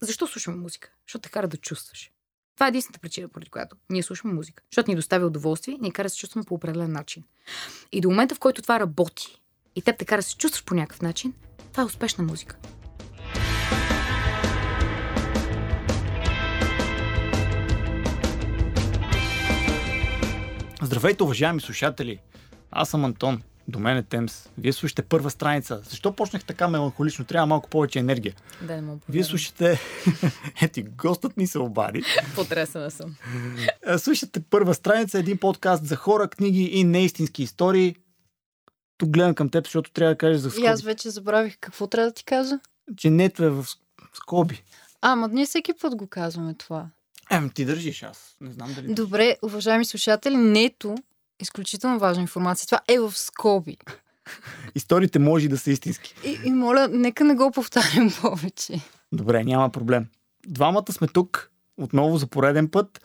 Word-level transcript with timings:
Защо 0.00 0.26
слушаме 0.26 0.56
музика? 0.56 0.90
Защото 1.06 1.22
те 1.22 1.28
кара 1.28 1.48
да 1.48 1.56
чувстваш. 1.56 2.10
Това 2.54 2.66
е 2.66 2.68
единствената 2.68 3.00
причина, 3.00 3.28
поради 3.28 3.50
която 3.50 3.76
ние 3.90 4.02
слушаме 4.02 4.34
музика. 4.34 4.62
Защото 4.70 4.90
ни 4.90 4.96
доставя 4.96 5.26
удоволствие, 5.26 5.78
ни 5.80 5.92
кара 5.92 6.06
да 6.06 6.10
се 6.10 6.18
чувстваме 6.18 6.44
по 6.44 6.54
определен 6.54 6.92
начин. 6.92 7.24
И 7.92 8.00
до 8.00 8.10
момента, 8.10 8.34
в 8.34 8.38
който 8.38 8.62
това 8.62 8.80
работи 8.80 9.42
и 9.76 9.82
теб 9.82 9.98
те 9.98 10.04
кара 10.04 10.18
да 10.18 10.22
се 10.22 10.36
чувстваш 10.36 10.64
по 10.64 10.74
някакъв 10.74 11.02
начин, 11.02 11.34
това 11.72 11.82
е 11.82 11.86
успешна 11.86 12.24
музика. 12.24 12.56
Здравейте, 20.82 21.22
уважаеми 21.22 21.60
слушатели! 21.60 22.20
Аз 22.70 22.90
съм 22.90 23.04
Антон. 23.04 23.42
До 23.68 23.78
мен 23.78 23.96
е 23.96 24.02
Темс. 24.02 24.48
Вие 24.58 24.72
слушате 24.72 25.02
първа 25.02 25.30
страница. 25.30 25.80
Защо 25.84 26.12
почнах 26.16 26.44
така 26.44 26.68
меланхолично? 26.68 27.24
Трябва 27.24 27.46
малко 27.46 27.70
повече 27.70 27.98
енергия. 27.98 28.34
Да, 28.62 28.74
не 28.76 28.82
мога 28.82 28.98
Вие 29.08 29.24
слушате... 29.24 29.80
Ети, 30.62 30.82
гостът 30.82 31.36
ми 31.36 31.46
се 31.46 31.58
обади. 31.58 32.02
Потресена 32.34 32.90
съм. 32.90 33.16
Слушате 33.98 34.40
първа 34.40 34.74
страница, 34.74 35.18
един 35.18 35.38
подкаст 35.38 35.86
за 35.86 35.96
хора, 35.96 36.28
книги 36.28 36.62
и 36.62 36.84
неистински 36.84 37.42
истории. 37.42 37.96
Тук 38.98 39.10
гледам 39.10 39.34
към 39.34 39.48
теб, 39.48 39.64
защото 39.64 39.92
трябва 39.92 40.14
да 40.14 40.18
кажеш 40.18 40.40
за 40.40 40.60
И 40.60 40.66
аз 40.66 40.78
скоби. 40.78 40.90
вече 40.90 41.10
забравих 41.10 41.56
какво 41.60 41.86
трябва 41.86 42.10
да 42.10 42.14
ти 42.14 42.24
кажа. 42.24 42.58
Че 42.96 43.10
нето 43.10 43.44
е 43.44 43.50
в 43.50 43.66
скоби. 44.14 44.62
Ама 45.00 45.28
ние 45.28 45.46
всеки 45.46 45.72
път 45.80 45.96
го 45.96 46.06
казваме 46.06 46.54
това. 46.54 46.86
Ем, 47.30 47.50
ти 47.54 47.64
държиш 47.64 48.02
аз. 48.02 48.36
Не 48.40 48.52
знам 48.52 48.74
дали... 48.74 48.94
Добре, 48.94 49.36
уважаеми 49.42 49.84
слушатели, 49.84 50.36
нето 50.36 50.94
изключително 51.40 51.98
важна 51.98 52.22
информация. 52.22 52.66
Това 52.66 52.80
е 52.88 52.98
в 52.98 53.12
скоби. 53.12 53.76
Историите 54.74 55.18
може 55.18 55.48
да 55.48 55.58
са 55.58 55.70
истински. 55.70 56.14
И, 56.24 56.38
и 56.44 56.50
моля, 56.50 56.88
нека 56.88 57.24
не 57.24 57.34
го 57.34 57.50
повтарям 57.50 58.12
повече. 58.20 58.80
Добре, 59.12 59.44
няма 59.44 59.70
проблем. 59.70 60.06
Двамата 60.46 60.92
сме 60.92 61.08
тук, 61.08 61.50
отново 61.76 62.18
за 62.18 62.26
пореден 62.26 62.68
път. 62.68 63.00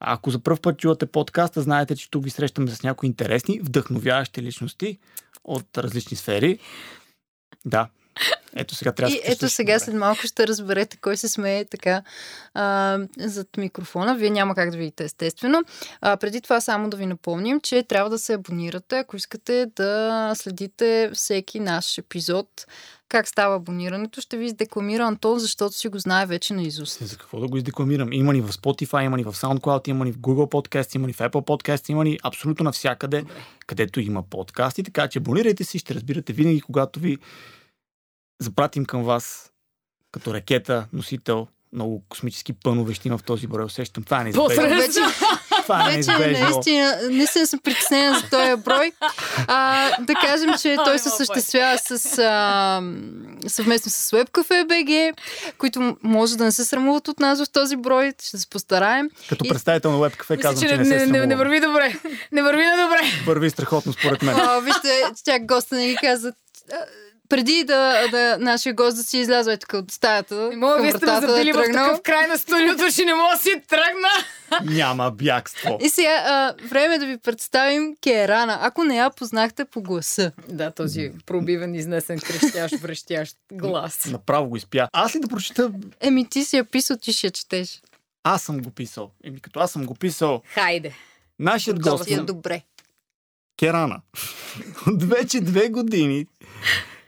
А 0.00 0.12
Ако 0.12 0.30
за 0.30 0.42
първ 0.42 0.60
път 0.62 0.78
чувате 0.78 1.06
подкаста, 1.06 1.62
знаете, 1.62 1.96
че 1.96 2.10
тук 2.10 2.24
ви 2.24 2.30
срещаме 2.30 2.70
с 2.70 2.82
някои 2.82 3.06
интересни, 3.06 3.60
вдъхновяващи 3.60 4.42
личности 4.42 4.98
от 5.44 5.78
различни 5.78 6.16
сфери. 6.16 6.58
Да. 7.64 7.88
Ето 8.56 8.74
сега 8.74 8.92
трябва 8.92 9.10
да 9.10 9.16
И 9.16 9.20
се 9.24 9.32
ето 9.32 9.48
сега 9.48 9.72
добре. 9.72 9.84
след 9.84 9.94
малко 9.94 10.20
ще 10.26 10.46
разберете 10.46 10.96
кой 10.96 11.16
се 11.16 11.28
смее 11.28 11.64
така 11.64 12.02
а, 12.54 12.98
зад 13.18 13.56
микрофона. 13.56 14.16
Вие 14.16 14.30
няма 14.30 14.54
как 14.54 14.70
да 14.70 14.76
видите 14.76 15.04
естествено. 15.04 15.62
А, 16.00 16.16
преди 16.16 16.40
това 16.40 16.60
само 16.60 16.90
да 16.90 16.96
ви 16.96 17.06
напомним, 17.06 17.60
че 17.60 17.82
трябва 17.82 18.10
да 18.10 18.18
се 18.18 18.32
абонирате, 18.32 18.98
ако 18.98 19.16
искате 19.16 19.66
да 19.76 20.32
следите 20.36 21.10
всеки 21.14 21.60
наш 21.60 21.98
епизод. 21.98 22.66
Как 23.08 23.28
става 23.28 23.56
абонирането, 23.56 24.20
ще 24.20 24.36
ви 24.36 24.44
издекламира 24.46 25.02
Антон, 25.02 25.38
защото 25.38 25.76
си 25.76 25.88
го 25.88 25.98
знае 25.98 26.26
вече 26.26 26.54
на 26.54 26.62
изуст. 26.62 26.98
За 27.06 27.16
какво 27.16 27.40
да 27.40 27.48
го 27.48 27.56
издекламирам? 27.56 28.12
Има 28.12 28.32
ни 28.32 28.40
в 28.40 28.52
Spotify, 28.52 29.04
има 29.04 29.16
ни 29.16 29.24
в 29.24 29.32
SoundCloud, 29.32 29.88
има 29.88 30.04
ни 30.04 30.12
в 30.12 30.18
Google 30.18 30.50
Podcast, 30.52 30.96
има 30.96 31.06
ни 31.06 31.12
в 31.12 31.18
Apple 31.18 31.30
Podcast, 31.30 31.90
има 31.90 32.04
ни 32.04 32.18
абсолютно 32.22 32.64
навсякъде, 32.64 33.24
където 33.66 34.00
има 34.00 34.22
подкасти. 34.22 34.82
Така 34.82 35.08
че 35.08 35.18
абонирайте 35.18 35.64
си, 35.64 35.78
ще 35.78 35.94
разбирате 35.94 36.32
винаги, 36.32 36.60
когато 36.60 37.00
ви 37.00 37.18
запратим 38.40 38.84
към 38.84 39.04
вас 39.04 39.50
като 40.12 40.34
ракета, 40.34 40.86
носител, 40.92 41.46
много 41.72 42.02
космически 42.08 42.52
пънове 42.52 42.94
ще 42.94 43.08
има 43.08 43.18
в 43.18 43.22
този 43.22 43.46
брой. 43.46 43.64
Усещам. 43.64 44.04
Това 44.04 44.20
е 44.20 44.24
неизбежно. 44.24 44.76
Вече, 44.76 45.00
Това 45.62 45.88
е 45.88 45.92
неизбежно. 45.92 46.48
наистина, 46.50 46.98
наистина 47.10 47.46
съм 47.46 47.58
притеснена 47.58 48.18
за 48.18 48.30
този 48.30 48.62
брой. 48.62 48.92
А, 49.48 49.90
да 50.00 50.14
кажем, 50.14 50.50
че 50.62 50.76
той 50.84 50.98
се 50.98 51.08
осъществява 51.08 51.78
с, 51.78 51.90
а, 52.18 52.82
съвместно 53.48 53.90
с 53.90 54.10
WebCafe 54.10 54.66
BG, 54.66 55.12
които 55.58 55.96
може 56.02 56.36
да 56.36 56.44
не 56.44 56.52
се 56.52 56.64
срамуват 56.64 57.08
от 57.08 57.20
нас 57.20 57.44
в 57.44 57.50
този 57.50 57.76
брой. 57.76 58.12
Ще 58.22 58.38
се 58.38 58.48
постараем. 58.50 59.08
Като 59.28 59.44
И- 59.44 59.48
представител 59.48 59.90
на 59.90 59.98
WebCafe 59.98 60.30
Мисля, 60.30 60.42
казвам, 60.42 60.62
че 60.62 60.68
че 60.68 60.76
не, 60.76 60.84
не, 60.84 60.98
се 60.98 61.06
не, 61.06 61.26
не, 61.26 61.36
върви 61.36 61.60
добре. 61.60 61.96
Не 62.32 62.42
върви 62.42 62.64
на 62.64 62.76
добре. 62.84 63.00
Върви 63.26 63.50
страхотно 63.50 63.92
според 63.92 64.22
мен. 64.22 64.36
А, 64.38 64.60
вижте, 64.60 64.88
тя 65.24 65.38
госта 65.38 65.74
не 65.76 65.86
ги 65.88 65.96
каза. 65.96 66.32
Преди 67.28 67.64
да, 67.64 68.08
да 68.10 68.36
нашия 68.40 68.74
гост 68.74 68.96
да 68.96 69.02
си 69.02 69.18
излязва 69.18 69.52
е 69.52 69.56
тук 69.56 69.72
от 69.72 69.90
стаята, 69.90 70.34
Не 70.34 70.56
мога, 70.56 70.82
вие 70.82 70.90
сте 70.90 71.06
ме 71.06 71.12
да 71.12 71.18
е 71.18 71.20
забили 71.20 71.52
в 71.52 71.54
тръгнал. 71.54 71.84
такъв 71.86 72.02
край 72.02 72.26
на 72.26 72.38
студиото, 72.38 72.84
че 72.94 73.04
не 73.04 73.14
мога 73.14 73.30
да 73.36 73.42
си 73.42 73.62
тръгна. 73.68 74.08
Няма 74.74 75.10
бягство. 75.10 75.78
И 75.80 75.88
сега, 75.88 76.24
а, 76.26 76.54
време 76.68 76.94
е 76.94 76.98
да 76.98 77.06
ви 77.06 77.18
представим 77.18 77.96
Керана. 78.02 78.58
Ако 78.60 78.84
не 78.84 78.96
я 78.96 79.10
познахте 79.10 79.64
по 79.64 79.82
гласа. 79.82 80.32
Да, 80.48 80.70
този 80.70 81.12
пробивен, 81.26 81.74
изнесен, 81.74 82.18
крещящ, 82.20 82.74
връщящ 82.80 83.36
глас. 83.52 84.04
Направо 84.06 84.48
го 84.48 84.56
изпя. 84.56 84.88
Аз 84.92 85.14
ли 85.14 85.20
да 85.20 85.28
прочита? 85.28 85.72
Еми, 86.00 86.28
ти 86.28 86.44
си 86.44 86.56
я 86.56 86.64
писал, 86.64 86.96
ти 86.96 87.12
ще 87.12 87.26
я 87.26 87.30
четеш. 87.30 87.80
Аз 88.24 88.42
съм 88.42 88.60
го 88.60 88.70
писал. 88.70 89.10
Еми, 89.24 89.40
като 89.40 89.60
аз 89.60 89.70
съм 89.72 89.86
го 89.86 89.94
писал, 89.94 90.42
Хайде. 90.54 90.92
нашият 91.38 91.76
Готова 91.78 91.96
гост 91.96 92.10
е 92.10 92.16
добре. 92.16 92.62
Керана. 93.58 94.00
От 94.86 95.02
вече 95.14 95.40
две 95.40 95.68
години 95.68 96.26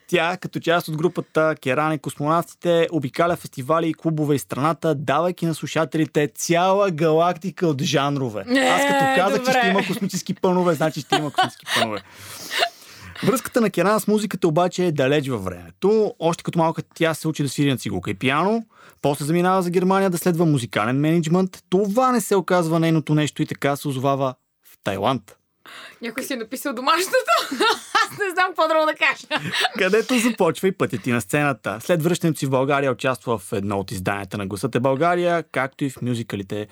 тя, 0.09 0.37
като 0.37 0.61
част 0.61 0.89
от 0.89 0.97
групата 0.97 1.55
Керана 1.63 1.95
и 1.95 1.99
космонавтите, 1.99 2.89
обикаля 2.93 3.37
фестивали 3.37 3.89
и 3.89 3.95
клубове 3.95 4.35
из 4.35 4.43
страната, 4.43 4.95
давайки 4.95 5.47
на 5.47 5.55
слушателите 5.55 6.29
цяла 6.35 6.91
галактика 6.91 7.67
от 7.67 7.83
жанрове. 7.83 8.41
Аз 8.41 8.83
като 8.83 9.05
казах, 9.17 9.39
че 9.39 9.39
добре. 9.39 9.59
ще 9.59 9.69
има 9.69 9.87
космически 9.87 10.35
пънове, 10.35 10.75
значи 10.75 11.01
ще 11.01 11.17
има 11.17 11.31
космически 11.31 11.67
пънове. 11.75 12.03
Връзката 13.23 13.61
на 13.61 13.71
Керана 13.71 14.01
с 14.01 14.07
музиката 14.07 14.49
обаче 14.49 14.87
е 14.87 14.93
далеч 14.93 15.29
във 15.29 15.45
времето. 15.45 16.15
Още 16.19 16.43
като 16.43 16.59
малка 16.59 16.83
тя 16.95 17.15
се 17.15 17.29
учи 17.29 17.43
да 17.43 17.49
свири 17.49 17.71
на 17.71 17.79
цигулка 17.79 18.11
и 18.11 18.15
пиано, 18.15 18.65
после 19.03 19.25
заминава 19.25 19.63
за 19.63 19.71
Германия 19.71 20.11
да 20.11 20.19
следва 20.19 20.47
музикален 20.47 21.01
менеджмент. 21.01 21.63
Това 21.71 22.13
не 22.13 22.21
се 22.21 22.37
оказва 22.37 22.81
нейното 22.81 23.15
нещо 23.15 23.43
и 23.43 23.47
така 23.47 23.77
се 23.77 23.89
озовава 23.89 24.35
в 24.65 24.79
Тайланд. 24.85 25.38
Някой 26.03 26.23
си 26.23 26.33
е 26.33 26.37
написал 26.37 26.73
домашното. 26.73 27.11
Аз 28.05 28.19
не 28.19 28.31
знам 28.35 28.47
какво 28.47 28.69
друго 28.69 28.87
да 28.87 28.95
кажа. 28.95 29.43
където 29.79 30.19
започва 30.19 30.69
и 30.69 30.73
пътят 30.73 31.03
ти 31.03 31.13
на 31.13 31.21
сцената. 31.21 31.79
След 31.81 32.03
връщането 32.03 32.39
си 32.39 32.47
в 32.47 32.51
България 32.51 32.93
участва 32.93 33.39
в 33.39 33.53
едно 33.53 33.79
от 33.79 33.91
изданията 33.91 34.39
на 34.39 34.47
Гласът 34.47 34.75
е 34.75 34.81
България, 34.81 35.45
както 35.53 35.85
и 35.85 35.91
в 35.91 36.03
мюзикалите 36.03 36.67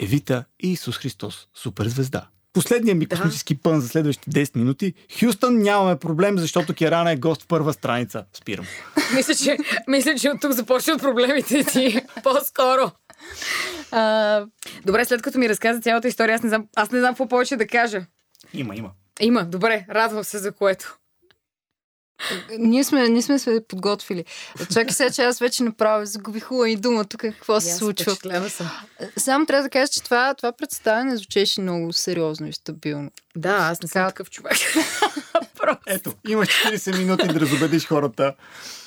Евита 0.00 0.44
и 0.62 0.72
Исус 0.72 0.98
Христос, 0.98 1.48
суперзвезда. 1.54 2.26
Последният 2.52 2.98
ми 2.98 3.06
Да. 3.06 3.16
космически 3.16 3.58
пън 3.62 3.80
за 3.80 3.88
следващите 3.88 4.30
10 4.46 4.56
минути. 4.56 4.94
Хюстън 5.20 5.58
нямаме 5.58 5.96
проблем, 5.96 6.38
защото 6.38 6.74
Керана 6.74 7.12
е 7.12 7.16
гост 7.16 7.42
в 7.42 7.46
първа 7.46 7.72
страница. 7.72 8.24
Спирам. 8.32 8.66
мисля, 9.14 9.34
че, 9.34 9.56
мисля, 9.88 10.14
че 10.14 10.30
от 10.30 10.40
тук 10.40 10.52
започват 10.52 11.00
проблемите 11.00 11.64
ти. 11.64 12.00
По-скоро. 12.22 12.90
А, 13.90 14.44
Добре, 14.84 15.04
след 15.04 15.22
като 15.22 15.38
ми 15.38 15.48
разказа 15.48 15.80
цялата 15.80 16.08
история, 16.08 16.34
аз 16.34 16.42
не 16.42 16.48
знам, 16.48 16.66
аз 16.76 16.90
не 16.90 16.98
знам 16.98 17.10
какво 17.10 17.28
повече 17.28 17.56
да 17.56 17.66
кажа. 17.66 18.00
Има, 18.54 18.76
има. 18.76 18.90
Има, 19.20 19.44
добре, 19.44 19.86
радвам 19.90 20.24
се 20.24 20.38
за 20.38 20.52
което. 20.52 20.96
ние, 22.58 22.84
сме, 22.84 23.08
ние 23.08 23.22
сме 23.22 23.38
се 23.38 23.64
подготвили. 23.68 24.24
Чакай 24.72 24.90
сега, 24.92 25.10
че 25.10 25.22
аз 25.22 25.38
вече 25.38 25.62
направо 25.62 26.06
загубих 26.06 26.44
хубава 26.44 26.68
и 26.68 26.76
дума 26.76 27.04
тук 27.04 27.20
какво 27.20 27.60
се 27.60 27.74
случва. 27.74 28.16
съм. 28.50 28.70
Само 29.16 29.46
трябва 29.46 29.62
да 29.62 29.70
кажа, 29.70 29.88
че 29.92 30.02
това, 30.02 30.34
това 30.34 30.52
представяне 30.52 31.16
звучеше 31.16 31.60
много 31.60 31.92
сериозно 31.92 32.46
и 32.46 32.52
стабилно. 32.52 33.10
Да, 33.36 33.56
аз 33.70 33.82
не 33.82 33.88
съм 33.88 34.00
Така. 34.00 34.08
такъв 34.08 34.30
човек. 34.30 34.52
Просто. 35.56 35.82
Ето, 35.86 36.12
имаш 36.28 36.48
40 36.48 36.98
минути 36.98 37.28
да 37.28 37.40
разобедиш 37.40 37.86
хората, 37.86 38.34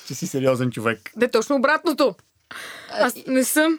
че 0.06 0.14
си 0.14 0.26
сериозен 0.26 0.70
човек. 0.70 1.10
Не, 1.16 1.28
точно 1.28 1.56
обратното. 1.56 2.14
Аз 3.00 3.14
не 3.26 3.44
съм. 3.44 3.78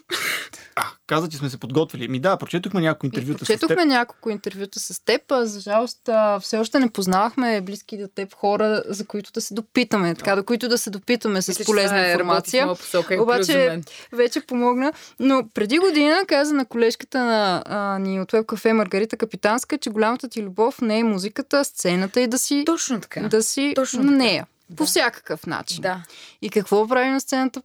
А, 0.76 0.84
каза, 1.08 1.30
че 1.30 1.38
сме 1.38 1.50
се 1.50 1.58
подготвили. 1.58 2.08
Ми 2.08 2.20
да, 2.20 2.38
прочетохме 2.38 2.82
някои 2.82 3.08
интервюта 3.08 3.46
с 3.46 3.48
теб. 3.48 3.60
Четохме 3.60 3.86
няколко 3.86 4.30
интервюта 4.30 4.80
с 4.80 5.06
теб, 5.06 5.32
а 5.32 5.46
за 5.46 5.60
жалост 5.60 6.10
а, 6.10 6.40
все 6.40 6.58
още 6.58 6.80
не 6.80 6.90
познавахме 6.90 7.62
близки 7.62 7.98
до 7.98 8.08
теб 8.08 8.34
хора, 8.34 8.84
за 8.86 9.06
които 9.06 9.32
да 9.32 9.42
се 9.42 9.54
допитаме, 9.54 10.16
така, 10.16 10.36
до 10.36 10.44
които 10.44 10.68
да 10.68 10.78
се 10.78 10.90
допитаме 10.90 11.42
с 11.42 11.48
Мисля, 11.48 11.66
полезна 11.66 12.08
е 12.08 12.12
информация. 12.12 12.68
посока 12.68 13.24
Обаче-. 13.24 13.82
Вече 14.12 14.42
помогна. 14.42 14.94
Но 15.20 15.48
преди 15.54 15.78
година 15.80 16.18
каза 16.28 16.54
на 16.54 16.66
колежката 16.66 17.24
на 17.24 17.64
а, 17.66 18.00
ни 18.00 18.22
от 18.22 18.32
Web 18.32 18.44
Cafe 18.46 18.72
Маргарита 18.72 19.18
Капитанска, 19.18 19.78
че 19.78 19.90
голямата 19.90 20.30
ти 20.30 20.44
любов 20.44 20.82
не 20.82 21.00
е 21.00 21.04
музиката, 21.04 21.60
а 21.60 21.64
сцената 21.64 22.22
и 22.22 22.28
да 22.28 22.38
си, 22.38 22.64
Точно 22.66 23.02
така. 23.02 23.22
да 23.22 23.44
си 23.44 23.74
Точно 23.76 24.04
на 24.04 24.12
нея. 24.12 24.48
По 24.68 24.84
Да. 24.84 24.86
всякакъв 24.86 25.46
начин. 25.48 25.82
Да. 25.82 26.04
И 26.42 26.50
какво 26.50 26.88
прави 26.88 27.10
на 27.10 27.22
сцената? 27.22 27.62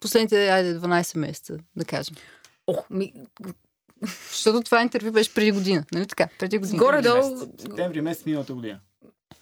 Последните, 0.00 0.48
айде, 0.48 0.78
12 0.80 1.18
месеца, 1.18 1.58
да 1.76 1.84
кажем. 1.84 2.16
Ох, 2.66 2.90
ми, 2.90 3.12
Защото 4.30 4.60
това 4.60 4.82
интервю 4.82 5.12
беше 5.12 5.34
преди 5.34 5.52
година, 5.52 5.84
нали 5.92 6.06
така? 6.06 6.28
Преди 6.38 6.58
година. 6.58 6.78
горе-долу, 6.78 7.38
Септември 7.58 8.00
месец 8.00 8.26
миналата 8.26 8.54
година. 8.54 8.80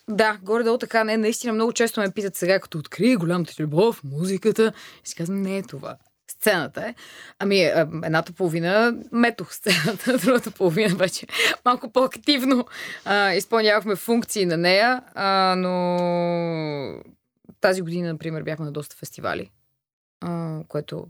да, 0.09 0.39
горе-долу 0.43 0.79
така, 0.79 1.05
не, 1.05 1.17
наистина 1.17 1.53
много 1.53 1.73
често 1.73 2.01
ме 2.01 2.11
питат 2.11 2.37
сега, 2.37 2.61
като 2.61 2.79
открие 2.79 3.17
голямата 3.17 3.53
любов, 3.63 4.05
музиката, 4.05 4.73
и 5.05 5.09
си 5.09 5.15
казвам, 5.15 5.43
не 5.43 5.59
е 5.59 5.63
това. 5.63 5.97
Сцената 6.31 6.87
е. 6.87 6.95
Ами, 7.39 7.65
а, 7.65 7.81
едната 8.05 8.33
половина 8.33 8.97
метох 9.13 9.55
сцената, 9.55 10.19
другата 10.25 10.51
половина 10.51 10.95
вече 10.95 11.27
малко 11.65 11.93
по-активно 11.93 12.67
а, 13.05 13.33
изпълнявахме 13.33 13.97
функции 13.97 14.47
на 14.47 14.57
нея, 14.57 15.03
а, 15.15 15.55
но 15.59 17.03
тази 17.61 17.83
година, 17.83 18.13
например, 18.13 18.43
бяхме 18.43 18.65
на 18.65 18.73
доста 18.73 18.97
фестивали, 18.97 19.51
а, 20.21 20.61
което 20.69 21.07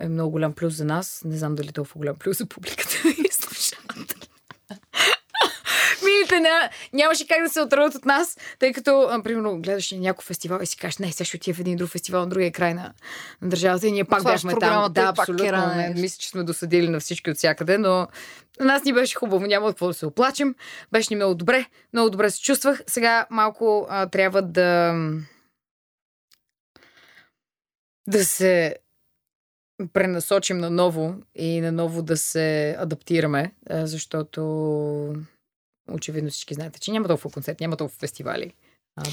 е 0.00 0.08
много 0.08 0.30
голям 0.30 0.52
плюс 0.52 0.74
за 0.74 0.84
нас. 0.84 1.22
Не 1.24 1.36
знам 1.36 1.54
дали 1.54 1.72
толкова 1.72 1.98
голям 1.98 2.16
плюс 2.16 2.38
за 2.38 2.46
публиката 2.46 2.96
и 3.08 3.28
слушателите. 3.32 4.14
Милите 6.04 6.40
на... 6.40 6.70
нямаше 6.92 7.28
как 7.28 7.42
да 7.42 7.48
се 7.48 7.60
отърват 7.60 7.94
от 7.94 8.04
нас, 8.04 8.38
тъй 8.58 8.72
като, 8.72 9.08
а, 9.10 9.22
примерно, 9.22 9.60
гледаш 9.60 9.90
на 9.90 9.98
някой 9.98 10.24
фестивал 10.24 10.60
и 10.62 10.66
си 10.66 10.76
кажеш, 10.76 10.98
не, 10.98 11.12
сега 11.12 11.24
ще 11.24 11.36
отида 11.36 11.56
в 11.56 11.60
един 11.60 11.76
друг 11.76 11.90
фестивал 11.90 12.20
на 12.20 12.26
другия 12.26 12.52
край 12.52 12.74
на, 12.74 12.92
на 13.42 13.48
държавата 13.48 13.86
и 13.86 13.92
ние 13.92 14.04
пак 14.04 14.20
Отваряш 14.20 14.42
бяхме 14.42 14.60
там. 14.60 14.92
Да, 14.92 15.12
пак 15.12 15.28
абсолютно. 15.28 15.66
Не, 15.66 15.94
мисля, 15.96 16.18
че 16.20 16.28
сме 16.28 16.42
досъдили 16.42 16.88
на 16.88 17.00
всички 17.00 17.30
от 17.30 17.36
всякъде, 17.36 17.78
но 17.78 18.08
на 18.60 18.66
нас 18.66 18.84
ни 18.84 18.92
беше 18.92 19.16
хубаво, 19.16 19.46
няма 19.46 19.68
какво 19.68 19.86
да 19.86 19.94
се 19.94 20.06
оплачем. 20.06 20.54
Беше 20.92 21.08
ни 21.10 21.16
много 21.16 21.34
добре, 21.34 21.66
много 21.92 22.10
добре 22.10 22.30
се 22.30 22.40
чувствах. 22.40 22.82
Сега 22.86 23.26
малко 23.30 23.86
а, 23.90 24.06
трябва 24.06 24.42
да 24.42 24.94
да 28.08 28.24
се 28.24 28.76
пренасочим 29.92 30.58
наново 30.58 31.14
и 31.34 31.60
наново 31.60 32.02
да 32.02 32.16
се 32.16 32.76
адаптираме, 32.78 33.54
защото 33.70 34.42
очевидно 35.90 36.30
всички 36.30 36.54
знаете, 36.54 36.80
че 36.80 36.92
няма 36.92 37.08
толкова 37.08 37.30
концерт, 37.30 37.60
няма 37.60 37.76
толкова 37.76 37.98
фестивали. 37.98 38.52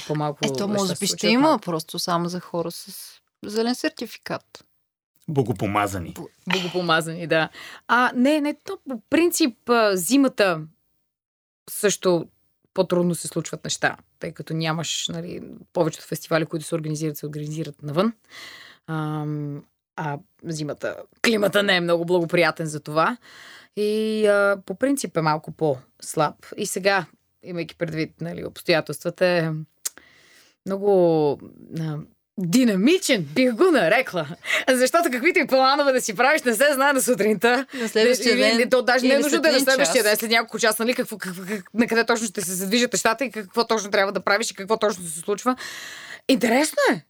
По-малко 0.08 0.40
Ето, 0.46 0.68
може 0.68 0.94
би 1.00 1.08
ще 1.08 1.28
има 1.28 1.60
просто 1.60 2.00
само 2.00 2.30
за 2.30 2.40
хора 2.40 2.72
с 2.72 3.12
зелен 3.46 3.76
сертификат. 3.76 4.66
Богопомазани. 5.28 6.16
Богопомазани, 6.54 7.28
да. 7.28 7.50
А, 7.88 8.12
не, 8.16 8.42
не, 8.42 8.54
то 8.54 8.78
по 8.90 9.02
принцип 9.10 9.58
зимата 9.94 10.62
също 11.70 12.26
по-трудно 12.74 13.16
се 13.16 13.28
случват 13.28 13.64
неща, 13.64 13.98
тъй 14.20 14.32
като 14.32 14.54
нямаш, 14.54 15.08
нали, 15.08 15.44
повечето 15.74 16.06
фестивали, 16.06 16.46
които 16.46 16.66
се 16.66 16.76
организират, 16.76 17.18
се 17.18 17.26
организират 17.26 17.84
навън. 17.84 18.14
Ам, 18.88 19.64
а 19.96 20.18
зимата, 20.44 20.96
климата 21.26 21.64
не 21.64 21.76
е 21.76 21.82
много 21.82 22.06
благоприятен 22.06 22.66
за 22.66 22.80
това. 22.80 23.18
И 23.76 24.26
а, 24.28 24.58
по 24.66 24.76
принцип 24.76 25.18
е 25.18 25.22
малко 25.22 25.52
по-слаб. 25.52 26.36
И 26.58 26.66
сега, 26.66 27.06
имайки 27.44 27.76
предвид 27.76 28.22
нали, 28.22 28.46
обстоятелствата, 28.46 29.26
е 29.26 29.50
много 30.66 31.40
а, 31.80 31.98
динамичен, 32.38 33.24
бих 33.24 33.54
го 33.54 33.72
нарекла. 33.72 34.28
Защото 34.70 35.10
каквито 35.12 35.40
и 35.40 35.48
планове 35.48 35.92
да 35.92 36.02
си 36.02 36.16
правиш, 36.16 36.44
не 36.44 36.54
се 36.54 36.74
знае 36.74 36.94
на 36.94 37.02
сутринта. 37.02 37.66
На 37.74 37.90
следващия 37.90 38.36
ден. 38.38 38.56
или 38.56 38.70
То 38.70 38.82
даже 38.82 39.08
не 39.08 39.14
е 39.14 39.20
нужно 39.20 39.42
да 39.42 39.50
е 39.50 39.52
на 39.52 39.60
следващия 39.60 40.04
ден, 40.04 40.18
след 40.18 40.32
няколко 40.32 40.60
часа, 40.60 40.84
нали, 40.84 40.94
какво, 40.94 41.18
какво, 41.18 41.44
как, 41.48 41.74
на 41.74 41.88
къде 41.88 42.06
точно 42.06 42.28
ще 42.28 42.42
се 42.42 42.54
задвижат 42.54 42.94
нещата 42.94 43.26
и 43.26 43.32
какво 43.32 43.68
точно 43.68 43.92
трябва 43.92 44.12
да 44.12 44.20
правиш 44.20 44.52
и 44.52 44.54
какво 44.54 44.78
точно 44.78 45.04
се 45.04 45.20
случва. 45.20 45.56
Интересно 46.28 46.78
е. 46.94 47.06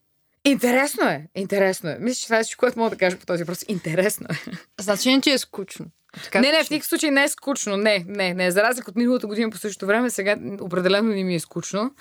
Интересно 0.46 1.08
е. 1.08 1.28
Интересно 1.36 1.90
е. 1.90 1.98
Мисля, 2.00 2.20
че 2.20 2.24
това 2.24 2.40
е 2.40 2.44
всичко, 2.44 2.60
което 2.60 2.80
мога 2.80 2.90
да 2.90 2.98
кажа 2.98 3.18
по 3.18 3.26
този 3.26 3.44
въпрос. 3.44 3.66
Интересно 3.68 4.28
е. 4.32 4.52
Значи 4.82 5.16
не, 5.16 5.22
че 5.22 5.32
е 5.32 5.38
скучно. 5.38 5.86
Така 6.24 6.42
не, 6.42 6.52
не, 6.52 6.64
в 6.64 6.70
никакъв 6.70 6.88
случай 6.88 7.12
не 7.12 7.24
е 7.24 7.30
скучно. 7.30 7.78
Не, 7.78 8.06
не, 8.08 8.34
не. 8.34 8.52
За 8.52 8.64
разлика 8.64 8.92
от 8.92 8.98
миналата 8.98 9.28
година 9.28 9.50
по 9.50 9.58
същото 9.58 9.86
време, 9.86 10.10
сега 10.10 10.38
определено 10.62 11.10
не 11.10 11.24
ми 11.24 11.36
е 11.36 11.40
скучно. 11.40 11.96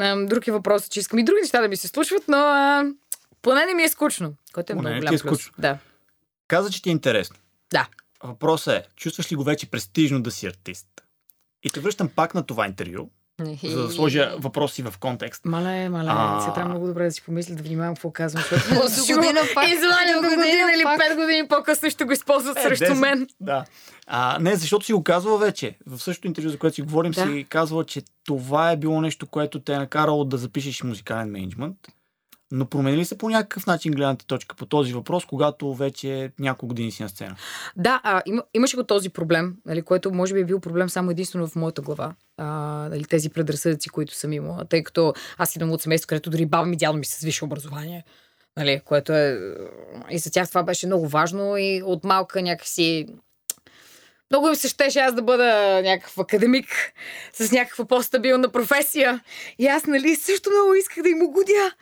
Ам, 0.00 0.26
Друг 0.26 0.46
е 0.48 0.52
въпросът, 0.52 0.90
че 0.92 1.00
искам 1.00 1.18
и 1.18 1.24
други 1.24 1.40
неща 1.40 1.60
да 1.60 1.68
ми 1.68 1.76
се 1.76 1.88
случват, 1.88 2.22
но 2.28 2.36
а, 2.36 2.84
поне 3.42 3.66
не 3.66 3.74
ми 3.74 3.82
е 3.82 3.88
скучно. 3.88 4.34
Което 4.52 4.72
е 4.72 4.76
Поне 4.76 4.88
много 4.90 4.94
ти 4.94 5.00
голям 5.00 5.14
е 5.14 5.18
плюс. 5.18 5.40
скучно. 5.40 5.52
Да. 5.58 5.78
Каза, 6.48 6.70
че 6.70 6.82
ти 6.82 6.88
е 6.88 6.92
интересно. 6.92 7.36
Да. 7.72 7.88
Въпросът 8.22 8.74
е, 8.74 8.88
чувстваш 8.96 9.32
ли 9.32 9.36
го 9.36 9.44
вече 9.44 9.70
престижно 9.70 10.22
да 10.22 10.30
си 10.30 10.46
артист? 10.46 10.86
И 11.62 11.70
те 11.70 11.80
връщам 11.80 12.08
пак 12.08 12.34
на 12.34 12.46
това 12.46 12.66
интервю, 12.66 13.10
за 13.64 13.82
да 13.82 13.92
сложа 13.92 14.34
въпроси 14.38 14.82
в 14.82 14.94
контекст. 15.00 15.44
Мале, 15.44 15.88
мале, 15.88 16.08
А. 16.10 16.40
сега 16.40 16.54
трябва 16.54 16.70
много 16.70 16.86
добре 16.86 17.04
да 17.04 17.10
си 17.10 17.22
помисля, 17.22 17.54
да 17.54 17.62
внимавам 17.62 17.94
какво 17.94 18.10
казвам, 18.10 18.42
защото 18.50 18.74
До 18.74 19.14
година 19.16 19.40
пак. 19.54 19.68
Извадя 19.68 20.14
до 20.14 20.28
година 20.28 20.46
или 20.76 20.84
пет 20.98 21.16
години 21.16 21.48
по-късно 21.48 21.90
ще 21.90 22.04
го 22.04 22.12
използват 22.12 22.58
Е, 22.58 22.62
срещу 22.62 22.84
10. 22.84 23.00
мен. 23.00 23.26
Да. 23.40 23.64
А, 24.06 24.38
не, 24.40 24.56
защото 24.56 24.84
си 24.86 24.92
го 24.92 25.02
казвала 25.04 25.38
вече. 25.38 25.76
В 25.86 25.98
същото 25.98 26.26
интервю, 26.26 26.48
за 26.48 26.58
което 26.58 26.74
си 26.74 26.82
говорим, 26.82 27.12
Да. 27.12 27.22
си 27.22 27.46
казвала, 27.48 27.84
че 27.84 28.02
това 28.26 28.70
е 28.70 28.76
било 28.76 29.00
нещо, 29.00 29.26
което 29.26 29.60
те 29.60 29.72
е 29.72 29.78
накарало 29.78 30.24
да 30.24 30.38
запишеш 30.38 30.82
музикален 30.82 31.30
менеджмент. 31.30 31.76
Но 32.56 32.66
промени 32.66 32.96
ли 32.96 33.04
се 33.04 33.18
по 33.18 33.30
някакъв 33.30 33.66
начин 33.66 33.92
гледната 33.92 34.26
точка 34.26 34.56
по 34.56 34.66
този 34.66 34.92
въпрос, 34.92 35.24
когато 35.24 35.74
вече 35.74 36.32
няколко 36.38 36.66
години 36.66 36.90
си 36.90 37.02
на 37.02 37.08
сцена? 37.08 37.36
Да, 37.76 38.00
а, 38.04 38.22
има, 38.26 38.42
имаше 38.54 38.76
го 38.76 38.84
този 38.84 39.10
проблем, 39.10 39.56
нали, 39.66 39.82
който 39.82 40.12
може 40.12 40.34
би 40.34 40.40
е 40.40 40.44
бил 40.44 40.60
проблем 40.60 40.88
само 40.88 41.10
единствено 41.10 41.46
в 41.46 41.56
моята 41.56 41.82
глава. 41.82 42.14
А, 42.36 42.46
нали, 42.90 43.04
тези 43.04 43.30
предразсъдъци, 43.30 43.88
които 43.88 44.14
съм 44.14 44.32
имала. 44.32 44.64
Тъй 44.64 44.82
като 44.82 45.14
аз 45.38 45.56
идвам 45.56 45.72
от 45.72 45.82
семейство, 45.82 46.08
където 46.08 46.30
дори 46.30 46.46
баба 46.46 46.66
ми 46.66 46.76
дядо 46.76 46.98
ми 46.98 47.04
с 47.04 47.24
висше 47.24 47.44
образование. 47.44 48.04
Нали, 48.56 48.80
което 48.84 49.12
е... 49.12 49.38
И 50.10 50.18
за 50.18 50.30
тях 50.30 50.48
това 50.48 50.62
беше 50.62 50.86
много 50.86 51.08
важно 51.08 51.56
и 51.56 51.82
от 51.84 52.04
малка 52.04 52.42
някакси... 52.42 53.06
Много 54.30 54.48
им 54.48 54.54
се 54.54 54.68
щеше 54.68 54.98
аз 54.98 55.14
да 55.14 55.22
бъда 55.22 55.80
някакъв 55.84 56.18
академик 56.18 56.66
с 57.32 57.52
някаква 57.52 57.84
по-стабилна 57.84 58.48
професия. 58.48 59.20
И 59.58 59.66
аз, 59.66 59.86
нали, 59.86 60.16
също 60.16 60.50
много 60.50 60.74
исках 60.74 61.02
да 61.02 61.08
им 61.08 61.22
угодя. 61.22 61.72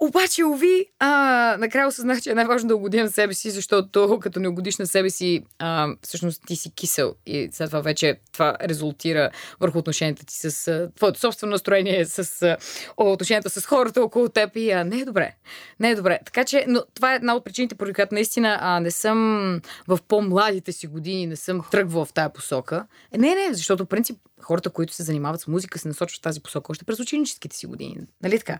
Обаче, 0.00 0.44
уви, 0.44 0.86
а, 0.98 1.56
накрая 1.58 1.88
осъзнах, 1.88 2.20
че 2.20 2.30
е 2.30 2.34
най-важно 2.34 2.68
да 2.68 2.76
угодя 2.76 3.02
на 3.02 3.10
себе 3.10 3.34
си, 3.34 3.50
защото 3.50 4.18
като 4.20 4.40
не 4.40 4.48
угодиш 4.48 4.76
на 4.76 4.86
себе 4.86 5.10
си, 5.10 5.44
а, 5.58 5.88
всъщност 6.02 6.42
ти 6.46 6.56
си 6.56 6.74
кисел 6.74 7.14
и 7.26 7.48
след 7.52 7.68
това 7.68 7.80
вече 7.80 8.20
това 8.32 8.56
резултира 8.62 9.30
върху 9.60 9.78
отношенията 9.78 10.26
ти 10.26 10.34
с 10.34 10.68
а, 10.68 10.90
твоето 10.96 11.20
собствено 11.20 11.50
настроение, 11.50 12.04
с 12.04 12.42
а, 12.42 12.56
отношенията 12.96 13.50
с 13.50 13.66
хората 13.66 14.02
около 14.02 14.28
теб 14.28 14.56
и 14.56 14.70
а, 14.70 14.84
не 14.84 15.00
е 15.00 15.04
добре. 15.04 15.34
Не 15.80 15.90
е 15.90 15.94
добре. 15.94 16.18
Така 16.24 16.44
че, 16.44 16.64
но 16.68 16.82
това 16.94 17.12
е 17.12 17.16
една 17.16 17.34
от 17.34 17.44
причините, 17.44 17.74
поради 17.74 17.94
която 17.94 18.14
наистина 18.14 18.58
а, 18.60 18.80
не 18.80 18.90
съм 18.90 19.60
в 19.88 19.98
по-младите 20.08 20.72
си 20.72 20.86
години, 20.86 21.26
не 21.26 21.36
съм 21.36 21.64
тръгвала 21.70 22.04
в 22.04 22.12
тая 22.12 22.32
посока. 22.32 22.86
Е, 23.12 23.18
не, 23.18 23.34
не, 23.34 23.54
защото 23.54 23.86
принцип 23.86 24.18
хората, 24.42 24.70
които 24.70 24.92
се 24.92 25.02
занимават 25.02 25.40
с 25.40 25.46
музика, 25.46 25.78
се 25.78 25.88
насочват 25.88 26.18
в 26.18 26.22
тази 26.22 26.40
посока 26.40 26.72
още 26.72 26.84
през 26.84 27.00
ученическите 27.00 27.56
си 27.56 27.66
години. 27.66 27.96
Нали 28.22 28.38
така? 28.38 28.58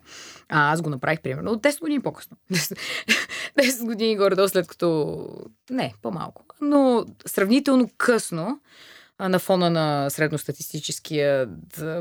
А 0.49 0.73
аз 0.73 0.83
го 0.83 0.91
направих 0.91 1.21
примерно 1.21 1.51
от 1.51 1.63
10 1.63 1.81
години 1.81 2.03
по-късно. 2.03 2.37
10 2.53 3.85
години 3.85 4.17
горе-долу 4.17 4.49
след 4.49 4.67
като... 4.67 5.19
Не, 5.71 5.95
по-малко. 6.03 6.45
Но 6.61 7.07
сравнително 7.27 7.91
късно 7.97 8.61
на 9.21 9.39
фона 9.39 9.71
на 9.71 10.11
средностатистическия 10.11 11.49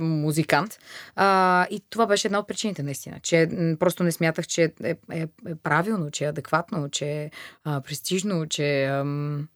музикант. 0.01 0.77
А, 1.15 1.67
и 1.69 1.83
това 1.89 2.05
беше 2.05 2.27
една 2.27 2.39
от 2.39 2.47
причините, 2.47 2.83
наистина. 2.83 3.19
Че 3.19 3.49
просто 3.79 4.03
не 4.03 4.11
смятах, 4.11 4.47
че 4.47 4.73
е, 4.83 4.95
е, 5.11 5.27
е 5.47 5.55
правилно, 5.63 6.11
че 6.11 6.25
е 6.25 6.29
адекватно, 6.29 6.89
че 6.89 7.05
е 7.05 7.31
престижно, 7.65 8.47
че 8.47 8.85
ам, 8.85 9.47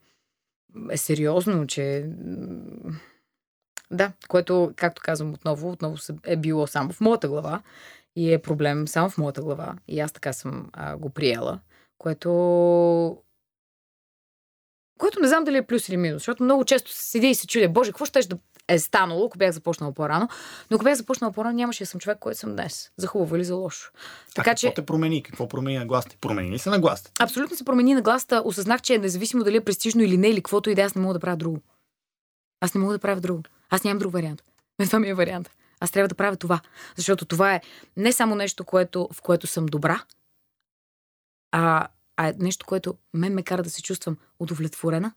е 0.91 0.97
сериозно, 0.97 1.67
че... 1.67 2.09
Да, 3.91 4.11
което, 4.27 4.73
както 4.75 5.01
казвам 5.05 5.33
отново, 5.33 5.71
отново 5.71 5.97
е 6.23 6.37
било 6.37 6.67
само 6.67 6.91
в 6.91 7.01
моята 7.01 7.27
глава 7.27 7.61
и 8.15 8.33
е 8.33 8.41
проблем 8.41 8.87
само 8.87 9.09
в 9.09 9.17
моята 9.17 9.41
глава. 9.41 9.75
И 9.87 9.99
аз 9.99 10.11
така 10.11 10.33
съм 10.33 10.69
а, 10.73 10.97
го 10.97 11.09
приела, 11.09 11.59
което 11.97 13.17
което 14.99 15.19
не 15.19 15.27
знам 15.27 15.43
дали 15.43 15.57
е 15.57 15.61
плюс 15.61 15.89
или 15.89 15.97
минус, 15.97 16.21
защото 16.21 16.43
много 16.43 16.65
често 16.65 16.91
се 16.91 17.03
седя 17.03 17.27
и 17.27 17.35
се 17.35 17.47
чудя, 17.47 17.69
боже, 17.69 17.91
какво 17.91 18.05
ще 18.05 18.19
да 18.21 18.37
е 18.67 18.79
станало, 18.79 19.25
ако 19.25 19.37
бях 19.37 19.51
започнала 19.51 19.93
по-рано. 19.93 20.29
Но 20.71 20.75
ако 20.75 20.83
бях 20.83 20.95
започнала 20.95 21.33
по-рано, 21.33 21.55
нямаше 21.55 21.83
да 21.83 21.87
съм 21.87 21.99
човек, 21.99 22.17
който 22.19 22.39
съм 22.39 22.51
днес. 22.51 22.91
За 22.97 23.07
хубаво 23.07 23.35
или 23.35 23.43
за 23.43 23.55
лошо. 23.55 23.91
Така 24.35 24.51
а 24.51 24.55
че, 24.55 24.67
какво 24.67 24.81
те 24.81 24.85
промени? 24.85 25.23
Какво 25.23 25.47
промени 25.47 25.77
на 25.77 25.85
гласите? 25.85 26.17
Промени 26.21 26.59
се 26.59 26.69
на 26.69 26.79
гласите? 26.79 27.11
абсолютно 27.19 27.57
се 27.57 27.65
промени 27.65 27.93
на 27.93 28.01
гласта. 28.01 28.41
Осъзнах, 28.45 28.81
че 28.81 28.97
независимо 28.97 29.43
дали 29.43 29.57
е 29.57 29.61
престижно 29.61 30.01
или 30.01 30.17
не, 30.17 30.29
или 30.29 30.41
каквото 30.41 30.69
и 30.69 30.75
да 30.75 30.81
е, 30.81 30.85
аз 30.85 30.95
не 30.95 31.01
мога 31.01 31.13
да 31.13 31.19
правя 31.19 31.37
друго. 31.37 31.59
Аз 32.61 32.73
не 32.73 32.81
мога 32.81 32.93
да 32.93 32.99
правя 32.99 33.21
друго. 33.21 33.43
Аз 33.71 33.83
нямам 33.83 33.99
друг 33.99 34.13
вариант. 34.13 34.43
Не, 34.79 34.85
това 34.87 34.99
ми 34.99 35.09
е 35.09 35.13
вариант. 35.13 35.49
Аз 35.79 35.91
трябва 35.91 36.07
да 36.07 36.15
правя 36.15 36.37
това. 36.37 36.61
Защото 36.95 37.25
това 37.25 37.55
е 37.55 37.61
не 37.97 38.13
само 38.13 38.35
нещо, 38.35 38.65
което, 38.65 39.09
в 39.13 39.21
което 39.21 39.47
съм 39.47 39.65
добра, 39.65 40.05
а, 41.51 41.87
а 42.17 42.27
е 42.27 42.33
нещо, 42.39 42.65
което 42.65 42.97
мен 43.13 43.33
ме 43.33 43.43
кара 43.43 43.63
да 43.63 43.69
се 43.69 43.81
чувствам 43.81 44.17
удовлетворена, 44.39 45.13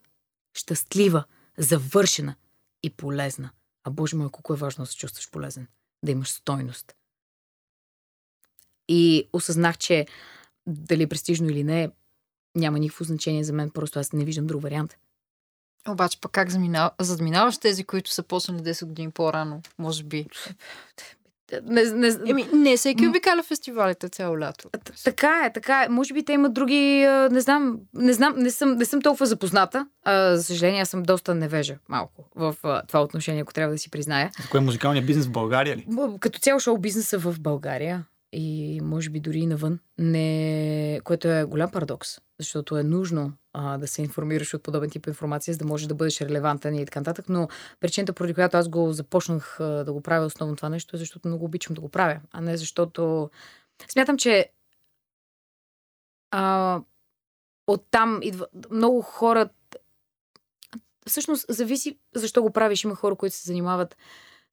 щастлива, 0.54 1.24
завършена 1.58 2.34
и 2.82 2.90
полезна. 2.90 3.50
А 3.84 3.90
Боже 3.90 4.16
мой, 4.16 4.30
колко 4.30 4.52
е 4.52 4.56
важно 4.56 4.84
да 4.84 4.90
се 4.90 4.96
чувстваш 4.96 5.30
полезен. 5.30 5.68
Да 6.04 6.12
имаш 6.12 6.30
стойност. 6.30 6.94
И 8.88 9.28
осъзнах, 9.32 9.78
че 9.78 10.06
дали 10.66 11.02
е 11.02 11.06
престижно 11.06 11.48
или 11.48 11.64
не, 11.64 11.90
няма 12.54 12.78
никакво 12.78 13.04
значение 13.04 13.44
за 13.44 13.52
мен, 13.52 13.70
просто 13.70 13.98
аз 13.98 14.12
не 14.12 14.24
виждам 14.24 14.46
друг 14.46 14.62
вариант. 14.62 14.96
Обаче 15.88 16.20
пък 16.20 16.32
как 16.32 16.50
заминав... 16.50 16.92
задминаваш 17.00 17.58
тези, 17.58 17.84
които 17.84 18.10
са 18.10 18.22
почнали 18.22 18.58
10 18.58 18.86
години 18.86 19.10
по-рано, 19.10 19.62
може 19.78 20.04
би? 20.04 20.26
Не, 21.62 21.84
не, 21.84 22.16
Еми, 22.26 22.46
не 22.52 22.76
всеки 22.76 23.08
обикаля 23.08 23.42
фестивалите 23.42 24.08
цяло 24.08 24.38
лято. 24.38 24.70
Така 25.04 25.42
е, 25.46 25.52
така 25.52 25.84
е. 25.84 25.88
Може 25.88 26.14
би 26.14 26.24
те 26.24 26.32
имат 26.32 26.54
други, 26.54 27.04
а, 27.04 27.28
не 27.32 27.40
знам, 27.40 27.78
не 27.94 28.12
знам, 28.12 28.34
не 28.36 28.50
съм, 28.50 28.72
не 28.72 28.84
съм 28.84 29.02
толкова 29.02 29.26
запозната. 29.26 29.86
А, 30.04 30.36
за 30.36 30.42
съжаление, 30.42 30.80
аз 30.80 30.88
съм 30.88 31.02
доста 31.02 31.34
невежа 31.34 31.78
малко 31.88 32.24
в 32.34 32.56
а, 32.62 32.82
това 32.86 33.02
отношение, 33.02 33.42
ако 33.42 33.54
трябва 33.54 33.74
да 33.74 33.78
си 33.78 33.90
призная. 33.90 34.30
За 34.42 34.48
кой 34.48 34.60
е 34.60 34.64
музикалният 34.64 35.06
бизнес 35.06 35.26
в 35.26 35.30
България 35.30 35.76
ли? 35.76 35.86
Като 36.20 36.38
цяло 36.38 36.60
шоу 36.60 36.78
бизнеса 36.78 37.18
в 37.18 37.40
България 37.40 38.04
и 38.34 38.80
може 38.82 39.10
би 39.10 39.20
дори 39.20 39.38
и 39.38 39.46
навън, 39.46 39.78
не... 39.98 41.00
което 41.04 41.28
е 41.28 41.44
голям 41.44 41.70
парадокс, 41.70 42.08
защото 42.38 42.76
е 42.76 42.82
нужно 42.82 43.32
а, 43.52 43.78
да 43.78 43.86
се 43.86 44.02
информираш 44.02 44.54
от 44.54 44.62
подобен 44.62 44.90
тип 44.90 45.06
информация, 45.06 45.54
за 45.54 45.58
да 45.58 45.64
можеш 45.64 45.86
да 45.86 45.94
бъдеш 45.94 46.20
релевантен 46.20 46.74
и 46.74 46.84
така 46.84 47.00
нататък, 47.00 47.28
но 47.28 47.48
причината, 47.80 48.12
поради 48.12 48.34
която 48.34 48.56
аз 48.56 48.68
го 48.68 48.92
започнах 48.92 49.60
а, 49.60 49.84
да 49.84 49.92
го 49.92 50.00
правя 50.00 50.26
основно 50.26 50.56
това 50.56 50.68
нещо, 50.68 50.96
е 50.96 50.98
защото 50.98 51.28
много 51.28 51.44
обичам 51.44 51.74
да 51.74 51.80
го 51.80 51.88
правя, 51.88 52.20
а 52.32 52.40
не 52.40 52.56
защото 52.56 53.30
смятам, 53.88 54.16
че 54.16 54.50
а, 56.30 56.80
оттам 57.66 58.20
идва 58.22 58.46
много 58.70 59.02
хора 59.02 59.48
всъщност 61.06 61.46
зависи 61.48 61.98
защо 62.14 62.42
го 62.42 62.50
правиш. 62.50 62.84
Има 62.84 62.94
хора, 62.94 63.16
които 63.16 63.36
се 63.36 63.46
занимават 63.46 63.96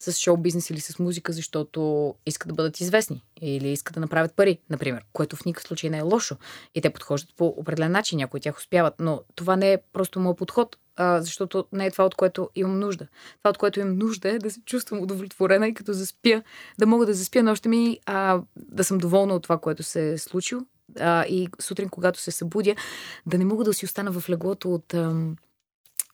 с 0.02 0.14
шоу-бизнес 0.14 0.70
или 0.70 0.80
с 0.80 1.00
музика, 1.00 1.34
защото 1.34 2.16
искат 2.26 2.48
да 2.48 2.54
бъдат 2.54 2.80
известни 2.80 3.24
или 3.42 3.70
искат 3.70 3.94
да 3.94 4.00
направят 4.00 4.36
пари, 4.36 4.60
например, 4.70 5.04
което 5.14 5.36
в 5.36 5.46
никакъв 5.46 5.68
случай 5.68 5.90
не 5.90 5.98
е 5.98 6.02
лошо. 6.02 6.36
И 6.76 6.82
те 6.82 6.90
подхождат 6.90 7.36
по 7.38 7.46
определен 7.46 7.92
начин, 7.92 8.18
някои 8.18 8.38
от 8.38 8.44
тях 8.44 8.58
успяват, 8.58 8.94
но 9.00 9.22
това 9.36 9.56
не 9.56 9.74
е 9.74 9.78
просто 9.94 10.20
моят 10.20 10.38
подход, 10.38 10.78
защото 11.00 11.66
не 11.72 11.86
е 11.86 11.92
това, 11.92 12.06
от 12.06 12.16
което 12.16 12.50
имам 12.56 12.80
нужда. 12.80 13.08
Това, 13.40 13.50
от 13.50 13.58
което 13.58 13.80
имам 13.80 13.98
нужда 13.98 14.30
е 14.30 14.40
да 14.40 14.52
се 14.52 14.62
чувствам 14.66 15.02
удовлетворена 15.02 15.68
и 15.68 15.74
като 15.74 15.94
заспя, 15.94 16.44
да 16.80 16.86
мога 16.86 17.06
да 17.06 17.14
заспя 17.14 17.44
нощта 17.44 17.70
ми, 17.70 18.00
а, 18.06 18.42
да 18.56 18.84
съм 18.84 18.98
доволна 18.98 19.34
от 19.34 19.44
това, 19.44 19.58
което 19.58 19.84
се 19.84 20.12
е 20.12 20.18
случило. 20.18 20.62
А, 21.00 21.26
и 21.26 21.50
сутрин, 21.60 21.90
когато 21.90 22.20
се 22.20 22.32
събудя, 22.32 22.76
да 23.26 23.38
не 23.38 23.46
мога 23.46 23.64
да 23.64 23.74
си 23.74 23.86
остана 23.86 24.12
в 24.12 24.30
леглото 24.30 24.74
от. 24.74 24.94
Ам, 24.94 25.36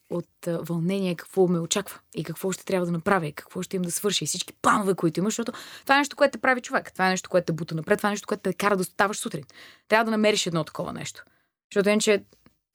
от 0.10 0.30
вълнение 0.46 1.16
какво 1.16 1.48
ме 1.48 1.60
очаква 1.60 2.00
и 2.16 2.24
какво 2.24 2.52
ще 2.52 2.66
трябва 2.66 2.86
да 2.86 2.92
направя 2.92 3.28
и 3.28 3.32
какво 3.32 3.62
ще 3.62 3.76
им 3.76 3.82
да 3.82 3.92
свърши 3.92 4.24
и 4.24 4.28
всички 4.28 4.54
планове, 4.62 4.94
които 4.94 5.20
имаш, 5.20 5.34
защото 5.34 5.52
това 5.84 5.96
е 5.96 5.98
нещо, 5.98 6.16
което 6.16 6.32
те 6.32 6.42
прави 6.42 6.62
човек. 6.62 6.94
Това 6.94 7.08
е 7.08 7.10
нещо, 7.10 7.30
което 7.30 7.46
те 7.46 7.54
бута 7.54 7.76
напред, 7.76 8.00
това 8.00 8.10
е 8.10 8.12
нещо, 8.12 8.28
което 8.28 8.42
те 8.42 8.54
кара 8.54 8.78
да 8.78 8.84
ставаш 8.84 9.18
сутрин. 9.18 9.44
Трябва 9.88 10.06
да 10.06 10.12
намериш 10.12 10.48
едно 10.48 10.64
такова 10.64 10.94
нещо. 10.94 11.24
Защото 11.72 11.90
иначе 11.90 12.24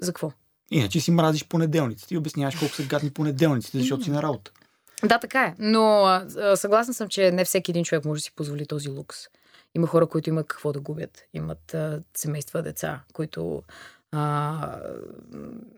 за 0.01 0.13
какво? 0.13 0.33
Иначе 0.71 1.01
си 1.01 1.11
мразиш 1.11 1.49
понеделниците 1.49 2.15
и 2.15 2.19
обясняваш 2.19 2.57
колко 2.57 2.75
са 2.75 2.83
гадни 2.83 3.11
понеделниците, 3.11 3.79
защото 3.79 4.05
си 4.05 4.11
на 4.11 4.23
работа. 4.23 4.51
Да, 5.05 5.19
така 5.19 5.45
е. 5.45 5.55
Но 5.59 6.05
а, 6.05 6.57
съгласна 6.57 6.95
съм, 6.95 7.09
че 7.09 7.31
не 7.31 7.45
всеки 7.45 7.71
един 7.71 7.85
човек 7.85 8.05
може 8.05 8.19
да 8.19 8.25
си 8.25 8.35
позволи 8.35 8.67
този 8.67 8.89
лукс. 8.89 9.19
Има 9.75 9.87
хора, 9.87 10.07
които 10.07 10.31
имат 10.31 10.49
какво 10.49 10.73
да 10.73 10.81
губят. 10.81 11.23
Имат 11.35 11.75
а, 11.75 12.03
семейства, 12.17 12.63
деца, 12.63 13.01
които 13.13 13.63
а, 14.13 14.79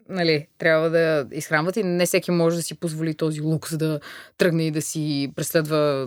нали, 0.09 0.47
трябва 0.59 0.91
да 0.91 1.27
изхранват 1.33 1.77
и 1.77 1.83
не 1.83 2.07
всеки 2.07 2.31
може 2.31 2.57
да 2.57 2.63
си 2.63 2.81
позволи 2.81 3.15
този 3.15 3.41
лукс 3.41 3.77
да 3.77 4.01
тръгне 4.39 4.67
и 4.67 4.71
да 4.71 4.83
си 4.83 5.33
преследва, 5.37 6.07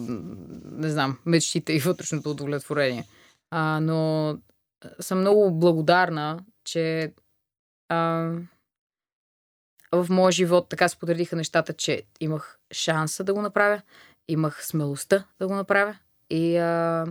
не 0.72 0.90
знам, 0.90 1.20
мечтите 1.26 1.74
и 1.74 1.80
вътрешното 1.80 2.32
удовлетворение. 2.32 3.06
А, 3.52 3.80
но 3.80 4.38
съм 5.00 5.20
много 5.20 5.60
благодарна, 5.60 6.40
че 6.64 7.14
а, 7.90 8.32
в 9.92 10.08
моя 10.10 10.32
живот 10.32 10.70
така 10.70 10.88
се 10.88 11.00
подредиха 11.00 11.36
нещата, 11.36 11.74
че 11.74 12.04
имах 12.20 12.60
шанса 12.72 13.24
да 13.24 13.34
го 13.34 13.42
направя, 13.42 13.82
имах 14.28 14.66
смелостта 14.66 15.26
да 15.40 15.48
го 15.48 15.56
направя 15.56 15.98
и 16.30 16.58
а, 16.58 17.06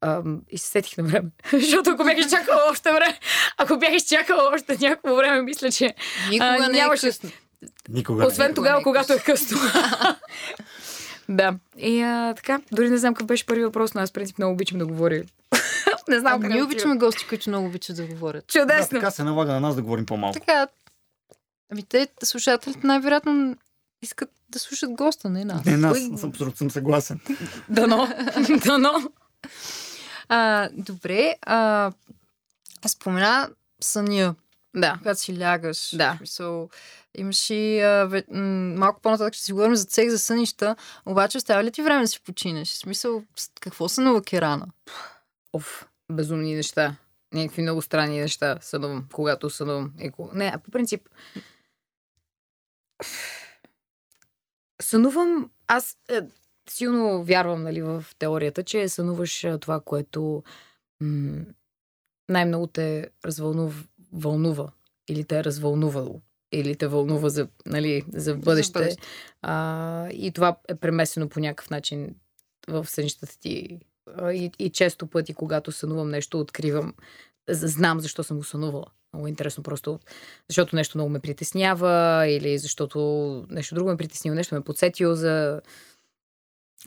Ам, 0.00 0.40
и 0.50 0.58
се 0.58 0.68
сетих 0.68 0.96
на 0.96 1.04
време. 1.04 1.28
Защото 1.52 1.90
ако 1.90 2.04
бях 2.04 2.18
изчакала 2.18 2.62
още 2.70 2.92
време, 2.92 3.18
ако 3.58 3.78
бях 3.78 3.94
изчакала 3.94 4.50
още 4.54 4.78
някакво 4.80 5.16
време, 5.16 5.42
мисля, 5.42 5.72
че 5.72 5.94
Никога 6.30 6.56
а, 6.60 6.68
не 6.68 6.78
нямаше... 6.78 7.06
е 7.06 7.10
късно. 7.10 7.30
Никога. 7.88 8.26
Освен 8.26 8.46
Никога 8.46 8.54
тогава, 8.54 8.76
не 8.76 8.80
е 8.80 8.82
когато 8.82 9.12
е 9.12 9.18
късно. 9.18 9.58
да. 11.28 11.54
И 11.76 12.02
а, 12.02 12.34
така, 12.34 12.60
дори 12.72 12.90
не 12.90 12.98
знам 12.98 13.14
какъв 13.14 13.26
беше 13.26 13.46
първи 13.46 13.64
въпрос, 13.64 13.94
но 13.94 14.00
аз 14.00 14.10
в 14.10 14.12
принцип 14.12 14.38
много 14.38 14.52
обичам 14.52 14.78
да 14.78 14.86
говоря. 14.86 15.22
не 16.08 16.20
знам 16.20 16.40
как 16.40 16.50
ние 16.50 16.58
да 16.58 16.64
обичаме 16.64 16.96
гости, 16.96 17.26
които 17.28 17.50
много 17.50 17.66
обичат 17.66 17.96
да 17.96 18.06
говорят. 18.06 18.44
Да, 18.52 18.60
Чудесно. 18.60 19.00
така 19.00 19.10
се 19.10 19.24
налага 19.24 19.52
на 19.52 19.60
нас 19.60 19.76
да 19.76 19.82
говорим 19.82 20.06
по-малко. 20.06 20.38
Така, 20.38 20.66
ами 21.72 21.82
те, 21.82 22.08
слушателите 22.22 22.86
най-вероятно 22.86 23.56
искат 24.02 24.30
да 24.48 24.58
слушат 24.58 24.90
госта, 24.90 25.30
не 25.30 25.44
нас. 25.44 25.64
Не, 25.64 25.76
нас, 25.76 25.98
Кой- 25.98 26.18
съм, 26.18 26.32
съм 26.56 26.70
съгласен. 26.70 27.20
Дано. 27.68 28.08
Дано. 28.66 28.92
А, 30.28 30.68
добре, 30.72 31.36
а, 31.42 31.92
спомена 32.88 33.50
съня, 33.80 34.34
Да. 34.74 34.94
когато 34.98 35.20
си 35.20 35.40
лягаш. 35.40 35.96
Да. 35.96 36.14
Смисъл, 36.16 36.68
имаш 37.14 37.50
и 37.50 37.80
а, 37.80 38.04
ве, 38.04 38.24
м- 38.30 38.40
малко 38.76 39.00
по-нататък 39.00 39.34
ще 39.34 39.44
си 39.44 39.52
говорим 39.52 39.76
за 39.76 39.84
цех 39.84 40.08
за 40.08 40.18
сънища, 40.18 40.76
обаче 41.06 41.38
остава 41.38 41.64
ли 41.64 41.70
ти 41.70 41.82
време 41.82 42.00
да 42.00 42.08
си 42.08 42.20
починеш? 42.20 42.68
В 42.68 42.76
смисъл, 42.76 43.22
какво 43.60 43.88
сънува 43.88 44.22
Керана? 44.22 44.66
Оф, 45.52 45.86
безумни 46.12 46.54
неща. 46.54 46.96
Някакви 47.32 47.62
много 47.62 47.82
странни 47.82 48.20
неща 48.20 48.58
сънувам, 48.60 49.08
когато 49.12 49.50
сънувам. 49.50 49.92
И 50.00 50.10
ко- 50.10 50.30
Не, 50.34 50.52
а 50.54 50.58
по 50.58 50.70
принцип... 50.70 51.08
Сънувам... 54.82 55.50
Аз 55.66 55.96
е, 56.10 56.20
силно 56.70 57.24
вярвам 57.24 57.62
нали, 57.62 57.82
в 57.82 58.04
теорията, 58.18 58.62
че 58.62 58.88
сънуваш 58.88 59.44
е, 59.44 59.58
това, 59.58 59.80
което 59.80 60.42
м- 61.00 61.44
най-много 62.28 62.66
те 62.66 63.10
развълнува, 63.24 63.82
вълнува. 64.12 64.68
Или 65.08 65.24
те 65.24 65.38
е 65.38 65.44
развълнувало. 65.44 66.20
Или 66.52 66.76
те 66.76 66.86
вълнува 66.86 67.28
за, 67.28 67.48
нали, 67.66 68.02
за 68.14 68.34
бъдеще. 68.34 68.78
бъдеще. 68.78 69.02
А, 69.42 70.08
и 70.10 70.30
това 70.30 70.56
е 70.68 70.74
премесено 70.74 71.28
по 71.28 71.40
някакъв 71.40 71.70
начин 71.70 72.14
в 72.68 72.86
сънищата 72.86 73.38
ти. 73.40 73.80
А, 74.16 74.32
И, 74.32 74.50
и 74.58 74.70
често 74.70 75.06
пъти, 75.06 75.34
когато 75.34 75.72
сънувам 75.72 76.10
нещо, 76.10 76.40
откривам, 76.40 76.94
знам 77.48 78.00
защо 78.00 78.22
съм 78.22 78.36
го 78.36 78.44
сънувала. 78.44 78.86
Много 79.12 79.26
интересно 79.26 79.62
просто, 79.62 79.98
защото 80.48 80.76
нещо 80.76 80.98
много 80.98 81.10
ме 81.10 81.20
притеснява 81.20 82.26
или 82.28 82.58
защото 82.58 82.98
нещо 83.50 83.74
друго 83.74 83.90
ме 83.90 83.96
притеснило, 83.96 84.34
нещо 84.34 84.54
ме 84.54 84.58
е 84.58 84.64
подсетило 84.64 85.14
за, 85.14 85.60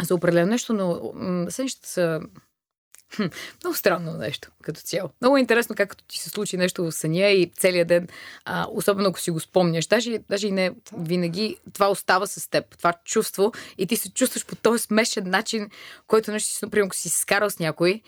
за 0.03 0.15
определено 0.15 0.51
нещо, 0.51 0.73
но 0.73 1.11
м, 1.13 1.51
сънищата 1.51 1.89
са 1.89 2.21
хм, 3.15 3.23
много 3.63 3.75
странно 3.75 4.13
нещо 4.13 4.51
като 4.63 4.81
цяло. 4.81 5.09
Много 5.21 5.37
е 5.37 5.39
интересно 5.39 5.75
как 5.75 5.89
като 5.89 6.03
ти 6.03 6.19
се 6.19 6.29
случи 6.29 6.57
нещо 6.57 6.83
в 6.83 6.91
съня 6.91 7.27
и 7.27 7.51
целият 7.57 7.87
ден, 7.87 8.07
а, 8.45 8.67
особено 8.71 9.09
ако 9.09 9.19
си 9.19 9.31
го 9.31 9.39
спомняш, 9.39 9.87
даже, 9.87 10.19
даже 10.29 10.47
и 10.47 10.51
не 10.51 10.71
винаги 10.97 11.57
това 11.73 11.89
остава 11.89 12.27
с 12.27 12.49
теб, 12.49 12.77
това 12.77 12.93
чувство 13.05 13.51
и 13.77 13.87
ти 13.87 13.97
се 13.97 14.13
чувстваш 14.13 14.45
по 14.45 14.55
този 14.55 14.83
смешен 14.83 15.29
начин, 15.29 15.69
който 16.07 16.31
нещо 16.31 16.49
си, 16.49 16.65
например, 16.65 16.85
ако 16.85 16.95
си 16.95 17.09
скарал 17.09 17.49
с 17.49 17.59
някой, 17.59 18.01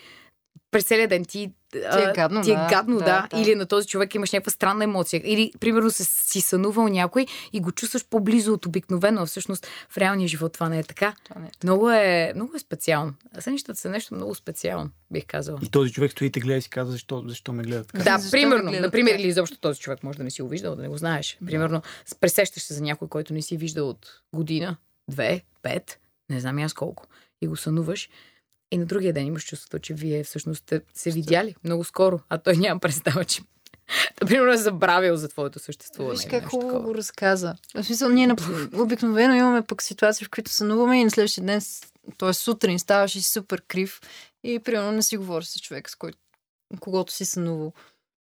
през 0.71 0.83
целия 0.83 1.07
ден 1.07 1.25
ти, 1.25 1.51
Ти 1.73 2.01
е 2.01 2.13
гадно, 2.15 2.41
ти 2.41 2.51
е 2.51 2.55
да, 2.55 2.67
гадно 2.69 2.97
да, 2.97 3.05
да, 3.05 3.27
да. 3.31 3.41
Или 3.41 3.55
на 3.55 3.65
този 3.65 3.87
човек 3.87 4.15
имаш 4.15 4.31
някаква 4.31 4.51
странна 4.51 4.83
емоция. 4.83 5.21
Или, 5.25 5.51
примерно, 5.59 5.91
се, 5.91 6.03
си 6.03 6.41
сънувал 6.41 6.87
някой 6.87 7.25
и 7.53 7.59
го 7.59 7.71
чувстваш 7.71 8.05
по-близо 8.05 8.53
от 8.53 8.65
обикновено, 8.65 9.21
а 9.21 9.25
всъщност 9.25 9.67
в 9.89 9.97
реалния 9.97 10.27
живот 10.27 10.53
това 10.53 10.69
не 10.69 10.79
е 10.79 10.83
така. 10.83 11.13
Това 11.23 11.41
не 11.41 11.47
е. 11.47 11.51
Много 11.63 11.89
е, 11.89 12.31
много 12.35 12.55
е 12.55 12.59
специално. 12.59 13.13
Сънищата 13.39 13.79
са 13.79 13.89
нещо 13.89 14.15
много 14.15 14.35
специално, 14.35 14.89
бих 15.11 15.25
казала. 15.25 15.59
И 15.63 15.69
този 15.69 15.91
човек 15.91 16.11
стои 16.11 16.27
и 16.27 16.31
те 16.31 16.39
гледа 16.39 16.57
и 16.57 16.61
си 16.61 16.69
казва, 16.69 16.91
защо, 16.91 17.23
защо 17.27 17.53
ме 17.53 17.63
гледа 17.63 17.83
така. 17.83 18.03
Да, 18.03 18.17
Защо 18.17 18.31
примерно, 18.31 18.63
ме 18.63 18.71
гледат 18.71 18.85
например, 18.85 19.11
така? 19.11 19.21
или 19.21 19.27
изобщо 19.27 19.57
този 19.57 19.79
човек 19.79 20.03
може 20.03 20.17
да 20.17 20.23
не 20.23 20.31
си 20.31 20.41
го 20.41 20.47
виждал, 20.47 20.75
да 20.75 20.81
не 20.81 20.87
го 20.87 20.97
знаеш. 20.97 21.37
Примерно, 21.45 21.81
с- 22.05 22.15
пресещаш 22.15 22.63
се 22.63 22.73
за 22.73 22.81
някой, 22.81 23.07
който 23.07 23.33
не 23.33 23.41
си 23.41 23.57
виждал 23.57 23.89
от 23.89 24.21
година, 24.33 24.77
две, 25.07 25.41
пет, 25.61 25.99
не 26.29 26.39
знам 26.39 26.57
аз 26.57 26.73
колко, 26.73 27.05
и 27.41 27.47
го 27.47 27.55
сънуваш. 27.55 28.09
И 28.73 28.77
на 28.77 28.85
другия 28.85 29.13
ден 29.13 29.25
имаш 29.25 29.45
чувството, 29.45 29.79
че 29.79 29.93
вие 29.93 30.23
всъщност 30.23 30.61
сте 30.61 30.81
се 30.93 31.11
видяли 31.11 31.55
много 31.63 31.83
скоро, 31.83 32.19
а 32.29 32.37
той 32.37 32.57
няма 32.57 32.79
представа, 32.79 33.25
че 33.25 33.41
Примерно 34.19 34.51
е 34.51 34.57
забравил 34.57 35.15
за 35.15 35.29
твоето 35.29 35.59
съществуване. 35.59 36.15
Виж 36.15 36.27
как 36.29 36.49
хубаво 36.49 36.71
такова. 36.71 36.87
го 36.87 36.95
разказа. 36.95 37.55
В 37.75 37.83
смисъл, 37.83 38.09
ние 38.09 38.27
нап- 38.27 38.73
обикновено 38.81 39.35
имаме 39.35 39.61
пък 39.61 39.81
ситуации, 39.81 40.25
в 40.25 40.29
които 40.29 40.51
сънуваме 40.51 41.01
и 41.01 41.03
на 41.03 41.11
следващия 41.11 41.45
ден, 41.45 41.61
т.е. 42.17 42.33
сутрин, 42.33 42.79
ставаш 42.79 43.15
и 43.15 43.21
супер 43.21 43.61
крив 43.67 44.01
и 44.43 44.59
примерно 44.59 44.91
не 44.91 45.01
си 45.01 45.17
говориш 45.17 45.47
с 45.47 45.59
човек, 45.59 45.89
с 45.89 45.95
който 45.95 46.17
когото 46.79 47.13
си 47.13 47.25
сънувал. 47.25 47.73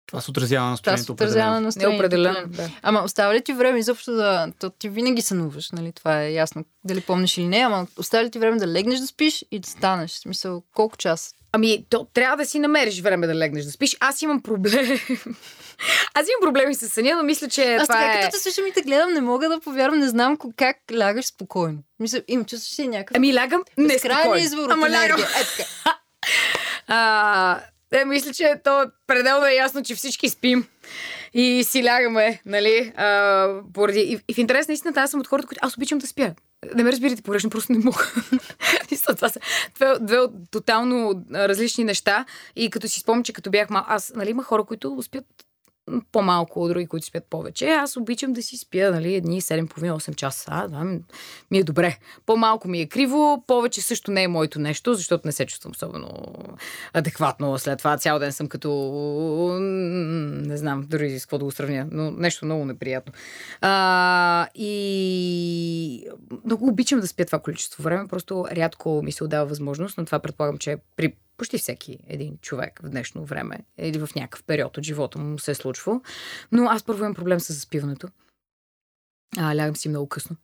Това 0.05 0.22
се 0.22 0.31
отразява 0.31 0.70
на 0.70 0.77
Това 0.77 0.84
се 0.88 0.91
настроението. 0.91 1.13
отразява 1.13 1.51
на 1.51 1.51
определено. 1.51 1.65
настроението. 1.65 2.05
Определено. 2.05 2.48
Да. 2.48 2.70
Ама 2.81 3.01
остава 3.01 3.34
ли 3.34 3.41
ти 3.41 3.53
време 3.53 3.79
изобщо 3.79 4.12
да... 4.12 4.48
То 4.60 4.70
ти 4.70 4.89
винаги 4.89 5.22
сънуваш, 5.22 5.72
нали? 5.72 5.91
Това 5.91 6.22
е 6.22 6.31
ясно. 6.31 6.65
Дали 6.84 7.01
помниш 7.01 7.38
или 7.38 7.48
не, 7.48 7.58
ама 7.58 7.88
остава 7.98 8.24
ли 8.24 8.31
ти 8.31 8.39
време 8.39 8.58
да 8.58 8.67
легнеш 8.67 9.00
да 9.00 9.08
спиш 9.08 9.46
и 9.51 9.60
да 9.60 9.70
станеш? 9.70 10.12
В 10.12 10.20
смисъл, 10.20 10.63
колко 10.75 10.98
час? 10.98 11.34
Ами, 11.51 11.86
то 11.89 12.08
трябва 12.13 12.38
да 12.38 12.46
си 12.46 12.60
намериш 12.60 13.01
време 13.01 13.27
да 13.27 13.36
легнеш 13.36 13.65
да 13.65 13.72
спиш. 13.72 13.98
Аз 14.00 14.22
имам 14.22 14.41
проблем. 14.41 14.86
Аз 16.13 16.25
имам 16.27 16.41
проблеми 16.41 16.75
с 16.75 16.89
съня, 16.89 17.15
но 17.15 17.24
мисля, 17.24 17.48
че 17.50 17.75
Аз 17.75 17.88
това 17.88 18.00
така, 18.00 18.20
е... 18.20 18.22
като 18.22 18.31
те 18.38 18.43
слушам 18.43 18.67
и 18.67 18.74
те 18.74 18.81
гледам, 18.81 19.13
не 19.13 19.22
мога 19.22 19.50
да 19.50 19.60
повярвам, 19.60 20.00
не 20.00 20.10
знам 20.10 20.38
как 20.55 20.77
лягаш 20.93 21.25
спокойно. 21.25 21.77
Мисля, 22.00 22.22
им 22.27 22.46
чувстваш 22.46 22.75
си 22.75 22.88
някакъв 22.88 23.17
Ами 23.17 23.34
лягам 23.36 23.62
безкрайен 23.77 24.17
неспокойно. 24.17 24.46
извор 24.46 24.65
от 24.65 24.72
Ама 24.72 24.89
лягам. 24.89 25.05
енергия. 25.05 25.27
Е, 25.27 25.58
така. 25.58 25.70
А, 26.88 27.60
е, 27.92 28.06
мисля, 28.06 28.34
че 28.34 28.56
то 28.64 28.86
пределно 29.08 29.46
е 29.46 29.54
ясно, 29.54 29.84
че 29.84 29.96
всички 29.96 30.30
спим. 30.30 30.68
и 31.34 31.64
си 31.64 31.86
лягаме, 31.86 32.42
нали? 32.46 32.94
А, 32.96 33.48
поради... 33.74 34.00
и, 34.00 34.20
и 34.28 34.34
в 34.34 34.38
интерес 34.38 34.68
на 34.68 34.74
истината, 34.74 35.02
аз 35.02 35.12
съм 35.12 35.20
от 35.20 35.28
хората, 35.28 35.48
които 35.48 35.60
аз 35.64 35.78
обичам 35.78 36.00
да 36.00 36.08
спя. 36.08 36.34
Не 36.76 36.84
ме 36.84 36.92
разбирате 36.92 37.22
погрешно, 37.22 37.50
просто 37.50 37.72
не 37.72 37.80
мога. 37.80 38.12
Това 39.16 39.30
са 39.30 39.40
две, 39.76 39.94
две 40.02 40.20
от 40.20 40.32
тотално 40.52 41.26
различни 41.34 41.84
неща. 41.84 42.26
И 42.56 42.70
като 42.70 42.88
си 42.88 43.00
спомням, 43.00 43.24
че 43.24 43.34
като 43.34 43.50
бях 43.50 43.70
мал... 43.70 43.84
Аз, 43.88 44.14
нали, 44.16 44.30
има 44.30 44.44
хора, 44.44 44.64
които 44.64 45.02
спят 45.02 45.26
по-малко 46.12 46.64
от 46.64 46.70
други, 46.70 46.88
които 46.88 47.06
спят 47.06 47.24
повече. 47.30 47.68
Аз 47.68 47.98
обичам 47.98 48.34
да 48.34 48.44
си 48.44 48.58
спя, 48.58 48.92
нали, 48.92 49.16
едни 49.16 49.42
7,5-8 49.42 50.16
часа. 50.16 50.46
А, 50.48 50.68
да, 50.68 50.84
ми 51.52 51.58
е 51.58 51.64
добре. 51.64 51.98
По-малко 52.26 52.68
ми 52.68 52.82
е 52.82 52.86
криво, 52.86 53.44
повече 53.48 53.82
също 53.82 54.12
не 54.12 54.24
е 54.24 54.28
моето 54.28 54.60
нещо, 54.60 54.94
защото 54.94 55.28
не 55.28 55.32
се 55.32 55.46
чувствам 55.46 55.72
особено 55.72 56.10
адекватно. 56.94 57.60
След 57.60 57.78
това 57.78 57.98
цял 57.98 58.20
ден 58.20 58.32
съм 58.32 58.48
като... 58.48 58.72
Не 59.62 60.58
знам 60.58 60.86
дори 60.90 61.20
с 61.20 61.26
какво 61.26 61.38
да 61.38 61.46
го 61.46 61.52
сравня, 61.52 61.88
но 61.92 62.12
нещо 62.12 62.46
много 62.46 62.66
неприятно. 62.66 63.14
А, 63.62 64.48
и 64.56 66.08
много 66.46 66.68
обичам 66.68 67.00
да 67.00 67.08
спя 67.08 67.26
това 67.26 67.40
количество 67.40 67.84
време, 67.84 68.08
просто 68.08 68.46
рядко 68.52 69.02
ми 69.04 69.12
се 69.12 69.24
отдава 69.24 69.46
възможност, 69.46 69.98
но 69.98 70.06
това 70.06 70.20
предполагам, 70.20 70.58
че 70.58 70.78
при 70.96 71.14
почти 71.42 71.58
всеки 71.58 71.98
един 72.08 72.38
човек 72.42 72.80
в 72.84 72.90
днешно 72.90 73.26
време 73.26 73.60
или 73.78 74.00
в 74.00 74.10
някакъв 74.16 74.44
период 74.44 74.78
от 74.78 74.84
живота 74.84 75.20
му 75.20 75.40
се 75.40 75.52
е 75.52 75.56
случвало. 75.56 76.02
Но 76.52 76.66
аз 76.66 76.84
първо 76.84 77.00
имам 77.00 77.14
проблем 77.14 77.40
с 77.40 77.54
заспиването. 77.54 78.08
А, 79.38 79.56
лягам 79.56 79.76
си 79.76 79.90
много 79.90 80.10
късно. 80.10 80.36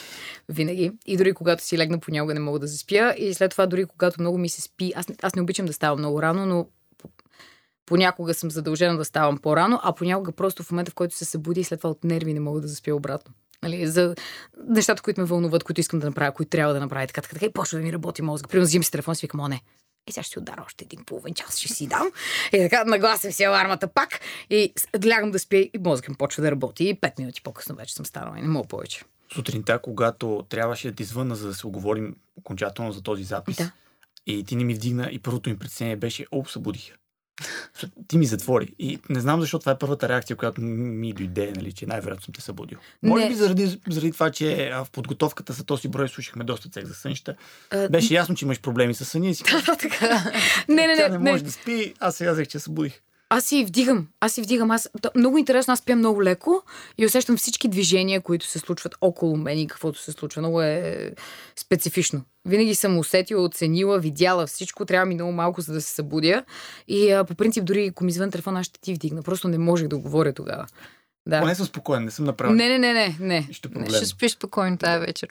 Винаги. 0.48 0.92
И 1.06 1.16
дори 1.16 1.32
когато 1.32 1.64
си 1.64 1.78
легна, 1.78 1.98
понякога 1.98 2.34
не 2.34 2.40
мога 2.40 2.58
да 2.58 2.66
заспя. 2.66 3.14
И 3.18 3.34
след 3.34 3.50
това, 3.50 3.66
дори 3.66 3.86
когато 3.86 4.20
много 4.20 4.38
ми 4.38 4.48
се 4.48 4.62
спи, 4.62 4.92
аз, 4.96 5.06
аз 5.22 5.34
не 5.34 5.42
обичам 5.42 5.66
да 5.66 5.72
ставам 5.72 5.98
много 5.98 6.22
рано, 6.22 6.46
но 6.46 6.66
понякога 7.86 8.34
съм 8.34 8.50
задължена 8.50 8.96
да 8.96 9.04
ставам 9.04 9.38
по-рано, 9.38 9.80
а 9.82 9.92
понякога 9.92 10.32
просто 10.32 10.62
в 10.62 10.70
момента, 10.70 10.90
в 10.90 10.94
който 10.94 11.16
се 11.16 11.24
събуди 11.24 11.60
и 11.60 11.64
след 11.64 11.80
това 11.80 11.90
от 11.90 12.04
нерви 12.04 12.34
не 12.34 12.40
мога 12.40 12.60
да 12.60 12.68
заспя 12.68 12.94
обратно. 12.94 13.34
Нали, 13.62 13.86
за 13.86 14.14
нещата, 14.68 15.02
които 15.02 15.20
ме 15.20 15.26
вълнуват, 15.26 15.64
които 15.64 15.80
искам 15.80 16.00
да 16.00 16.06
направя, 16.06 16.32
които 16.32 16.50
трябва 16.50 16.74
да 16.74 16.80
направя, 16.80 17.06
така, 17.06 17.20
така, 17.20 17.34
така 17.34 17.46
и 17.46 17.52
почва 17.52 17.78
да 17.78 17.84
ми 17.84 17.92
работи 17.92 18.22
мозък. 18.22 18.48
Примерно, 18.48 18.66
взимам 18.66 18.84
си 18.84 18.90
телефон 18.90 19.12
и 19.12 19.16
си 19.16 19.26
викам, 19.26 19.40
о, 19.40 19.48
не, 19.48 19.62
и 20.06 20.12
сега 20.12 20.22
ще 20.22 20.38
удара 20.38 20.62
още 20.66 20.84
един 20.84 21.04
половин 21.04 21.34
час, 21.34 21.58
ще 21.58 21.68
си 21.68 21.86
дам. 21.86 22.10
И 22.52 22.58
така 22.58 22.84
нагласям 22.84 23.32
си 23.32 23.44
алармата 23.44 23.88
пак 23.88 24.20
и 24.50 24.72
лягам 25.06 25.30
да 25.30 25.38
спя 25.38 25.56
и 25.56 25.70
мозъкът 25.84 26.08
ми 26.08 26.16
почва 26.16 26.42
да 26.42 26.50
работи. 26.50 26.88
И 26.88 26.94
пет 26.94 27.18
минути 27.18 27.42
по-късно 27.42 27.74
вече 27.74 27.94
съм 27.94 28.06
станала 28.06 28.38
и 28.38 28.42
не 28.42 28.48
мога 28.48 28.68
повече. 28.68 29.02
Сутринта, 29.34 29.78
когато 29.78 30.46
трябваше 30.48 30.90
да 30.90 30.94
ти 30.94 31.04
звънна, 31.04 31.36
за 31.36 31.46
да 31.46 31.54
се 31.54 31.66
оговорим 31.66 32.16
окончателно 32.36 32.92
за 32.92 33.02
този 33.02 33.24
запис, 33.24 33.56
да. 33.56 33.72
и 34.26 34.44
ти 34.44 34.56
не 34.56 34.64
ми 34.64 34.74
вдигна 34.74 35.08
и 35.12 35.18
първото 35.18 35.50
ми 35.50 35.58
притеснение 35.58 35.96
беше, 35.96 36.26
оп, 36.32 36.48
събудиха. 36.48 36.96
Ти 38.08 38.18
ми 38.18 38.26
затвори. 38.26 38.74
И 38.78 38.98
не 39.08 39.20
знам 39.20 39.40
защо 39.40 39.58
това 39.58 39.72
е 39.72 39.78
първата 39.78 40.08
реакция, 40.08 40.36
която 40.36 40.60
ми 40.60 41.12
дойде, 41.12 41.52
нали, 41.56 41.72
че 41.72 41.86
най-вероятно 41.86 42.24
съм 42.24 42.34
те 42.34 42.40
събудил. 42.40 42.78
Не. 43.02 43.08
Може 43.08 43.28
би 43.28 43.34
заради, 43.34 43.80
заради 43.90 44.12
това, 44.12 44.30
че 44.30 44.70
в 44.74 44.90
подготовката 44.92 45.52
за 45.52 45.64
този 45.64 45.88
брой 45.88 46.08
слушахме 46.08 46.44
доста 46.44 46.68
цех 46.68 46.84
за 46.84 46.94
сънища. 46.94 47.34
А, 47.70 47.88
Беше 47.88 48.14
ясно, 48.14 48.34
че 48.34 48.44
имаш 48.44 48.60
проблеми 48.60 48.94
с 48.94 49.04
съня 49.04 49.28
и 49.28 49.34
си 49.34 49.44
Да, 49.66 49.76
така. 49.76 50.32
не, 50.68 50.86
не, 50.86 50.94
не. 50.94 51.08
не 51.08 51.18
може 51.18 51.44
да 51.44 51.52
спи, 51.52 51.94
аз 52.00 52.16
сега 52.16 52.32
взех, 52.32 52.48
че 52.48 52.58
събудих. 52.58 53.00
Аз 53.28 53.44
си 53.44 53.64
вдигам. 53.64 54.08
Аз 54.20 54.32
си 54.32 54.42
вдигам. 54.42 54.70
Аз... 54.70 54.90
Много 55.14 55.38
интересно, 55.38 55.72
аз 55.72 55.78
спя 55.78 55.96
много 55.96 56.22
леко 56.22 56.62
и 56.98 57.06
усещам 57.06 57.36
всички 57.36 57.68
движения, 57.68 58.20
които 58.20 58.46
се 58.46 58.58
случват 58.58 58.94
около 59.00 59.36
мен 59.36 59.58
и 59.58 59.66
каквото 59.66 59.98
се 59.98 60.12
случва. 60.12 60.42
Много 60.42 60.62
е 60.62 61.12
специфично. 61.56 62.22
Винаги 62.44 62.74
съм 62.74 62.98
усетила, 62.98 63.44
оценила, 63.44 63.98
видяла 63.98 64.46
всичко. 64.46 64.84
Трябва 64.84 65.06
ми 65.06 65.14
много 65.14 65.32
малко, 65.32 65.60
за 65.60 65.72
да 65.72 65.80
се 65.80 65.94
събудя. 65.94 66.44
И 66.88 67.10
а, 67.10 67.24
по 67.24 67.34
принцип, 67.34 67.64
дори 67.64 67.86
ако 67.86 68.04
ми 68.04 68.12
звън 68.12 68.30
телефон, 68.30 68.56
аз 68.56 68.66
ще 68.66 68.80
ти 68.80 68.94
вдигна. 68.94 69.22
Просто 69.22 69.48
не 69.48 69.58
можех 69.58 69.88
да 69.88 69.98
говоря 69.98 70.32
тогава. 70.32 70.66
Да. 71.28 71.40
Поне 71.40 71.54
съм 71.54 71.66
спокоен, 71.66 72.04
не 72.04 72.10
съм 72.10 72.24
направил. 72.24 72.54
Не, 72.54 72.68
не, 72.68 72.78
не, 72.78 72.92
не. 72.92 73.16
не. 73.20 73.48
Ще, 73.52 73.68
не, 73.74 73.90
ще 73.90 74.06
спиш 74.06 74.32
спокойно 74.32 74.78
тази 74.78 75.06
вечер. 75.06 75.28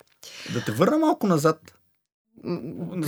Да 0.54 0.64
те 0.66 0.72
върна 0.72 0.98
малко 0.98 1.28
назад. 1.28 1.76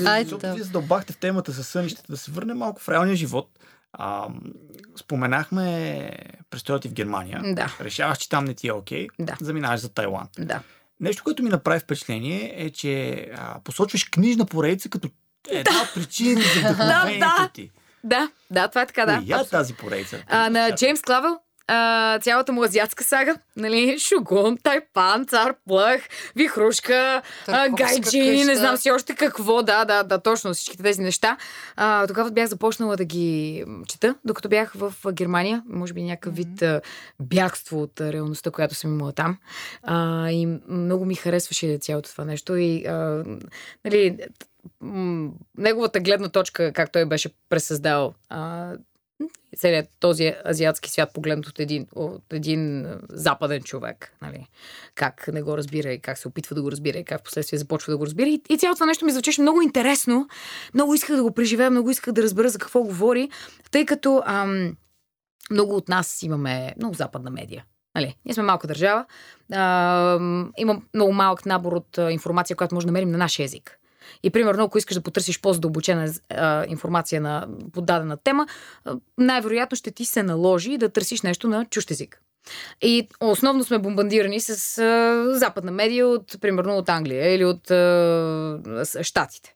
Айде, 0.06 0.36
да. 0.36 0.54
Вие 0.54 0.64
задълбахте 0.64 1.14
в 1.14 1.18
темата 1.18 1.54
с 1.54 1.64
сънищата, 1.64 2.12
да 2.12 2.18
се 2.18 2.32
върне 2.32 2.54
малко 2.54 2.82
в 2.82 2.90
реалния 2.90 3.16
живот. 3.16 3.50
А, 3.98 4.28
споменахме 4.96 6.10
престоят 6.50 6.82
ти 6.82 6.90
в 6.90 6.94
Германия. 6.94 7.42
Да. 7.46 7.76
Решаваш, 7.82 8.18
че 8.18 8.30
там 8.30 8.46
не 8.46 8.54
ти 8.54 8.68
е 8.68 8.74
окей. 8.74 9.08
Да. 9.20 9.38
Заминаваш 9.42 9.80
за 9.80 9.90
Тайланд. 9.90 10.30
Да. 10.40 10.60
Нещо, 11.00 11.24
което 11.24 11.44
ми 11.44 11.50
направи 11.50 11.80
впечатление 11.80 12.54
е, 12.56 12.70
че 12.70 13.26
а, 13.38 13.60
посочваш 13.60 14.04
книжна 14.04 14.46
поредица 14.46 14.90
като 14.90 15.10
една 15.50 15.72
да. 15.72 15.92
причина 15.94 16.42
за 16.42 16.60
вдъхновението 16.60 17.28
да, 17.38 17.44
да. 17.44 17.50
ти. 17.54 17.72
Да, 18.04 18.30
да, 18.52 18.68
това 18.68 18.82
е 18.82 18.86
така, 18.86 19.06
да. 19.06 19.22
Коя 19.26 19.40
е 19.40 19.46
тази 19.46 19.74
поредица? 19.74 20.24
А, 20.28 20.50
на 20.50 20.76
Джеймс 20.76 21.02
Клавел, 21.02 21.40
а, 21.68 22.20
цялата 22.20 22.52
му 22.52 22.64
азиатска 22.64 23.04
сага, 23.04 23.36
нали, 23.56 24.00
Шугун, 24.00 24.58
Тайпан, 24.58 25.26
Цар 25.26 25.56
Плъх, 25.68 26.02
Вихрушка, 26.36 27.22
а, 27.48 27.70
Гайджи, 27.70 28.44
не 28.46 28.56
знам 28.56 28.78
си 28.78 28.92
още 28.92 29.16
какво, 29.16 29.64
да, 29.64 29.86
да, 29.86 30.04
да, 30.04 30.20
точно 30.20 30.54
всичките 30.54 30.84
тези 30.84 31.02
неща. 31.02 31.38
А, 31.76 32.08
тогава 32.08 32.32
бях 32.32 32.48
започнала 32.50 32.96
да 32.98 33.06
ги 33.06 33.66
чета, 33.88 34.16
докато 34.26 34.50
бях 34.50 34.74
в 34.76 34.94
Германия, 35.12 35.64
може 35.70 35.94
би 35.94 36.04
някакъв 36.04 36.36
вид 36.36 36.62
а, 36.62 36.82
бягство 37.20 37.82
от 37.82 38.02
реалността, 38.02 38.52
която 38.52 38.76
съм 38.76 38.94
имала 38.94 39.12
там. 39.12 39.38
А, 39.84 40.30
и 40.32 40.46
много 40.68 41.06
ми 41.06 41.16
харесваше 41.16 41.78
цялото 41.78 42.10
това 42.12 42.26
нещо. 42.26 42.56
И 42.56 42.86
а, 42.86 43.24
нали, 43.86 44.18
неговата 45.58 46.00
гледна 46.00 46.30
точка, 46.30 46.74
как 46.74 46.92
той 46.92 47.06
беше 47.06 47.30
пресъздал 47.50 48.14
а, 48.30 48.72
целият 49.58 49.90
този 50.00 50.34
азиатски 50.46 50.90
свят 50.90 51.14
погледнат 51.14 51.48
от 51.48 51.60
един, 51.60 51.88
от 51.96 52.34
един 52.34 52.86
западен 53.10 53.62
човек. 53.62 54.14
Нали? 54.22 54.48
Как 54.96 55.30
не 55.34 55.42
го 55.42 55.58
разбира 55.58 55.94
и 55.94 56.00
как 56.00 56.18
се 56.18 56.28
опитва 56.28 56.56
да 56.56 56.62
го 56.62 56.72
разбира 56.72 56.98
и 56.98 57.04
как 57.04 57.22
в 57.22 57.24
последствие 57.24 57.60
започва 57.60 57.92
да 57.92 57.98
го 57.98 58.06
разбира. 58.06 58.28
И, 58.28 58.42
и 58.50 58.58
цялото 58.58 58.86
нещо 58.86 59.06
ми 59.06 59.12
звучеше 59.12 59.42
много 59.42 59.62
интересно. 59.62 60.28
Много 60.74 60.94
исках 60.94 61.16
да 61.16 61.24
го 61.24 61.32
преживея, 61.32 61.72
много 61.72 61.90
исках 61.90 62.14
да 62.14 62.24
разбера 62.24 62.50
за 62.50 62.60
какво 62.60 62.84
говори, 62.84 63.30
тъй 63.72 63.86
като 63.86 64.24
ам, 64.26 64.76
много 65.52 65.76
от 65.76 65.90
нас 65.90 66.24
имаме 66.24 66.74
много 66.78 66.96
западна 66.96 67.30
медия. 67.30 67.66
Нали, 67.96 68.16
ние 68.26 68.34
сме 68.34 68.44
малка 68.44 68.68
държава. 68.68 69.06
А, 69.54 70.20
има 70.58 70.82
много 70.94 71.14
малък 71.14 71.46
набор 71.46 71.74
от 71.74 71.98
информация, 72.10 72.56
която 72.56 72.76
може 72.76 72.86
да 72.86 72.92
намерим 72.92 73.12
на 73.12 73.18
нашия 73.18 73.44
език. 73.44 73.80
И 74.24 74.30
примерно, 74.30 74.64
ако 74.64 74.78
искаш 74.78 74.96
да 74.96 75.02
потърсиш 75.02 75.42
по-задълбочена 75.42 76.14
информация 76.68 77.22
на 77.22 77.48
подадена 77.74 78.18
тема, 78.18 78.48
най-вероятно 79.18 79.76
ще 79.78 79.92
ти 79.92 80.06
се 80.06 80.24
наложи 80.24 80.78
да 80.78 80.90
търсиш 80.90 81.22
нещо 81.22 81.48
на 81.48 81.66
чужд 81.66 81.92
език. 81.92 82.22
И 82.82 83.08
основно 83.20 83.64
сме 83.64 83.80
бомбандирани 83.80 84.40
с 84.40 84.78
а, 84.78 85.26
западна 85.38 85.72
медия, 85.72 86.08
от, 86.08 86.42
примерно 86.42 86.78
от 86.78 86.90
Англия 86.90 87.36
или 87.36 87.46
от 87.46 87.72
а, 87.72 88.86
Штатите. 89.02 89.56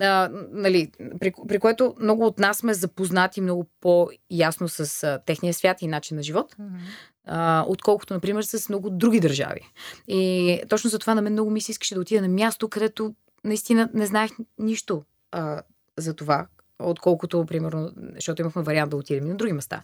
А, 0.00 0.30
нали, 0.52 0.90
при, 1.20 1.32
при 1.48 1.58
което 1.58 1.94
много 2.00 2.26
от 2.26 2.38
нас 2.38 2.58
сме 2.58 2.74
запознати 2.74 3.40
много 3.40 3.66
по-ясно 3.80 4.68
с 4.68 5.02
а, 5.02 5.20
техния 5.26 5.54
свят 5.54 5.82
и 5.82 5.86
начин 5.86 6.16
на 6.16 6.22
живот, 6.22 6.54
mm-hmm. 6.60 6.78
а, 7.26 7.64
отколкото, 7.68 8.14
например, 8.14 8.42
с 8.42 8.68
много 8.68 8.90
други 8.90 9.20
държави. 9.20 9.60
И 10.08 10.60
точно 10.68 10.90
за 10.90 10.98
това 10.98 11.14
на 11.14 11.22
мен 11.22 11.32
много 11.32 11.50
ми 11.50 11.60
се 11.60 11.70
искаше 11.70 11.94
да 11.94 12.00
отида 12.00 12.22
на 12.22 12.28
място, 12.28 12.68
където 12.68 13.14
наистина 13.44 13.90
не 13.94 14.06
знаех 14.06 14.30
нищо 14.58 15.04
а, 15.32 15.62
за 15.98 16.14
това, 16.14 16.46
отколкото, 16.78 17.46
примерно, 17.46 17.92
защото 18.14 18.42
имахме 18.42 18.62
вариант 18.62 18.90
да 18.90 18.96
отидем 18.96 19.28
на 19.28 19.36
други 19.36 19.52
места. 19.52 19.82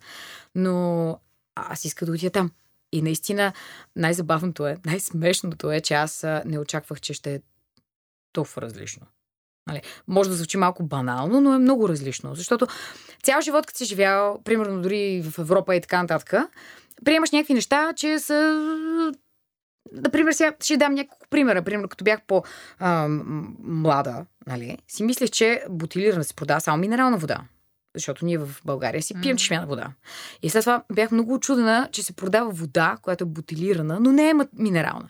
Но 0.55 1.19
аз 1.55 1.85
иска 1.85 2.07
да 2.07 2.13
отида 2.13 2.31
там. 2.31 2.51
И 2.93 3.03
наистина 3.03 3.53
най-забавното 3.97 4.67
е, 4.67 4.77
най-смешното 4.87 5.73
е, 5.73 5.81
че 5.81 5.95
аз 5.95 6.27
не 6.45 6.59
очаквах, 6.59 7.01
че 7.01 7.15
ще 7.15 7.35
е 7.35 7.41
толкова 8.33 8.63
различно. 8.63 9.07
Нали? 9.67 9.83
Може 10.09 10.31
да 10.31 10.37
звучи 10.37 10.57
малко 10.57 10.83
банално, 10.83 11.41
но 11.41 11.55
е 11.55 11.59
много 11.59 11.89
различно. 11.89 12.35
Защото 12.35 12.67
цял 13.23 13.41
живот, 13.41 13.67
като 13.67 13.79
си 13.79 13.85
живял, 13.85 14.41
примерно 14.45 14.83
дори 14.83 15.23
в 15.23 15.39
Европа 15.39 15.77
и 15.77 15.81
така 15.81 16.03
нататък, 16.03 16.35
приемаш 17.05 17.31
някакви 17.31 17.55
неща, 17.55 17.93
че 17.97 18.19
са 18.19 19.13
Например, 19.93 20.33
сега 20.33 20.53
ще 20.61 20.77
дам 20.77 20.95
няколко 20.95 21.27
примера. 21.31 21.63
Примерно, 21.63 21.89
като 21.89 22.05
бях 22.05 22.21
по-млада, 22.27 24.27
нали, 24.47 24.79
си 24.89 25.03
мислех, 25.03 25.31
че 25.31 25.63
бутилирана 25.71 26.25
се 26.25 26.35
продава 26.35 26.61
само 26.61 26.79
минерална 26.79 27.17
вода. 27.17 27.41
Защото 27.95 28.25
ние 28.25 28.39
в 28.39 28.49
България 28.65 29.03
си 29.03 29.15
пием 29.23 29.37
чешмяна 29.37 29.67
вода. 29.67 29.93
И 30.43 30.51
след 30.51 30.63
това 30.63 30.85
бях 30.93 31.11
много 31.11 31.35
очудена, 31.35 31.89
че 31.93 32.03
се 32.03 32.13
продава 32.13 32.51
вода, 32.51 32.97
която 33.03 33.25
е 33.25 33.27
бутилирана, 33.27 34.01
но 34.01 34.13
не 34.13 34.31
е 34.31 34.35
минерална. 34.53 35.09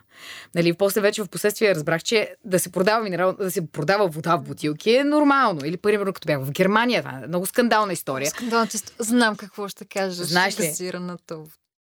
Нали, 0.55 0.73
после 0.73 1.01
вече 1.01 1.23
в 1.23 1.27
последствие 1.27 1.75
разбрах, 1.75 2.03
че 2.03 2.35
да 2.45 2.59
се 2.59 2.71
продава 2.71 3.03
минерал, 3.03 3.33
да 3.33 3.51
се 3.51 3.67
продава 3.67 4.07
вода 4.07 4.35
в 4.35 4.41
бутилки 4.41 4.95
е 4.95 5.03
нормално. 5.03 5.65
Или, 5.65 5.77
примерно, 5.77 6.13
като 6.13 6.25
бях 6.25 6.39
в 6.39 6.51
Германия, 6.51 7.03
това 7.03 7.19
е 7.23 7.27
много 7.27 7.45
скандална 7.45 7.93
история. 7.93 8.29
Скандална 8.29 8.67
Знам 8.99 9.35
какво 9.35 9.67
ще 9.67 9.85
кажеш. 9.85 10.27
Знаеш 10.27 10.59
ли? 10.59 10.91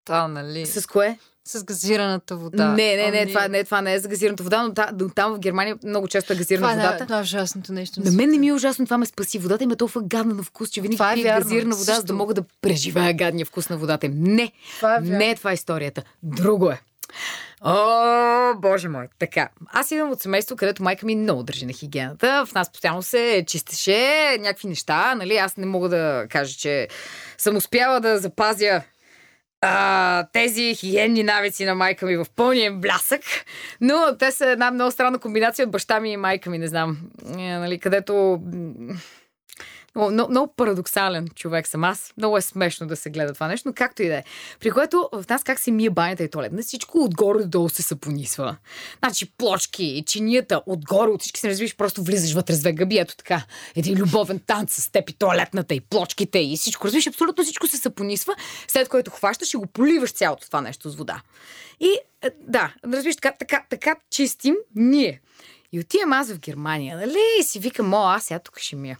А, 0.09 0.29
нали? 0.29 0.67
С 0.67 0.87
кое? 0.87 1.19
С 1.47 1.65
газираната 1.65 2.37
вода. 2.37 2.67
Не, 2.67 2.97
не, 2.97 3.11
не, 3.11 3.19
Ами, 3.19 3.29
това, 3.29 3.49
не, 3.49 3.65
това 3.65 3.81
не 3.83 3.95
е 3.95 3.99
за 3.99 4.09
газираната 4.09 4.43
вода, 4.43 4.63
но, 4.63 4.75
та, 4.75 4.91
но 4.95 5.09
там 5.09 5.35
в 5.35 5.39
Германия 5.39 5.77
много 5.85 6.09
често 6.09 6.33
е 6.33 6.37
газирана 6.37 6.69
Това 6.69 6.73
е 6.75 6.77
водата. 6.77 6.99
най- 7.01 7.09
най-ужасното 7.11 7.73
нещо. 7.73 8.01
На 8.01 8.11
мен 8.11 8.31
не 8.31 8.39
ми 8.39 8.49
е 8.49 8.53
ужасно, 8.53 8.85
това 8.85 8.99
ме 8.99 9.07
спаси. 9.07 9.39
Водата 9.39 9.65
има 9.65 9.77
толкова 9.77 10.03
гадна 10.03 10.35
на 10.35 10.43
вкус, 10.43 10.71
че 10.71 10.81
винаги 10.81 10.97
Това 10.97 11.13
е 11.13 11.17
газирана 11.17 11.77
вода, 11.77 11.95
за 11.95 12.03
да 12.03 12.13
мога 12.13 12.35
да 12.35 12.43
преживея 12.61 13.15
гадния 13.15 13.47
вкус 13.47 13.69
на 13.69 13.77
водата 13.77 14.07
им. 14.07 14.13
Не, 14.17 14.53
Това 14.77 14.95
е 14.95 15.01
вярно. 15.01 15.19
не 15.19 15.31
е 15.31 15.35
това 15.35 15.53
историята. 15.53 16.03
Друго 16.23 16.71
е. 16.71 16.81
О, 17.63 18.55
боже 18.57 18.89
мой. 18.89 19.07
Така, 19.19 19.49
аз 19.67 19.91
идвам 19.91 20.11
от 20.11 20.23
семейство, 20.23 20.57
където 20.57 20.83
майка 20.83 21.07
ми 21.07 21.17
много 21.17 21.43
държи 21.43 21.67
на 21.67 21.73
хигиената. 21.73 22.45
В 22.47 22.55
нас 22.55 22.73
постоянно 22.73 23.03
се 23.03 23.45
чистеше 23.47 24.01
някакви 24.41 24.69
неща. 24.69 25.15
Нали? 25.15 25.37
Аз 25.37 25.57
не 25.57 25.67
мога 25.67 25.89
да 25.89 26.27
кажа, 26.31 26.57
че 26.57 26.89
съм 27.39 27.57
успяла 27.57 28.01
да 28.01 28.19
запазя 28.19 28.83
а, 29.61 30.27
тези 30.33 30.75
хигиенни 30.75 31.23
навици 31.23 31.65
на 31.65 31.75
майка 31.75 32.07
ми 32.07 32.17
в 32.17 32.27
пълния 32.37 32.73
блясък, 32.73 33.21
но 33.81 34.17
те 34.19 34.33
са 34.33 34.51
една 34.51 34.71
много 34.71 34.91
странна 34.91 35.19
комбинация. 35.19 35.67
От 35.67 35.71
баща 35.71 36.01
ми 36.01 36.13
и 36.13 36.17
майка 36.17 36.51
ми, 36.51 36.59
не 36.59 36.69
знам, 36.69 36.99
е, 37.39 37.43
нали, 37.43 37.79
където 37.79 38.41
много, 39.97 40.31
много, 40.31 40.55
парадоксален 40.57 41.29
човек 41.29 41.69
съм 41.69 41.85
аз. 41.85 42.13
Много 42.17 42.37
е 42.37 42.41
смешно 42.41 42.87
да 42.87 42.97
се 42.97 43.11
гледа 43.11 43.35
това 43.35 43.49
нещо, 43.49 43.69
но 43.69 43.75
както 43.75 44.03
и 44.03 44.09
да 44.09 44.15
е. 44.15 44.25
При 44.61 44.71
което 44.71 45.09
в 45.13 45.25
нас 45.31 45.45
как 45.45 45.59
се 45.59 45.71
мие 45.71 45.91
банята 45.91 46.25
и 46.25 46.31
туалетна, 46.31 46.63
всичко 46.63 46.99
отгоре 46.99 47.43
до 47.43 47.49
долу 47.49 47.69
се 47.69 47.83
сапонисва. 47.83 48.57
Значи 48.99 49.33
плочки, 49.39 50.05
чинията, 50.07 50.63
отгоре 50.67 51.11
от 51.11 51.21
всички 51.21 51.41
се 51.41 51.49
развиш, 51.49 51.77
просто 51.77 52.03
влизаш 52.03 52.33
вътре 52.33 52.55
с 52.55 52.61
две 52.61 52.73
гъби, 52.73 52.99
ето 52.99 53.17
така. 53.17 53.43
Един 53.77 53.99
любовен 53.99 54.39
танц 54.39 54.75
с 54.75 54.93
теб 54.93 55.11
и 55.11 55.13
туалетната 55.13 55.75
и 55.75 55.81
плочките 55.81 56.39
и 56.39 56.57
всичко. 56.57 56.87
Развиш, 56.87 57.07
абсолютно 57.07 57.45
всичко 57.45 57.67
се 57.67 57.77
сапонисва, 57.77 58.35
след 58.69 58.89
което 58.89 59.11
хващаш 59.11 59.55
и 59.55 59.57
го 59.57 59.67
поливаш 59.67 60.13
цялото 60.13 60.47
това 60.47 60.61
нещо 60.61 60.91
с 60.91 60.97
вода. 60.97 61.23
И 61.81 61.99
е, 62.23 62.31
да, 62.41 62.75
разбираш, 62.85 63.17
така, 63.17 63.37
така, 63.39 63.65
така 63.71 63.97
чистим 64.11 64.55
ние. 64.75 65.21
И 65.73 65.81
отивам 65.81 66.13
аз 66.13 66.33
в 66.33 66.39
Германия, 66.39 66.97
нали? 66.97 67.19
И 67.41 67.43
си 67.43 67.59
викам, 67.59 67.95
о, 67.95 68.09
аз 68.09 68.25
сега 68.25 68.39
тук 68.39 68.59
ще 68.59 68.77
мия. 68.77 68.99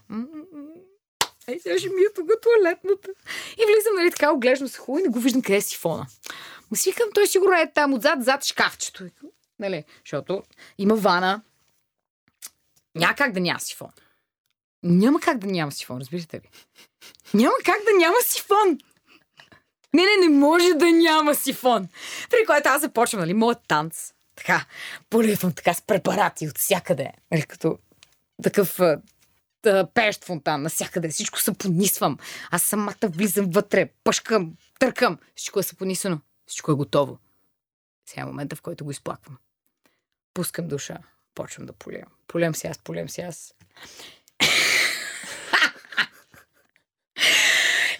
Ей, 1.47 1.59
сега 1.59 1.79
ще 1.79 1.89
мия 1.89 2.13
тук 2.13 2.29
туалетната. 2.41 3.09
И 3.57 3.65
влизам, 3.65 3.95
нали, 3.95 4.11
така, 4.11 4.31
оглеждам 4.31 4.67
се 4.67 4.77
хубаво 4.77 4.99
и 4.99 5.03
не 5.03 5.09
го 5.09 5.19
виждам 5.19 5.41
къде 5.41 5.57
е 5.57 5.61
сифона. 5.61 6.05
Ма 6.71 6.77
си 6.77 6.89
викам, 6.89 7.09
той 7.13 7.27
сигурно 7.27 7.53
е 7.53 7.71
там 7.73 7.93
отзад, 7.93 8.23
зад 8.23 8.45
шкафчето. 8.45 9.03
Нали, 9.59 9.83
защото 10.05 10.43
има 10.77 10.95
вана. 10.95 11.41
Няма 12.95 13.15
как 13.15 13.31
да 13.31 13.39
няма 13.39 13.59
сифон. 13.59 13.89
Няма 14.83 15.19
как 15.19 15.37
да 15.37 15.47
няма 15.47 15.71
сифон, 15.71 15.99
разбирате 15.99 16.37
ли? 16.37 16.49
Няма 17.33 17.55
как 17.65 17.83
да 17.83 17.97
няма 17.97 18.15
сифон. 18.21 18.77
Не, 19.93 20.05
не, 20.05 20.27
не 20.27 20.29
може 20.29 20.73
да 20.73 20.85
няма 20.85 21.35
сифон. 21.35 21.87
При 22.29 22.45
което 22.45 22.69
аз 22.69 22.81
започвам, 22.81 23.21
нали, 23.21 23.33
моят 23.33 23.59
танц. 23.67 24.13
Така, 24.35 24.65
поливам 25.09 25.53
така 25.53 25.73
с 25.73 25.81
препарати 25.81 26.47
от 26.47 26.57
всякъде. 26.57 27.11
Нали, 27.31 27.41
като 27.41 27.77
такъв 28.43 28.79
пеещ 29.93 30.25
фонтан 30.25 30.61
навсякъде. 30.61 31.09
Всичко 31.09 31.39
се 31.39 31.53
понисвам. 31.53 32.17
Аз 32.51 32.63
самата 32.63 32.95
влизам 33.03 33.45
вътре, 33.49 33.89
пъшкам, 34.03 34.53
търкам. 34.79 35.17
Всичко 35.35 35.59
е 35.59 35.63
съпонисано. 35.63 36.19
Всичко 36.47 36.71
е 36.71 36.75
готово. 36.75 37.17
Сега 38.05 38.21
е 38.21 38.25
момента, 38.25 38.55
в 38.55 38.61
който 38.61 38.85
го 38.85 38.91
изплаквам. 38.91 39.37
Пускам 40.33 40.67
душа. 40.67 40.97
Почвам 41.35 41.65
да 41.65 41.73
полям. 41.73 42.07
Полям 42.27 42.55
си 42.55 42.67
аз, 42.67 42.77
полям 42.77 43.09
си 43.09 43.21
аз. 43.21 43.53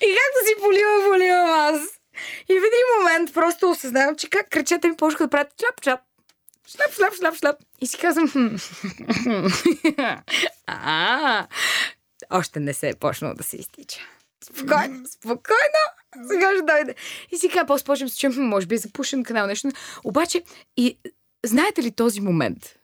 И 0.02 0.16
както 0.18 0.48
си 0.48 0.56
поливам, 0.62 1.04
поливам 1.12 1.50
аз. 1.50 1.82
И 2.50 2.54
в 2.54 2.64
един 2.64 2.86
момент 2.98 3.34
просто 3.34 3.70
осъзнавам, 3.70 4.16
че 4.16 4.30
как 4.30 4.50
кръчета 4.50 4.88
ми 4.88 4.98
почнаха 4.98 5.24
да 5.24 5.30
правят 5.30 5.58
чап, 5.58 5.82
чап. 5.82 6.07
Шляп, 6.68 6.94
шляп, 6.94 7.14
шляп, 7.14 7.36
шляп. 7.36 7.56
И 7.82 7.88
си 7.88 7.98
казвам, 7.98 8.30
«Хм, 8.30 8.56
а, 10.68 11.48
още 12.30 12.60
не 12.60 12.74
се 12.74 12.90
е 12.90 12.96
почнало 12.96 13.34
да 13.34 13.44
се 13.44 13.58
изтича. 13.58 14.00
Спокойно, 14.44 15.06
спокойно. 15.08 15.82
Сега 16.28 16.52
ще 16.56 16.66
дойде. 16.66 16.96
И 17.32 17.38
си 17.38 17.50
казвам, 17.50 17.68
после 17.68 17.86
почвам 17.86 18.10
се 18.10 18.18
чуем, 18.18 18.34
«Хм, 18.34 18.42
може 18.42 18.68
би 18.68 18.76
е 18.76 18.78
запушен 18.78 19.24
канал, 19.24 19.48
нещо. 19.48 19.70
Обаче, 20.04 20.44
и 20.78 20.98
знаете 21.46 21.84
ли 21.84 21.92
този 21.92 22.22
момент, 22.22 22.76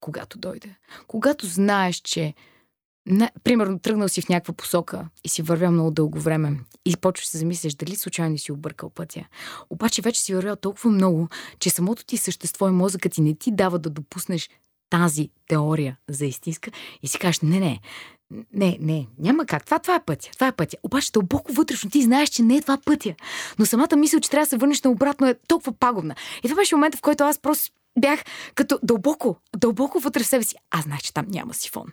когато 0.00 0.38
дойде? 0.38 0.76
Когато 1.06 1.46
знаеш, 1.46 1.96
че 1.96 2.34
не, 3.10 3.30
примерно, 3.44 3.78
тръгнал 3.78 4.08
си 4.08 4.22
в 4.22 4.28
някаква 4.28 4.54
посока 4.54 5.08
и 5.24 5.28
си 5.28 5.42
вървял 5.42 5.72
много 5.72 5.90
дълго 5.90 6.20
време 6.20 6.60
и 6.84 6.96
почваш 6.96 7.26
да 7.26 7.30
се 7.30 7.38
замисляш 7.38 7.74
дали 7.74 7.96
случайно 7.96 8.38
си 8.38 8.52
объркал 8.52 8.90
пътя. 8.90 9.24
Обаче 9.70 10.02
вече 10.02 10.20
си 10.20 10.34
вървял 10.34 10.56
толкова 10.56 10.90
много, 10.90 11.28
че 11.58 11.70
самото 11.70 12.04
ти 12.04 12.16
същество 12.16 12.68
и 12.68 12.72
мозъкът 12.72 13.12
ти 13.12 13.20
не 13.20 13.34
ти 13.34 13.50
дава 13.52 13.78
да 13.78 13.90
допуснеш 13.90 14.48
тази 14.90 15.30
теория 15.48 15.96
за 16.08 16.26
истинска 16.26 16.70
и 17.02 17.08
си 17.08 17.18
кажеш, 17.18 17.40
не, 17.40 17.60
не, 17.60 17.80
не, 18.52 18.78
не, 18.80 19.06
няма 19.18 19.46
как. 19.46 19.64
Това, 19.64 19.78
това 19.78 19.94
е 19.94 20.04
пътя. 20.04 20.30
Това 20.34 20.46
е 20.46 20.52
пътя. 20.52 20.76
Обаче 20.82 21.12
дълбоко 21.12 21.52
вътрешно 21.52 21.90
ти 21.90 22.02
знаеш, 22.02 22.28
че 22.28 22.42
не 22.42 22.56
е 22.56 22.60
това 22.60 22.78
пътя. 22.84 23.14
Но 23.58 23.66
самата 23.66 23.96
мисъл, 23.96 24.20
че 24.20 24.30
трябва 24.30 24.46
да 24.46 24.50
се 24.50 24.56
върнеш 24.56 24.82
на 24.82 24.90
обратно 24.90 25.26
е 25.26 25.34
толкова 25.48 25.72
пагубна. 25.72 26.14
И 26.38 26.42
това 26.42 26.56
беше 26.56 26.74
момента, 26.74 26.98
в 26.98 27.00
който 27.00 27.24
аз 27.24 27.38
просто 27.38 27.72
бях 27.98 28.24
като 28.54 28.78
дълбоко, 28.82 29.36
дълбоко 29.56 30.00
вътре 30.00 30.22
в 30.22 30.26
себе 30.26 30.44
си. 30.44 30.56
Аз 30.70 30.84
знаех, 30.84 31.00
че 31.00 31.14
там 31.14 31.26
няма 31.28 31.54
сифон. 31.54 31.86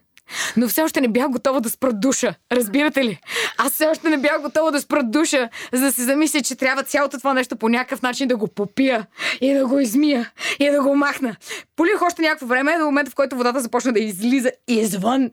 Но 0.58 0.68
все 0.68 0.82
още 0.82 1.02
не 1.02 1.08
бях 1.08 1.30
готова 1.30 1.60
да 1.60 1.70
спра 1.70 1.94
душа. 1.94 2.36
Разбирате 2.52 3.04
ли? 3.04 3.20
Аз 3.58 3.74
все 3.74 3.88
още 3.88 4.10
не 4.10 4.18
бях 4.18 4.42
готова 4.42 4.72
да 4.72 4.82
спра 4.82 5.04
душа, 5.04 5.50
за 5.74 5.82
да 5.82 5.92
се 5.92 6.04
замисля, 6.04 6.42
че 6.42 6.56
трябва 6.56 6.84
цялото 6.84 7.18
това 7.18 7.34
нещо 7.34 7.56
по 7.56 7.70
някакъв 7.70 8.02
начин 8.02 8.28
да 8.28 8.38
го 8.38 8.48
попия 8.48 9.08
и 9.42 9.54
да 9.54 9.68
го 9.68 9.80
измия 9.80 10.32
и 10.60 10.70
да 10.70 10.82
го 10.82 10.96
махна. 10.96 11.36
Полих 11.76 12.02
още 12.02 12.22
някакво 12.22 12.46
време 12.46 12.78
до 12.78 12.86
момента, 12.86 13.12
в 13.12 13.16
който 13.16 13.36
водата 13.36 13.62
започна 13.62 13.94
да 13.94 14.00
излиза 14.00 14.52
извън 14.68 15.32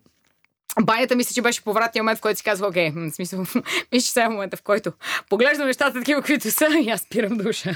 Банята 0.80 1.16
мисля, 1.16 1.34
че 1.34 1.42
беше 1.42 1.64
повратния 1.64 2.02
момент, 2.02 2.18
в 2.18 2.22
който 2.22 2.38
си 2.38 2.44
казвах, 2.44 2.70
окей, 2.70 2.90
в 2.90 3.10
смисъл, 3.10 3.38
мисля, 3.92 4.06
че 4.06 4.10
сега 4.10 4.26
е 4.26 4.28
момента, 4.28 4.56
в 4.56 4.62
който 4.62 4.92
поглеждам 5.30 5.66
нещата 5.66 5.98
такива, 5.98 6.20
каквито 6.20 6.50
са 6.50 6.68
и 6.82 6.90
аз 6.90 7.00
спирам 7.00 7.36
душа. 7.36 7.70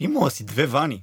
Имала 0.00 0.30
си 0.30 0.46
две 0.46 0.66
вани. 0.66 1.02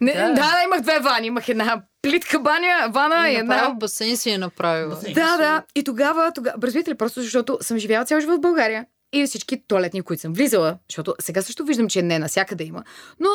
Не, 0.00 0.12
Да. 0.12 0.28
да. 0.28 0.34
да, 0.34 0.62
имах 0.64 0.80
две 0.80 0.98
вани. 0.98 1.26
Имах 1.26 1.48
една 1.48 1.82
плитка 2.02 2.40
баня, 2.40 2.88
вана 2.90 3.30
и 3.30 3.34
една... 3.34 3.54
Направо 3.54 3.78
басейн 3.78 4.16
си 4.16 4.30
е 4.30 4.38
направила. 4.38 4.94
Басейн. 4.94 5.14
Да, 5.14 5.36
да. 5.36 5.62
И 5.74 5.84
тогава, 5.84 6.32
тогава, 6.34 6.56
разбирате 6.62 6.90
ли, 6.90 6.94
просто 6.94 7.22
защото 7.22 7.58
съм 7.60 7.78
живяла 7.78 8.04
цял 8.04 8.20
живот 8.20 8.38
в 8.38 8.40
България 8.40 8.86
и 9.12 9.26
всички 9.26 9.62
туалетни, 9.68 10.02
които 10.02 10.20
съм 10.20 10.32
влизала, 10.32 10.78
защото 10.90 11.14
сега 11.20 11.42
също 11.42 11.64
виждам, 11.64 11.88
че 11.88 12.02
не 12.02 12.18
насякъде 12.18 12.64
има, 12.64 12.84
но 13.20 13.28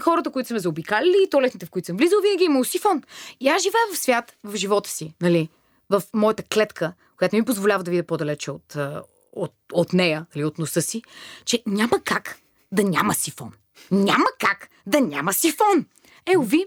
хората, 0.00 0.30
които 0.30 0.48
сме 0.48 0.58
заобикалили 0.58 1.16
и 1.26 1.30
туалетните, 1.30 1.66
в 1.66 1.70
които 1.70 1.86
съм 1.86 1.96
влизала, 1.96 2.22
винаги 2.22 2.44
имало 2.44 2.64
сифон. 2.64 3.02
И 3.40 3.48
аз 3.48 3.62
живея 3.62 3.84
в 3.94 3.98
свят, 3.98 4.36
в 4.44 4.56
живота 4.56 4.90
си, 4.90 5.14
нали, 5.22 5.48
в 5.90 6.02
моята 6.14 6.42
клетка, 6.42 6.92
която 7.18 7.36
не 7.36 7.40
ми 7.40 7.44
позволява 7.46 7.84
да 7.84 7.90
видя 7.90 8.02
по-далече 8.02 8.50
от, 8.50 8.76
от, 9.32 9.52
от 9.72 9.92
нея, 9.92 10.26
нали, 10.34 10.44
от 10.44 10.58
носа 10.58 10.82
си, 10.82 11.02
че 11.44 11.62
няма 11.66 12.00
как 12.04 12.36
да 12.72 12.84
няма 12.84 13.14
сифон. 13.14 13.52
Няма 13.90 14.26
как 14.38 14.68
да 14.86 15.00
няма 15.00 15.32
сифон. 15.32 15.86
Е, 16.26 16.36
ови. 16.36 16.66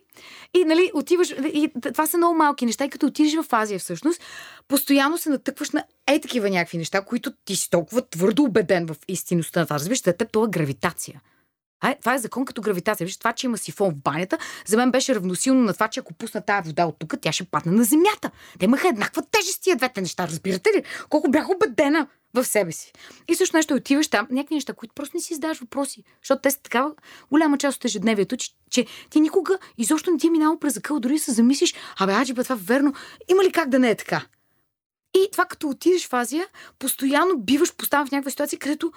И, 0.53 0.65
нали, 0.65 0.91
отиваш, 0.93 1.29
и 1.29 1.71
това 1.93 2.07
са 2.07 2.17
много 2.17 2.35
малки 2.35 2.65
неща, 2.65 2.85
и 2.85 2.89
като 2.89 3.05
отидеш 3.05 3.35
в 3.35 3.45
Азия 3.51 3.79
всъщност, 3.79 4.21
постоянно 4.67 5.17
се 5.17 5.29
натъкваш 5.29 5.71
на 5.71 5.83
е 6.07 6.19
такива 6.19 6.49
някакви 6.49 6.77
неща, 6.77 7.05
които 7.05 7.31
ти 7.45 7.55
си 7.55 7.69
толкова 7.69 8.09
твърдо 8.09 8.43
убеден 8.43 8.85
в 8.85 8.95
истинността 9.07 9.59
на 9.59 9.65
това. 9.65 9.75
Разбираш, 9.75 10.01
теб 10.01 10.31
това 10.31 10.45
е 10.45 10.49
гравитация. 10.49 11.21
А, 11.81 11.89
е, 11.89 11.95
това 11.99 12.13
е 12.13 12.17
закон 12.17 12.45
като 12.45 12.61
гравитация. 12.61 13.05
Виж, 13.05 13.17
това, 13.17 13.33
че 13.33 13.47
има 13.47 13.57
сифон 13.57 13.91
в 13.91 13.95
банята, 13.95 14.37
за 14.65 14.77
мен 14.77 14.91
беше 14.91 15.15
равносилно 15.15 15.61
на 15.61 15.73
това, 15.73 15.87
че 15.87 15.99
ако 15.99 16.13
пусна 16.13 16.41
тази 16.41 16.67
вода 16.67 16.85
от 16.85 16.95
тук, 16.99 17.13
тя 17.21 17.31
ще 17.31 17.43
падне 17.43 17.71
на 17.71 17.83
земята. 17.83 18.31
Те 18.59 18.65
имаха 18.65 18.87
еднаква 18.87 19.23
тежест 19.31 19.63
тия 19.63 19.75
двете 19.75 20.01
неща, 20.01 20.27
разбирате 20.27 20.69
ли? 20.69 20.83
Колко 21.09 21.31
бях 21.31 21.49
убедена 21.49 22.07
в 22.33 22.45
себе 22.45 22.71
си. 22.71 22.91
И 23.27 23.35
също 23.35 23.57
нещо 23.57 23.73
отиваш 23.73 24.07
там, 24.07 24.27
някакви 24.31 24.55
неща, 24.55 24.73
които 24.73 24.93
просто 24.93 25.17
не 25.17 25.21
си 25.21 25.33
задаваш 25.33 25.59
въпроси. 25.59 26.03
Защото 26.21 26.41
те 26.41 26.51
са 26.51 26.61
такава 26.61 26.91
голяма 27.31 27.57
част 27.57 27.77
от 27.77 27.85
ежедневието, 27.85 28.37
че, 28.37 28.51
че 28.69 28.85
ти 29.09 29.19
никога 29.19 29.57
изобщо 29.77 30.11
не 30.11 30.17
ти 30.17 30.27
е 30.27 30.29
минало 30.29 30.59
през 30.59 30.77
акъл, 30.77 30.99
дори 30.99 31.19
се 31.19 31.31
замислиш, 31.31 31.73
абе, 31.99 32.13
аджи, 32.13 32.33
бе, 32.33 32.43
това 32.43 32.57
верно, 32.59 32.93
има 33.29 33.43
ли 33.43 33.51
как 33.51 33.69
да 33.69 33.79
не 33.79 33.89
е 33.89 33.95
така? 33.95 34.25
И 35.13 35.27
това 35.31 35.45
като 35.45 35.69
отидеш 35.69 36.07
в 36.07 36.13
Азия, 36.13 36.47
постоянно 36.79 37.37
биваш 37.37 37.73
поставен 37.73 38.07
в 38.07 38.11
някаква 38.11 38.31
ситуация, 38.31 38.59
където 38.59 38.91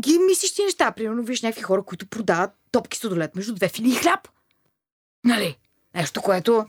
ги 0.00 0.18
мислиш 0.18 0.54
ти 0.54 0.64
неща. 0.64 0.92
Примерно, 0.92 1.22
виж 1.22 1.42
някакви 1.42 1.62
хора, 1.62 1.82
които 1.82 2.06
продават 2.06 2.50
топки 2.72 2.98
сладолет 2.98 3.36
между 3.36 3.54
две 3.54 3.68
фили 3.68 3.88
и 3.88 3.94
хляб. 3.94 4.28
Нали? 5.24 5.58
Нещо, 5.94 6.22
което... 6.22 6.66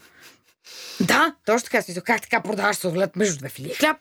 Да, 0.99 1.35
точно 1.45 1.65
така. 1.65 1.81
Смисъл, 1.81 2.03
как 2.05 2.21
така 2.21 2.41
продаваш 2.41 2.75
сладолет 2.75 3.15
между 3.15 3.37
две 3.37 3.49
фили 3.49 3.71
и 3.71 3.73
хляб? 3.73 3.97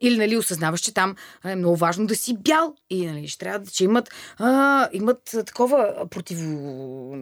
Или 0.00 0.18
нали, 0.18 0.36
осъзнаваш, 0.36 0.80
че 0.80 0.94
там 0.94 1.16
е 1.44 1.56
много 1.56 1.76
важно 1.76 2.06
да 2.06 2.16
си 2.16 2.36
бял. 2.36 2.74
И 2.90 3.06
нали, 3.06 3.28
ще 3.28 3.38
трябва 3.38 3.58
да, 3.58 3.70
че 3.70 3.84
имат, 3.84 4.10
а, 4.38 4.88
имат 4.92 5.34
такова 5.46 6.06
противо 6.10 7.16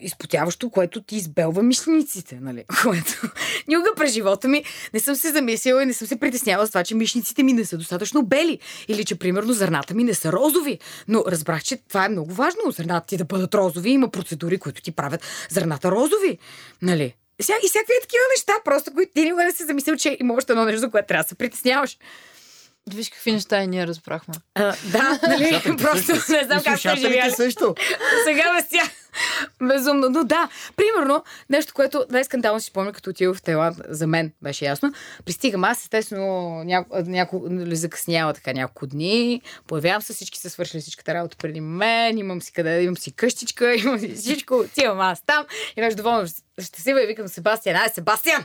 изпотяващо, 0.00 0.70
което 0.70 1.02
ти 1.02 1.16
избелва 1.16 1.62
мишниците. 1.62 2.38
Нали? 2.40 2.64
Което 2.82 3.30
никога 3.68 3.90
през 3.96 4.12
живота 4.12 4.48
ми 4.48 4.64
не 4.94 5.00
съм 5.00 5.14
се 5.14 5.32
замислила 5.32 5.82
и 5.82 5.86
не 5.86 5.92
съм 5.92 6.08
се 6.08 6.20
притеснявала 6.20 6.66
с 6.66 6.70
това, 6.70 6.84
че 6.84 6.94
мишниците 6.94 7.42
ми 7.42 7.52
не 7.52 7.64
са 7.64 7.78
достатъчно 7.78 8.22
бели. 8.22 8.58
Или 8.88 9.04
че, 9.04 9.14
примерно, 9.14 9.52
зърната 9.52 9.94
ми 9.94 10.04
не 10.04 10.14
са 10.14 10.32
розови. 10.32 10.78
Но 11.08 11.24
разбрах, 11.26 11.62
че 11.62 11.76
това 11.76 12.04
е 12.04 12.08
много 12.08 12.34
важно. 12.34 12.70
Зърната 12.70 13.06
ти 13.06 13.16
да 13.16 13.24
бъдат 13.24 13.54
розови. 13.54 13.90
Има 13.90 14.10
процедури, 14.10 14.58
които 14.58 14.82
ти 14.82 14.92
правят 14.92 15.24
зърната 15.50 15.90
розови. 15.90 16.38
Нали? 16.82 17.14
И 17.38 17.42
всякакви 17.42 17.94
такива 18.02 18.22
неща, 18.36 18.52
просто 18.64 18.92
които 18.94 19.12
ти 19.14 19.24
никога 19.24 19.44
не 19.44 19.52
си 19.52 19.64
замислил, 19.64 19.96
че 19.96 20.16
има 20.20 20.34
още 20.34 20.52
едно 20.52 20.64
нещо, 20.64 20.80
за 20.80 20.90
което 20.90 21.06
трябва 21.06 21.24
да 21.24 21.28
се 21.28 21.34
притесняваш. 21.34 21.98
Виж 22.94 23.10
какви 23.10 23.32
неща 23.32 23.62
и 23.62 23.66
ние 23.66 23.86
разбрахме. 23.86 24.34
А, 24.54 24.74
да, 24.84 25.20
нали? 25.28 25.62
Просто 25.78 26.12
не 26.12 26.44
знам 26.44 26.62
как 26.64 26.78
сте 26.78 26.96
живяли. 26.96 27.30
също. 27.30 27.74
Сега 28.24 28.54
без 28.56 28.68
тях. 28.68 28.88
Безумно. 29.62 30.08
Но 30.10 30.24
да, 30.24 30.48
примерно, 30.76 31.24
нещо, 31.50 31.74
което 31.74 32.06
най-скандално 32.10 32.60
си 32.60 32.66
спомня, 32.66 32.92
като 32.92 33.10
отива 33.10 33.34
в 33.34 33.42
Тайланд, 33.42 33.76
за 33.88 34.06
мен 34.06 34.32
беше 34.42 34.64
ясно. 34.64 34.92
Пристигам 35.24 35.64
аз, 35.64 35.82
естествено, 35.82 36.64
няко, 36.64 36.96
няко, 37.06 37.42
нали, 37.50 37.76
закъснява 37.76 38.34
така 38.34 38.52
няколко 38.52 38.86
дни. 38.86 39.42
Появявам 39.66 40.02
се, 40.02 40.12
всички 40.12 40.38
са 40.38 40.50
свършили 40.50 40.82
всичката 40.82 41.14
работа 41.14 41.36
преди 41.36 41.60
мен, 41.60 42.18
имам 42.18 42.42
си 42.42 42.52
къде, 42.52 42.82
имам 42.82 42.96
си 42.96 43.12
къщичка, 43.12 43.74
имам 43.84 43.98
си 43.98 44.14
всичко, 44.14 44.54
отивам 44.54 45.00
аз 45.00 45.22
там. 45.22 45.46
И 45.76 45.80
беше 45.80 45.96
доволно 45.96 46.28
щастлива 46.62 47.02
и 47.02 47.06
викам 47.06 47.28
Себастиан, 47.28 47.76
ай, 47.76 47.88
Себастиан! 47.88 48.44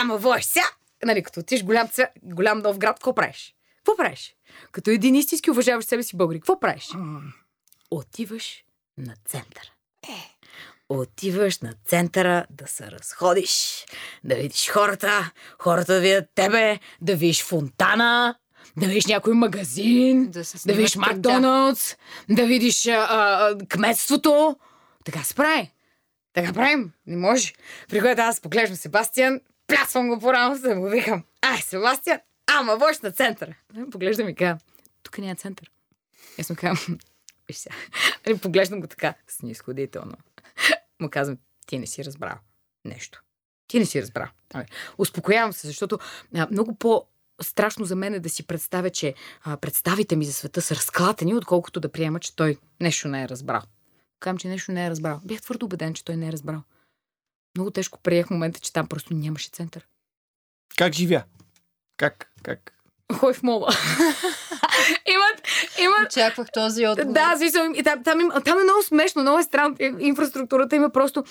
Ама 0.00 0.16
вой, 0.16 0.42
сега! 0.42 0.66
Нали, 1.04 1.22
като 1.22 1.40
отиш 1.40 1.62
голям, 1.64 1.88
голям 2.22 2.58
нов 2.58 2.78
град, 2.78 2.96
какво 2.96 3.14
правиш? 3.14 3.54
Какво 3.76 3.96
правиш? 3.96 4.36
Като 4.72 4.90
един 4.90 5.14
истински 5.14 5.50
уважаващ 5.50 5.88
себе 5.88 6.02
си 6.02 6.16
българи, 6.16 6.40
какво 6.40 6.60
правиш? 6.60 6.88
Отиваш 7.90 8.64
на 8.98 9.14
център. 9.24 9.75
Е. 10.08 10.36
Отиваш 10.88 11.58
на 11.58 11.74
центъра 11.84 12.46
да 12.50 12.66
се 12.66 12.90
разходиш, 12.90 13.84
да 14.24 14.34
видиш 14.34 14.68
хората, 14.68 15.30
хората 15.58 15.94
да 15.94 16.00
видят 16.00 16.24
тебе, 16.34 16.78
да 17.00 17.16
видиш 17.16 17.42
фонтана, 17.42 18.34
да 18.76 18.86
видиш 18.86 19.06
някой 19.06 19.34
магазин, 19.34 20.30
да, 20.30 20.42
да 20.66 20.72
видиш 20.74 20.96
Макдоналдс, 20.96 21.96
да 22.30 22.46
видиш 22.46 22.86
а, 22.86 23.06
а, 23.10 23.58
кметството. 23.68 24.56
Така 25.04 25.22
се 25.22 25.34
прави. 25.34 25.72
Така 26.32 26.52
правим. 26.52 26.92
Не 27.06 27.16
може. 27.16 27.52
При 27.88 28.00
което 28.00 28.22
аз 28.22 28.40
поглеждам 28.40 28.76
Себастиан, 28.76 29.40
плясвам 29.66 30.08
го 30.08 30.18
по 30.18 30.32
рамото, 30.32 30.62
да 30.62 30.74
му 30.74 30.88
викам. 30.88 31.24
Ай, 31.42 31.58
Себастиан, 31.58 32.18
ама 32.46 32.76
вож 32.76 32.98
на 32.98 33.10
център. 33.10 33.54
Поглеждам 33.92 34.28
и 34.28 34.34
казвам, 34.34 34.58
тук 35.02 35.18
няма 35.18 35.34
център. 35.34 35.70
Аз 36.40 36.50
му 36.50 36.56
казвам, 36.56 36.98
виж 37.48 37.56
сега. 37.56 37.74
Нали, 38.26 38.38
поглеждам 38.38 38.80
го 38.80 38.86
така, 38.86 39.14
снисходително. 39.28 40.16
Му 41.00 41.10
казвам, 41.10 41.38
ти 41.66 41.78
не 41.78 41.86
си 41.86 42.04
разбрал 42.04 42.36
нещо. 42.84 43.22
Ти 43.68 43.78
не 43.78 43.86
си 43.86 44.02
разбрал. 44.02 44.28
Успокоявам 44.98 45.52
се, 45.52 45.66
защото 45.66 45.98
а, 46.34 46.48
много 46.50 46.74
по 46.74 47.06
страшно 47.42 47.84
за 47.84 47.96
мен 47.96 48.14
е 48.14 48.20
да 48.20 48.28
си 48.28 48.46
представя, 48.46 48.90
че 48.90 49.14
а, 49.42 49.56
представите 49.56 50.16
ми 50.16 50.24
за 50.24 50.32
света 50.32 50.62
са 50.62 50.74
разклатени, 50.74 51.34
отколкото 51.34 51.80
да 51.80 51.92
приема, 51.92 52.20
че 52.20 52.36
той 52.36 52.58
нещо 52.80 53.08
не 53.08 53.22
е 53.22 53.28
разбрал. 53.28 53.62
Казвам, 54.20 54.38
че 54.38 54.48
нещо 54.48 54.72
не 54.72 54.86
е 54.86 54.90
разбрал. 54.90 55.20
Бях 55.24 55.42
твърдо 55.42 55.66
убеден, 55.66 55.94
че 55.94 56.04
той 56.04 56.16
не 56.16 56.28
е 56.28 56.32
разбрал. 56.32 56.62
Много 57.56 57.70
тежко 57.70 57.98
приех 58.02 58.30
момента, 58.30 58.60
че 58.60 58.72
там 58.72 58.86
просто 58.88 59.14
нямаше 59.14 59.50
център. 59.50 59.86
Как 60.76 60.94
живя? 60.94 61.24
Как? 61.96 62.32
Как? 62.42 62.72
Хой 63.12 63.34
в 63.34 63.42
мола. 63.42 63.68
имат, 65.14 65.48
имат... 65.78 66.12
Очаквах 66.12 66.48
този 66.52 66.86
отговор. 66.86 67.12
Да, 67.12 67.34
смисъл, 67.36 67.62
там, 67.84 68.02
там, 68.02 68.30
там 68.44 68.58
е 68.58 68.62
много 68.62 68.82
смешно, 68.82 69.22
много 69.22 69.38
е 69.38 69.42
странно. 69.42 69.76
Инфраструктурата 69.98 70.76
има 70.76 70.90
просто 70.90 71.24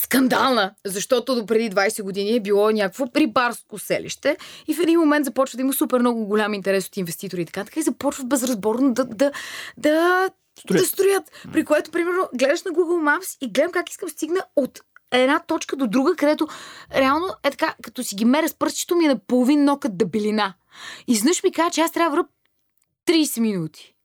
скандална, 0.00 0.74
защото 0.84 1.34
до 1.34 1.46
преди 1.46 1.70
20 1.70 2.02
години 2.02 2.36
е 2.36 2.40
било 2.40 2.70
някакво 2.70 3.06
рибарско 3.16 3.78
селище 3.78 4.36
и 4.68 4.74
в 4.74 4.80
един 4.80 5.00
момент 5.00 5.24
започва 5.24 5.56
да 5.56 5.62
има 5.62 5.72
супер 5.72 5.98
много 5.98 6.26
голям 6.26 6.54
интерес 6.54 6.86
от 6.86 6.96
инвеститори 6.96 7.42
и 7.42 7.46
така, 7.46 7.64
така 7.64 7.80
и 7.80 7.82
започват 7.82 8.28
безразборно 8.28 8.94
да, 8.94 9.04
да, 9.04 9.32
да, 9.76 10.28
строят. 10.58 10.82
да 10.82 10.88
строят. 10.88 11.24
При 11.52 11.64
което, 11.64 11.90
примерно, 11.90 12.28
гледаш 12.34 12.62
на 12.62 12.70
Google 12.70 13.18
Maps 13.18 13.36
и 13.40 13.52
гледам 13.52 13.72
как 13.72 13.90
искам 13.90 14.08
стигна 14.08 14.40
от 14.56 14.80
една 15.12 15.38
точка 15.38 15.76
до 15.76 15.86
друга, 15.86 16.16
където 16.16 16.48
реално 16.94 17.26
е 17.44 17.50
така, 17.50 17.74
като 17.82 18.04
си 18.04 18.14
ги 18.14 18.24
меря 18.24 18.48
с 18.48 18.54
пръстчето 18.54 18.96
ми 18.96 19.04
е 19.04 19.08
на 19.08 19.18
половин 19.18 19.64
нокът 19.64 19.98
дебелина. 19.98 20.54
И 21.06 21.12
изнъж 21.12 21.42
ми 21.42 21.52
каза, 21.52 21.70
че 21.70 21.80
аз 21.80 21.92
трябва 21.92 22.16
да 22.16 22.24
30 23.12 23.40
минути. 23.40 23.96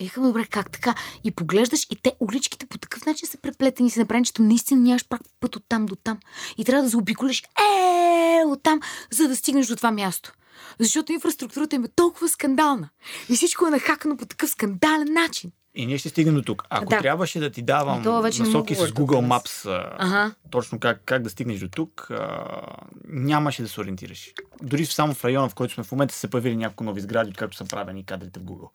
И 0.00 0.10
добре, 0.16 0.44
как 0.50 0.70
така? 0.70 0.94
И 1.24 1.30
поглеждаш 1.30 1.86
и 1.90 1.96
те 2.02 2.16
уличките 2.20 2.66
по 2.66 2.78
такъв 2.78 3.06
начин 3.06 3.28
са 3.28 3.38
преплетени 3.38 3.86
и 3.86 3.90
се 3.90 4.00
направени, 4.00 4.26
че 4.26 4.42
наистина 4.42 4.80
нямаш 4.80 5.04
път 5.40 5.56
от 5.56 5.64
там 5.68 5.86
до 5.86 5.96
там. 5.96 6.18
И 6.58 6.64
трябва 6.64 6.82
да 6.82 6.88
заобиколиш 6.88 7.42
е 7.42 8.44
от 8.46 8.62
там, 8.62 8.80
за 9.10 9.28
да 9.28 9.36
стигнеш 9.36 9.66
до 9.66 9.76
това 9.76 9.90
място. 9.90 10.32
Защото 10.78 11.12
инфраструктурата 11.12 11.76
им 11.76 11.84
е 11.84 11.88
толкова 11.88 12.28
скандална. 12.28 12.88
И 13.28 13.36
всичко 13.36 13.66
е 13.66 13.70
нахакано 13.70 14.16
по 14.16 14.26
такъв 14.26 14.50
скандален 14.50 15.12
начин. 15.12 15.50
И 15.74 15.86
ние 15.86 15.98
ще 15.98 16.08
стигнем 16.08 16.34
до 16.34 16.42
тук. 16.42 16.64
Ако 16.70 16.90
да. 16.90 16.98
трябваше 16.98 17.40
да 17.40 17.50
ти 17.50 17.62
давам 17.62 18.02
насоки 18.38 18.74
с 18.74 18.88
Google 18.88 19.38
Maps, 19.38 19.88
ага. 19.98 20.34
точно 20.50 20.80
как, 20.80 21.02
как 21.04 21.22
да 21.22 21.30
стигнеш 21.30 21.60
до 21.60 21.68
тук, 21.68 22.10
а, 22.10 22.60
нямаше 23.08 23.62
да 23.62 23.68
се 23.68 23.80
ориентираш. 23.80 24.32
Дори 24.62 24.86
само 24.86 25.14
в 25.14 25.24
района, 25.24 25.48
в 25.48 25.54
който 25.54 25.74
сме 25.74 25.84
в 25.84 25.92
момента, 25.92 26.14
са 26.14 26.28
появили 26.28 26.56
някои 26.56 26.84
нови 26.84 27.00
сгради, 27.00 27.30
откакто 27.30 27.56
са 27.56 27.64
правени 27.64 28.04
кадрите 28.04 28.40
в 28.40 28.42
Google. 28.42 28.70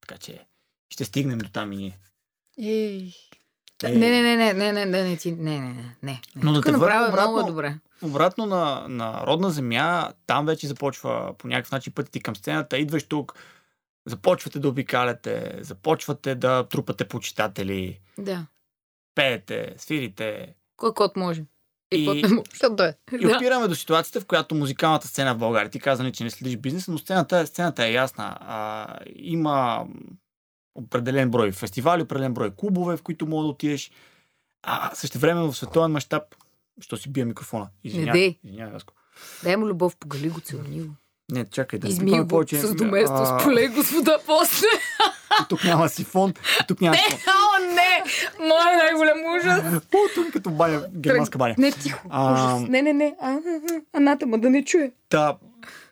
Така 0.00 0.18
че 0.18 0.46
ще 0.90 1.04
стигнем 1.04 1.38
до 1.38 1.48
там 1.48 1.72
и 1.72 1.76
ние. 1.76 1.98
Ей. 2.58 3.12
Е... 3.82 3.90
Не, 3.92 4.10
не, 4.10 4.22
не, 4.22 4.36
не, 4.36 4.52
не, 4.52 4.72
не, 4.72 4.86
не, 4.86 5.02
не, 5.02 5.16
ти, 5.16 5.32
не, 5.32 5.58
не, 5.58 5.68
не, 5.68 5.94
не. 6.02 6.20
Но 6.36 6.52
да 6.52 6.62
те 6.62 6.76
обратно, 6.76 7.12
много 7.12 7.42
добре. 7.46 7.78
обратно 8.02 8.46
на, 8.46 8.86
на 8.88 9.26
родна 9.26 9.50
земя, 9.50 10.12
там 10.26 10.46
вече 10.46 10.66
започва 10.66 11.34
по 11.38 11.48
някакъв 11.48 11.72
начин 11.72 11.92
пътя 11.92 12.10
ти 12.10 12.20
към 12.20 12.36
сцената, 12.36 12.78
идваш 12.78 13.04
тук, 13.04 13.34
започвате 14.08 14.58
да 14.58 14.68
обикаляте, 14.68 15.58
започвате 15.60 16.34
да 16.34 16.68
трупате 16.68 17.08
почитатели. 17.08 18.00
Да. 18.18 18.46
Пеете, 19.14 19.74
свирите. 19.76 20.54
Кой 20.76 20.94
кот 20.94 21.16
може? 21.16 21.44
И, 21.92 22.04
и, 22.04 22.20
е. 22.80 22.94
и 23.20 23.26
опираме 23.26 23.68
до 23.68 23.74
ситуацията, 23.74 24.20
в 24.20 24.26
която 24.26 24.54
музикалната 24.54 25.08
сцена 25.08 25.34
в 25.34 25.38
България, 25.38 25.70
ти 25.70 25.80
каза, 25.80 26.12
че 26.12 26.24
не 26.24 26.30
следиш 26.30 26.56
бизнес, 26.56 26.88
но 26.88 26.98
сцената, 26.98 27.46
сцената 27.46 27.86
е 27.86 27.92
ясна. 27.92 28.38
А, 28.40 28.98
има 29.16 29.86
определен 30.74 31.30
брой 31.30 31.52
фестивали, 31.52 32.02
определен 32.02 32.34
брой 32.34 32.50
клубове, 32.56 32.96
в 32.96 33.02
които 33.02 33.26
мога 33.26 33.42
да 33.42 33.48
отидеш. 33.48 33.90
А 34.62 34.94
също 34.94 35.18
време 35.18 35.40
в 35.40 35.54
световен 35.54 35.90
мащаб, 35.90 36.22
що 36.80 36.96
си 36.96 37.12
бия 37.12 37.26
микрофона? 37.26 37.68
Извинявай. 37.84 38.38
Извинявай, 38.44 38.78
Дай 39.42 39.56
му 39.56 39.66
любов, 39.66 39.96
погали 39.96 40.28
го, 40.28 40.40
целуни 40.40 40.80
го. 40.80 40.94
Не, 41.32 41.44
чакай 41.44 41.78
да 41.78 41.88
Измий 41.88 42.20
го 42.20 42.28
повече. 42.28 42.58
с 42.58 42.74
доместо, 42.74 43.14
а... 43.14 43.40
с 43.84 43.90
вода 43.90 44.18
после. 44.26 44.66
И 45.42 45.44
тук 45.48 45.64
няма 45.64 45.88
сифон, 45.88 46.34
тук 46.68 46.80
няма 46.80 46.96
сифон. 46.96 47.18
Не, 47.18 47.32
о, 47.32 47.74
не! 47.74 48.04
Моя 48.48 48.76
най-голям 48.76 49.18
ужас. 49.36 49.82
По-тук 49.90 50.32
като 50.32 50.50
баня, 50.50 50.82
германска 50.94 51.38
баня. 51.38 51.54
Не, 51.58 51.72
тихо. 51.72 52.06
А... 52.10 52.32
Ужас. 52.32 52.68
Не, 52.68 52.82
не, 52.82 52.92
не. 52.92 53.14
А, 53.20 53.36
анатема 53.92 54.38
да 54.38 54.50
не 54.50 54.64
чуе. 54.64 54.90
Да, 55.10 55.36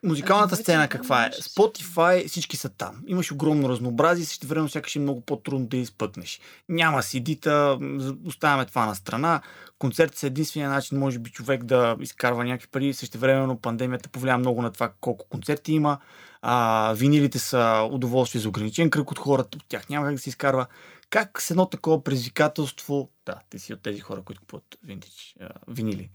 музикалната 0.06 0.56
сцена 0.56 0.88
каква 0.88 1.26
е? 1.26 1.30
Spotify, 1.30 2.28
всички 2.28 2.56
са 2.56 2.68
там. 2.68 3.02
Имаш 3.06 3.32
огромно 3.32 3.68
разнообразие, 3.68 4.24
също 4.24 4.46
време 4.46 4.68
сякаш 4.68 4.96
е 4.96 4.98
много 4.98 5.20
по-трудно 5.20 5.66
да 5.66 5.76
изпъкнеш. 5.76 6.40
Няма 6.68 7.02
сидита, 7.02 7.78
оставяме 8.24 8.66
това 8.66 8.86
на 8.86 8.94
страна. 8.94 9.40
Концерт 9.78 10.14
са 10.14 10.26
единствения 10.26 10.70
начин, 10.70 10.98
може 10.98 11.18
би, 11.18 11.30
човек 11.30 11.64
да 11.64 11.96
изкарва 12.00 12.44
някакви 12.44 12.68
пари. 12.68 12.94
Също 12.94 13.18
време 13.18 13.56
пандемията 13.62 14.08
повлия 14.08 14.38
много 14.38 14.62
на 14.62 14.72
това 14.72 14.92
колко 15.00 15.28
концерти 15.28 15.72
има. 15.72 15.98
А, 16.42 16.92
винилите 16.96 17.38
са 17.38 17.88
удоволствие 17.92 18.40
за 18.40 18.48
ограничен 18.48 18.90
кръг 18.90 19.10
от 19.10 19.18
хората, 19.18 19.58
от 19.58 19.64
тях 19.68 19.88
няма 19.88 20.06
как 20.06 20.14
да 20.14 20.20
се 20.20 20.28
изкарва. 20.28 20.66
Как 21.10 21.42
с 21.42 21.50
едно 21.50 21.66
такова 21.66 22.04
предизвикателство, 22.04 23.10
да, 23.26 23.34
ти 23.50 23.58
си 23.58 23.72
от 23.72 23.82
тези 23.82 24.00
хора, 24.00 24.22
които 24.22 24.40
купуват 24.40 24.78
винтич, 24.84 25.36
винили, 25.68 26.10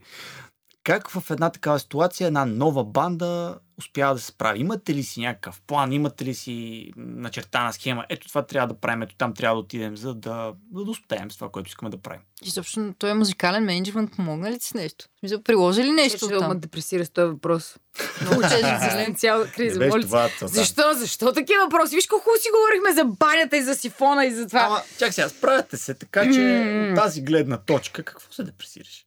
как 0.83 1.09
в 1.09 1.31
една 1.31 1.49
такава 1.49 1.79
ситуация 1.79 2.27
една 2.27 2.45
нова 2.45 2.83
банда 2.83 3.59
успява 3.77 4.13
да 4.13 4.19
се 4.19 4.25
справи? 4.25 4.59
Имате 4.59 4.95
ли 4.95 5.03
си 5.03 5.19
някакъв 5.19 5.61
план? 5.67 5.93
Имате 5.93 6.25
ли 6.25 6.33
си 6.33 6.89
начертана 6.97 7.73
схема? 7.73 8.05
Ето 8.09 8.27
това 8.27 8.45
трябва 8.45 8.67
да 8.67 8.79
правим, 8.79 9.01
ето 9.01 9.15
там 9.15 9.33
трябва 9.33 9.55
да 9.55 9.59
отидем, 9.59 9.97
за 9.97 10.13
да, 10.13 10.53
за 10.75 10.85
да 10.85 10.91
успеем 10.91 11.31
с 11.31 11.35
това, 11.35 11.49
което 11.49 11.67
искаме 11.67 11.89
да 11.91 11.97
правим. 11.97 12.21
И 12.43 12.49
също 12.49 12.93
той 12.97 13.09
е 13.09 13.13
музикален 13.13 13.63
менеджмент, 13.63 14.11
помогна 14.15 14.51
ли 14.51 14.59
си 14.59 14.77
нещо? 14.77 15.05
Смисъл, 15.19 15.41
приложи 15.41 15.83
ли 15.83 15.91
нещо 15.91 16.25
Ще 16.25 16.37
там? 16.37 16.59
депресира 16.59 17.05
с 17.05 17.09
този 17.09 17.31
въпрос. 17.31 17.75
Много 18.21 18.41
често 18.41 19.13
цяла 19.15 19.47
криза. 19.47 19.79
Не 19.79 19.89
това, 19.89 20.29
Защо? 20.41 20.93
Защо 20.93 21.33
такива 21.33 21.63
въпроси? 21.63 21.95
Виж 21.95 22.07
колко 22.07 22.29
си 22.39 22.49
говорихме 22.55 22.93
за 22.93 23.05
банята 23.05 23.57
и 23.57 23.61
за 23.61 23.75
сифона 23.75 24.25
и 24.25 24.31
за 24.31 24.47
това. 24.47 24.61
Ама, 24.61 24.81
чак 24.99 25.13
сега, 25.13 25.29
справяте 25.29 25.77
се, 25.77 25.93
така 25.93 26.33
че 26.33 26.87
от 26.89 26.95
тази 26.95 27.21
гледна 27.21 27.57
точка, 27.57 28.03
какво 28.03 28.33
се 28.33 28.43
депресираш? 28.43 29.05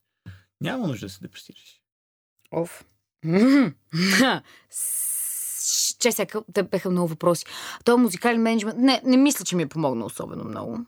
Няма 0.64 0.86
нужда 0.86 1.06
да 1.06 1.10
се 1.10 1.20
депресираш. 1.20 1.80
Оф. 2.52 2.84
че 5.98 6.12
сега 6.12 6.40
те 6.54 6.62
беха 6.62 6.90
много 6.90 7.08
въпроси. 7.08 7.46
Той 7.84 7.96
музикален 7.96 8.42
менеджмент, 8.42 8.78
не, 8.78 9.02
не 9.04 9.16
мисля, 9.16 9.44
че 9.44 9.56
ми 9.56 9.62
е 9.62 9.66
помогнал 9.66 10.06
особено 10.06 10.44
много. 10.44 10.78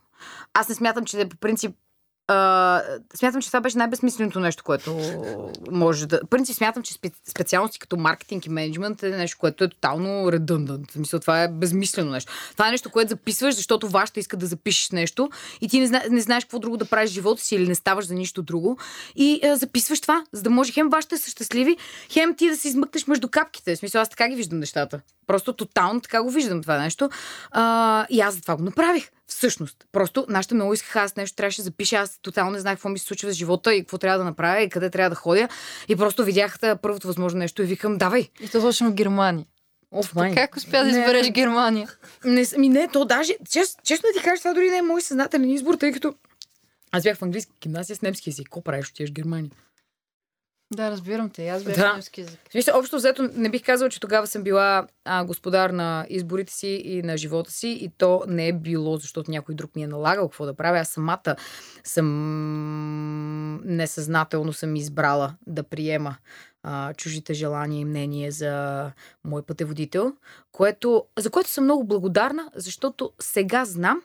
Аз 0.55 0.69
не 0.69 0.75
смятам, 0.75 1.05
че 1.05 1.29
по 1.29 1.37
принцип 1.37 1.77
смятам, 3.15 3.43
че 3.43 3.49
това 3.49 3.61
беше 3.61 3.79
най-безсмисленото 3.79 4.41
нещо, 4.41 4.65
което 4.65 5.01
може 5.71 6.07
да... 6.07 6.21
Принцип 6.31 6.57
смятам, 6.57 6.83
че 6.83 6.93
спе... 6.93 7.11
специалности 7.29 7.79
като 7.79 7.97
маркетинг 7.97 8.47
и 8.47 8.51
менеджмент 8.51 9.03
е 9.03 9.11
нещо, 9.11 9.39
което 9.41 9.65
е 9.65 9.69
тотално 9.69 10.33
редъндант. 10.33 10.91
Смисъл, 10.91 11.21
това 11.21 11.43
е 11.43 11.49
безмислено 11.49 12.11
нещо. 12.11 12.33
Това 12.53 12.69
е 12.69 12.71
нещо, 12.71 12.91
което 12.91 13.09
записваш, 13.09 13.55
защото 13.55 13.89
вашата 13.89 14.21
иска 14.21 14.37
да 14.37 14.47
запишеш 14.47 14.91
нещо 14.91 15.31
и 15.61 15.69
ти 15.69 15.81
не, 15.81 15.87
зна... 15.87 16.03
не 16.11 16.21
знаеш 16.21 16.45
какво 16.45 16.59
друго 16.59 16.77
да 16.77 16.85
правиш 16.85 17.11
в 17.11 17.15
живота 17.15 17.43
си 17.43 17.55
или 17.55 17.69
не 17.69 17.75
ставаш 17.75 18.07
за 18.07 18.15
нищо 18.15 18.43
друго. 18.43 18.79
И 19.17 19.41
а, 19.45 19.57
записваш 19.57 20.01
това, 20.01 20.25
за 20.33 20.43
да 20.43 20.51
може 20.51 20.73
хем 20.73 20.89
вашите 20.89 21.19
са 21.19 21.31
щастливи, 21.31 21.77
хем 22.11 22.35
ти 22.35 22.49
да 22.49 22.57
се 22.57 22.69
измъкнеш 22.69 23.07
между 23.07 23.29
капките. 23.29 23.77
В 23.77 23.79
смисъл, 23.79 24.03
аз 24.03 24.09
така 24.09 24.29
ги 24.29 24.37
виждам 24.37 24.59
нещата. 24.59 25.01
Просто 25.27 25.53
тотално 25.53 26.01
така 26.01 26.23
го 26.23 26.31
виждам 26.31 26.63
това 26.63 26.79
нещо. 26.79 27.11
А, 27.51 28.07
и 28.11 28.21
аз 28.21 28.35
за 28.35 28.43
това 28.43 28.57
го 28.57 28.63
направих. 28.63 29.11
Всъщност. 29.27 29.87
Просто 29.93 30.27
нашите 30.29 30.55
много 30.55 30.75
искаха 30.75 31.01
аз 31.01 31.17
нещо, 31.17 31.37
трябваше 31.37 31.61
да 31.61 31.65
запиша. 31.65 31.97
Аз 31.97 32.19
тотално 32.23 32.51
не 32.51 32.59
знаех 32.59 32.77
какво 32.77 32.89
ми 32.89 32.99
се 32.99 33.07
случва 33.07 33.31
с 33.33 33.35
живота 33.35 33.75
и 33.75 33.81
какво 33.81 33.99
трябва 33.99 34.19
да 34.19 34.25
направя 34.25 34.63
и 34.63 34.71
къде 34.71 34.91
трябва 34.91 35.11
да 35.11 35.17
ходя. 35.17 35.49
И 35.89 35.97
просто 35.97 36.25
видях 36.25 36.59
първото 36.83 37.07
възможно 37.07 37.39
нещо 37.39 37.63
и 37.63 37.67
викам, 37.67 37.99
давай. 37.99 38.29
И 38.41 38.49
то 38.49 38.61
точно 38.61 38.93
Германия. 38.93 39.47
Оф, 39.91 40.15
май. 40.15 40.35
Как 40.35 40.57
успя 40.57 40.85
да 40.85 40.91
избереш 40.91 41.31
Германия? 41.31 41.89
Не, 42.25 42.45
ми 42.59 42.69
не, 42.69 42.89
то 42.89 43.05
даже, 43.05 43.37
чест, 43.51 43.81
честно 43.85 44.09
да 44.09 44.21
ти 44.21 44.25
кажа, 44.25 44.43
това 44.43 44.55
дори 44.55 44.71
не 44.71 44.77
е 44.77 44.83
мой 44.83 45.03
съзнателен 45.03 45.51
избор, 45.51 45.75
тъй 45.75 45.93
като 45.93 46.15
аз 46.93 47.03
бях 47.03 47.17
в 47.17 47.23
английски 47.23 47.53
гимназия 47.63 47.97
с 47.97 48.03
немски 48.03 48.31
език. 48.31 48.45
Какво 48.45 48.61
правиш, 48.61 48.89
отиваш 48.89 49.11
в 49.11 49.13
Германия? 49.13 49.51
Да, 50.75 50.91
разбирам 50.91 51.31
те. 51.31 51.49
Аз 51.49 51.65
бях 51.65 51.77
да. 51.77 51.93
немски 51.93 52.21
език. 52.21 52.41
Вижте, 52.55 52.73
общо 52.73 52.97
взето 52.97 53.31
не 53.35 53.49
бих 53.49 53.65
казала, 53.65 53.91
че 53.91 54.01
тогава 54.01 54.27
съм 54.27 54.43
била 54.43 54.87
а, 55.05 55.25
господар 55.25 55.71
на 55.71 56.07
изборите 56.11 56.53
си 56.53 56.83
и 56.85 57.03
на 57.03 57.17
живота 57.17 57.51
си 57.51 57.69
и 57.69 57.91
то 57.99 58.23
не 58.29 58.49
е 58.49 58.53
било, 58.53 58.97
защото 58.97 59.31
някой 59.31 59.55
друг 59.55 59.77
ми 59.77 59.83
е 59.83 59.87
налагал 59.87 60.29
какво 60.29 60.47
да 60.47 60.55
правя. 60.55 60.79
Аз 60.79 60.89
самата 60.89 61.37
съм 61.85 62.07
несъзнателно 63.65 64.53
съм 64.53 64.77
избрала 64.77 65.35
да 65.47 65.63
приема 65.63 66.17
а, 66.63 66.95
чужите 66.95 67.35
желания 67.35 67.81
и 67.81 67.85
мнения 67.85 68.33
за 68.33 68.85
мой 69.25 69.43
пътеводител, 69.43 70.13
което, 70.53 71.05
за 71.19 71.31
което 71.31 71.51
съм 71.51 71.65
много 71.65 71.85
благодарна, 71.85 72.51
защото 72.55 73.13
сега 73.21 73.65
знам, 73.65 74.03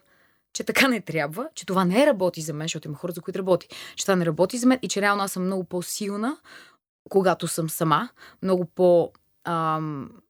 че 0.53 0.63
така 0.63 0.87
не 0.87 1.01
трябва, 1.01 1.49
че 1.55 1.65
това 1.65 1.85
не 1.85 2.05
работи 2.05 2.41
за 2.41 2.53
мен, 2.53 2.65
защото 2.65 2.87
има 2.87 2.97
хора, 2.97 3.11
за 3.11 3.21
които 3.21 3.39
работи, 3.39 3.67
че 3.95 4.05
това 4.05 4.15
не 4.15 4.25
работи 4.25 4.57
за 4.57 4.67
мен 4.67 4.79
и 4.81 4.87
че 4.87 5.01
реално 5.01 5.23
аз 5.23 5.31
съм 5.31 5.45
много 5.45 5.63
по-силна, 5.63 6.37
когато 7.09 7.47
съм 7.47 7.69
сама, 7.69 8.09
много 8.41 8.65
по... 8.65 9.11
Ам, 9.43 10.21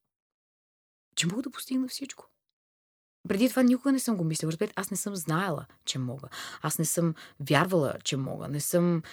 че 1.15 1.27
мога 1.27 1.41
да 1.41 1.51
постигна 1.51 1.87
всичко. 1.87 2.27
Преди 3.27 3.49
това 3.49 3.63
никога 3.63 3.91
не 3.91 3.99
съм 3.99 4.17
го 4.17 4.23
мислила. 4.23 4.51
Разберете, 4.51 4.73
аз 4.75 4.91
не 4.91 4.97
съм 4.97 5.15
знаела, 5.15 5.65
че 5.85 5.99
мога. 5.99 6.29
Аз 6.61 6.79
не 6.79 6.85
съм 6.85 7.15
вярвала, 7.39 7.95
че 8.03 8.17
мога. 8.17 8.47
Не 8.47 8.59
съм... 8.59 9.03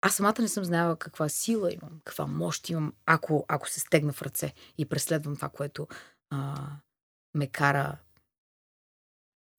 Аз 0.00 0.14
самата 0.14 0.34
не 0.38 0.48
съм 0.48 0.64
знаела 0.64 0.96
каква 0.96 1.28
сила 1.28 1.72
имам, 1.72 2.00
каква 2.04 2.26
мощ 2.26 2.68
имам, 2.68 2.92
ако, 3.06 3.44
ако 3.48 3.68
се 3.68 3.80
стегна 3.80 4.12
в 4.12 4.22
ръце 4.22 4.54
и 4.78 4.86
преследвам 4.88 5.36
това, 5.36 5.48
което 5.48 5.88
а, 6.30 6.66
ме 7.34 7.46
кара 7.46 7.98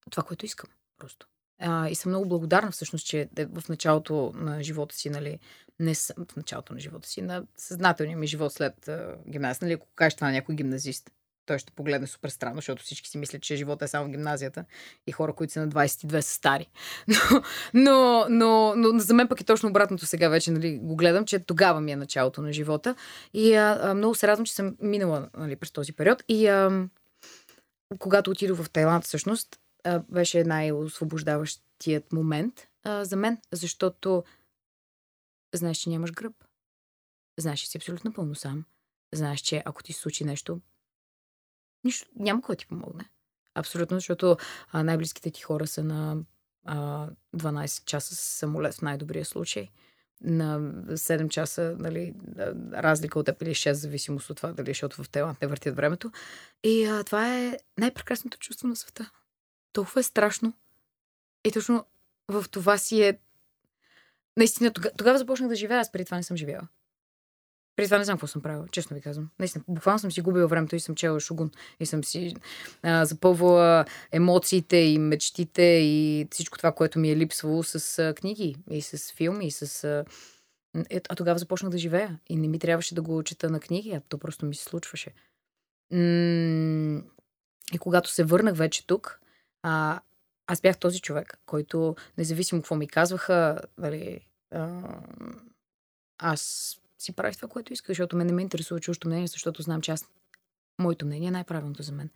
това, 0.10 0.24
което 0.24 0.46
искам. 0.46 0.70
Просто. 0.98 1.28
А, 1.60 1.90
и 1.90 1.96
съм 1.96 2.12
много 2.12 2.28
благодарна 2.28 2.72
всъщност, 2.72 3.06
че 3.06 3.30
в 3.38 3.70
началото 3.70 4.32
на 4.36 4.64
живота 4.64 4.96
си, 4.96 5.10
нали, 5.10 5.40
не 5.80 5.96
съм 5.96 6.26
в 6.32 6.36
началото 6.36 6.74
на 6.74 6.80
живота 6.80 7.08
си, 7.08 7.22
на 7.22 7.44
съзнателния 7.58 8.18
ми 8.18 8.28
живот 8.28 8.54
след 8.54 8.90
гимназия, 9.30 9.60
нали, 9.62 9.74
ако 9.74 9.88
кажеш 9.96 10.16
това 10.16 10.28
на 10.28 10.34
някой 10.34 10.56
гимназист, 10.56 11.12
той 11.48 11.60
ще 11.60 11.72
погледне 11.72 12.08
супер 12.08 12.30
странно, 12.30 12.56
защото 12.56 12.84
всички 12.84 13.10
си 13.10 13.18
мислят, 13.18 13.42
че 13.42 13.56
живота 13.56 13.86
е 13.86 13.88
само 13.88 14.12
гимназията 14.12 14.66
и 15.08 15.12
хора, 15.12 15.34
които 15.34 15.54
са 15.54 15.60
на 15.60 15.70
22 15.70 16.20
са 16.20 16.34
стари. 16.34 16.70
Но, 17.08 17.42
но, 17.74 18.26
но, 18.30 18.74
но 18.76 19.00
за 19.00 19.14
мен 19.14 19.28
пък 19.28 19.42
е 19.42 19.44
точно 19.44 19.70
обратното 19.70 20.06
сега 20.06 20.30
вече, 20.30 20.52
нали, 20.52 20.78
го 20.78 20.96
гледам, 20.96 21.26
че 21.26 21.40
тогава 21.40 21.82
ми 21.82 21.92
е 21.92 21.96
началото 21.96 22.42
на 22.42 22.54
живота. 22.54 22.96
И 23.34 23.56
а, 23.56 23.80
а, 23.82 23.94
много 23.94 24.16
се 24.16 24.28
радвам, 24.28 24.46
че 24.46 24.54
съм 24.54 24.76
минала 24.80 25.30
нали, 25.38 25.56
през 25.56 25.72
този 25.72 25.94
период. 25.94 26.24
И 26.28 26.48
а, 26.48 26.88
когато 28.00 28.32
отидох 28.32 28.62
в 28.62 28.70
Тайланд, 28.70 29.04
всъщност, 29.04 29.60
беше 30.10 30.44
най-освобождаващият 30.44 32.14
момент 32.14 32.68
а, 32.84 33.06
за 33.06 33.16
мен, 33.16 33.38
защото 33.52 34.24
знаеш, 35.54 35.78
че 35.78 35.90
нямаш 35.90 36.12
гръб. 36.12 36.34
Знаеш, 37.40 37.60
че 37.60 37.68
си 37.68 37.78
абсолютно 37.78 38.14
пълно 38.14 38.36
сам. 38.36 38.66
Знаеш, 39.14 39.40
че 39.40 39.64
ако 39.66 39.84
ти 39.84 39.94
се 39.94 40.00
случи 40.00 40.24
нещо, 40.24 40.62
нищо, 41.84 42.08
няма 42.16 42.42
кой 42.42 42.56
да 42.56 42.58
ти 42.58 42.68
помогне. 42.68 43.10
Абсолютно, 43.56 43.98
защото 43.98 44.38
а, 44.72 44.84
най-близките 44.84 45.32
ти 45.32 45.42
хора 45.42 45.68
са 45.68 45.84
на 45.84 46.18
а, 46.66 47.10
12 47.36 47.86
часа 47.86 48.16
с 48.16 48.20
самолет 48.20 48.74
в 48.74 48.82
най-добрия 48.82 49.26
случай. 49.26 49.70
На 50.22 50.60
7 50.60 51.30
часа, 51.30 51.76
нали, 51.80 52.14
разлика 52.74 53.20
от 53.20 53.26
теб 53.26 53.42
или 53.42 53.50
6, 53.50 53.72
зависимост 53.72 54.30
от 54.30 54.38
това, 54.38 54.54
дали, 54.54 54.70
защото 54.70 55.04
в 55.04 55.10
Тайланд 55.10 55.42
не 55.42 55.48
въртят 55.48 55.76
времето. 55.76 56.12
И 56.64 56.86
а, 56.86 57.04
това 57.04 57.38
е 57.38 57.58
най-прекрасното 57.78 58.38
чувство 58.38 58.68
на 58.68 58.76
света 58.76 59.12
толкова 59.78 60.00
е 60.00 60.04
страшно. 60.04 60.54
И 61.46 61.52
точно 61.52 61.86
в 62.28 62.46
това 62.52 62.78
си 62.78 63.02
е... 63.02 63.20
Наистина, 64.38 64.74
тогава, 64.74 64.96
тогава 64.98 65.18
започнах 65.18 65.50
да 65.50 65.56
живея, 65.56 65.80
аз 65.80 65.92
преди 65.92 66.06
това 66.06 66.18
не 66.18 66.24
съм 66.24 66.38
живяла. 66.38 66.68
Преди 67.76 67.88
това 67.88 67.98
не 67.98 68.04
знам 68.04 68.18
какво 68.18 68.28
съм 68.28 68.42
правила, 68.42 68.68
честно 68.72 68.96
ви 68.96 69.02
казвам. 69.02 69.30
Наистина, 69.40 69.64
буквално 69.68 70.00
съм 70.00 70.12
си 70.12 70.22
губила 70.22 70.48
времето 70.48 70.76
и 70.76 70.80
съм 70.80 70.96
чела 70.96 71.20
Шугун. 71.20 71.52
И 71.80 71.86
съм 71.86 72.04
си 72.04 72.36
а, 72.84 73.06
запълвала 73.06 73.86
емоциите 74.12 74.78
и 74.78 75.00
мечтите 75.00 75.64
и 75.64 76.28
всичко 76.32 76.58
това, 76.58 76.72
което 76.72 77.00
ми 77.00 77.12
е 77.12 77.18
липсвало 77.18 77.64
с 77.64 78.00
а, 78.00 78.14
книги 78.14 78.56
и 78.72 78.82
с 78.82 79.14
филми 79.14 79.48
и 79.48 79.52
с... 79.52 79.84
А, 79.84 80.06
е, 80.90 81.02
а 81.10 81.16
тогава 81.16 81.40
започнах 81.40 81.72
да 81.72 81.78
живея. 81.78 82.20
И 82.30 82.36
не 82.36 82.48
ми 82.48 82.60
трябваше 82.60 82.96
да 82.96 83.02
го 83.02 83.24
чета 83.24 83.50
на 83.50 83.60
книги, 83.60 83.92
а 83.92 84.02
то 84.10 84.18
просто 84.18 84.46
ми 84.46 84.56
се 84.56 84.64
случваше. 84.64 85.14
М- 85.92 87.02
и 87.74 87.78
когато 87.80 88.10
се 88.10 88.24
върнах 88.24 88.56
вече 88.56 88.88
тук, 88.88 89.20
а, 89.68 90.00
аз 90.48 90.62
бях 90.62 90.78
този 90.78 91.00
човек, 91.00 91.40
който, 91.46 91.96
независимо 92.18 92.62
какво 92.62 92.76
ми 92.76 92.88
казваха, 92.88 93.60
нали, 93.78 94.20
а, 94.52 94.82
аз 96.18 96.74
си 97.00 97.14
правих 97.14 97.36
това, 97.36 97.48
което 97.48 97.74
исках, 97.74 97.88
защото 97.88 98.18
мен 98.18 98.28
не 98.28 98.34
ме 98.34 98.42
интересува 98.42 98.80
чуждото 98.80 99.08
мнение, 99.08 99.28
защото 99.28 99.62
знам, 99.62 99.82
че 99.82 99.92
аз, 99.92 100.06
моето 100.80 101.06
мнение 101.06 101.28
е 101.28 101.32
най-правилното 101.32 101.84
за 101.84 101.92
мен. 101.92 102.10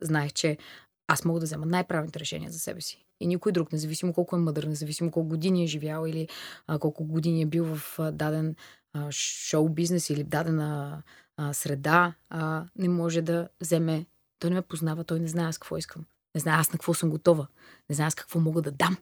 Знаех, 0.00 0.32
че 0.32 0.58
аз 1.06 1.24
мога 1.24 1.40
да 1.40 1.44
взема 1.44 1.66
най-правилните 1.66 2.20
решения 2.20 2.50
за 2.50 2.58
себе 2.58 2.80
си. 2.80 3.04
И 3.20 3.26
никой 3.26 3.52
друг, 3.52 3.72
независимо 3.72 4.12
колко 4.12 4.36
е 4.36 4.38
мъдър, 4.38 4.64
независимо 4.64 5.10
колко 5.10 5.28
години 5.28 5.64
е 5.64 5.66
живял 5.66 6.06
или 6.06 6.28
а, 6.66 6.78
колко 6.78 7.04
години 7.04 7.42
е 7.42 7.46
бил 7.46 7.76
в 7.76 7.98
а, 7.98 8.12
даден 8.12 8.56
а, 8.92 9.12
шоу-бизнес 9.12 10.10
или 10.10 10.24
дадена 10.24 11.02
а, 11.36 11.52
среда, 11.52 12.14
а, 12.28 12.66
не 12.76 12.88
може 12.88 13.22
да 13.22 13.48
вземе. 13.60 14.06
Той 14.38 14.50
не 14.50 14.56
ме 14.56 14.62
познава, 14.62 15.04
той 15.04 15.20
не 15.20 15.28
знае 15.28 15.52
с 15.52 15.58
какво 15.58 15.76
искам. 15.76 16.04
Не 16.34 16.40
знае 16.40 16.60
аз 16.60 16.68
на 16.68 16.72
какво 16.72 16.94
съм 16.94 17.10
готова. 17.10 17.46
Не 17.88 17.94
знае 17.94 18.06
аз 18.06 18.14
какво 18.14 18.40
мога 18.40 18.62
да 18.62 18.70
дам, 18.70 18.96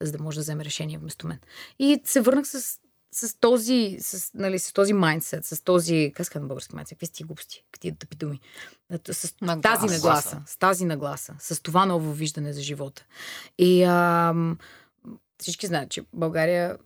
за 0.00 0.12
да 0.12 0.22
може 0.22 0.36
да 0.36 0.42
вземе 0.42 0.64
решение 0.64 0.98
вместо 0.98 1.26
мен. 1.26 1.38
И 1.78 2.00
се 2.04 2.20
върнах 2.20 2.46
с, 2.46 2.78
с 3.12 3.34
този, 3.40 3.96
с, 4.00 4.34
нали, 4.34 4.58
с 4.58 4.72
този 4.72 4.92
майндсет, 4.92 5.44
с 5.44 5.64
този, 5.64 6.12
как 6.14 6.34
на 6.34 6.40
български 6.40 6.74
майндсет, 6.74 6.96
какви 6.96 7.06
сте 7.06 7.24
глупости, 7.24 7.64
какви 7.72 7.96
тъпи 7.96 8.16
думи. 8.16 8.40
С 9.12 9.34
нагласа. 9.40 9.80
тази 9.80 9.94
нагласа, 9.94 10.42
с 10.46 10.56
тази 10.56 10.84
нагласа, 10.84 11.34
с 11.38 11.62
това 11.62 11.86
ново 11.86 12.12
виждане 12.12 12.52
за 12.52 12.62
живота. 12.62 13.04
И 13.58 13.84
а, 13.84 14.34
всички 15.38 15.66
знаят, 15.66 15.90
че 15.90 16.04
България 16.12 16.78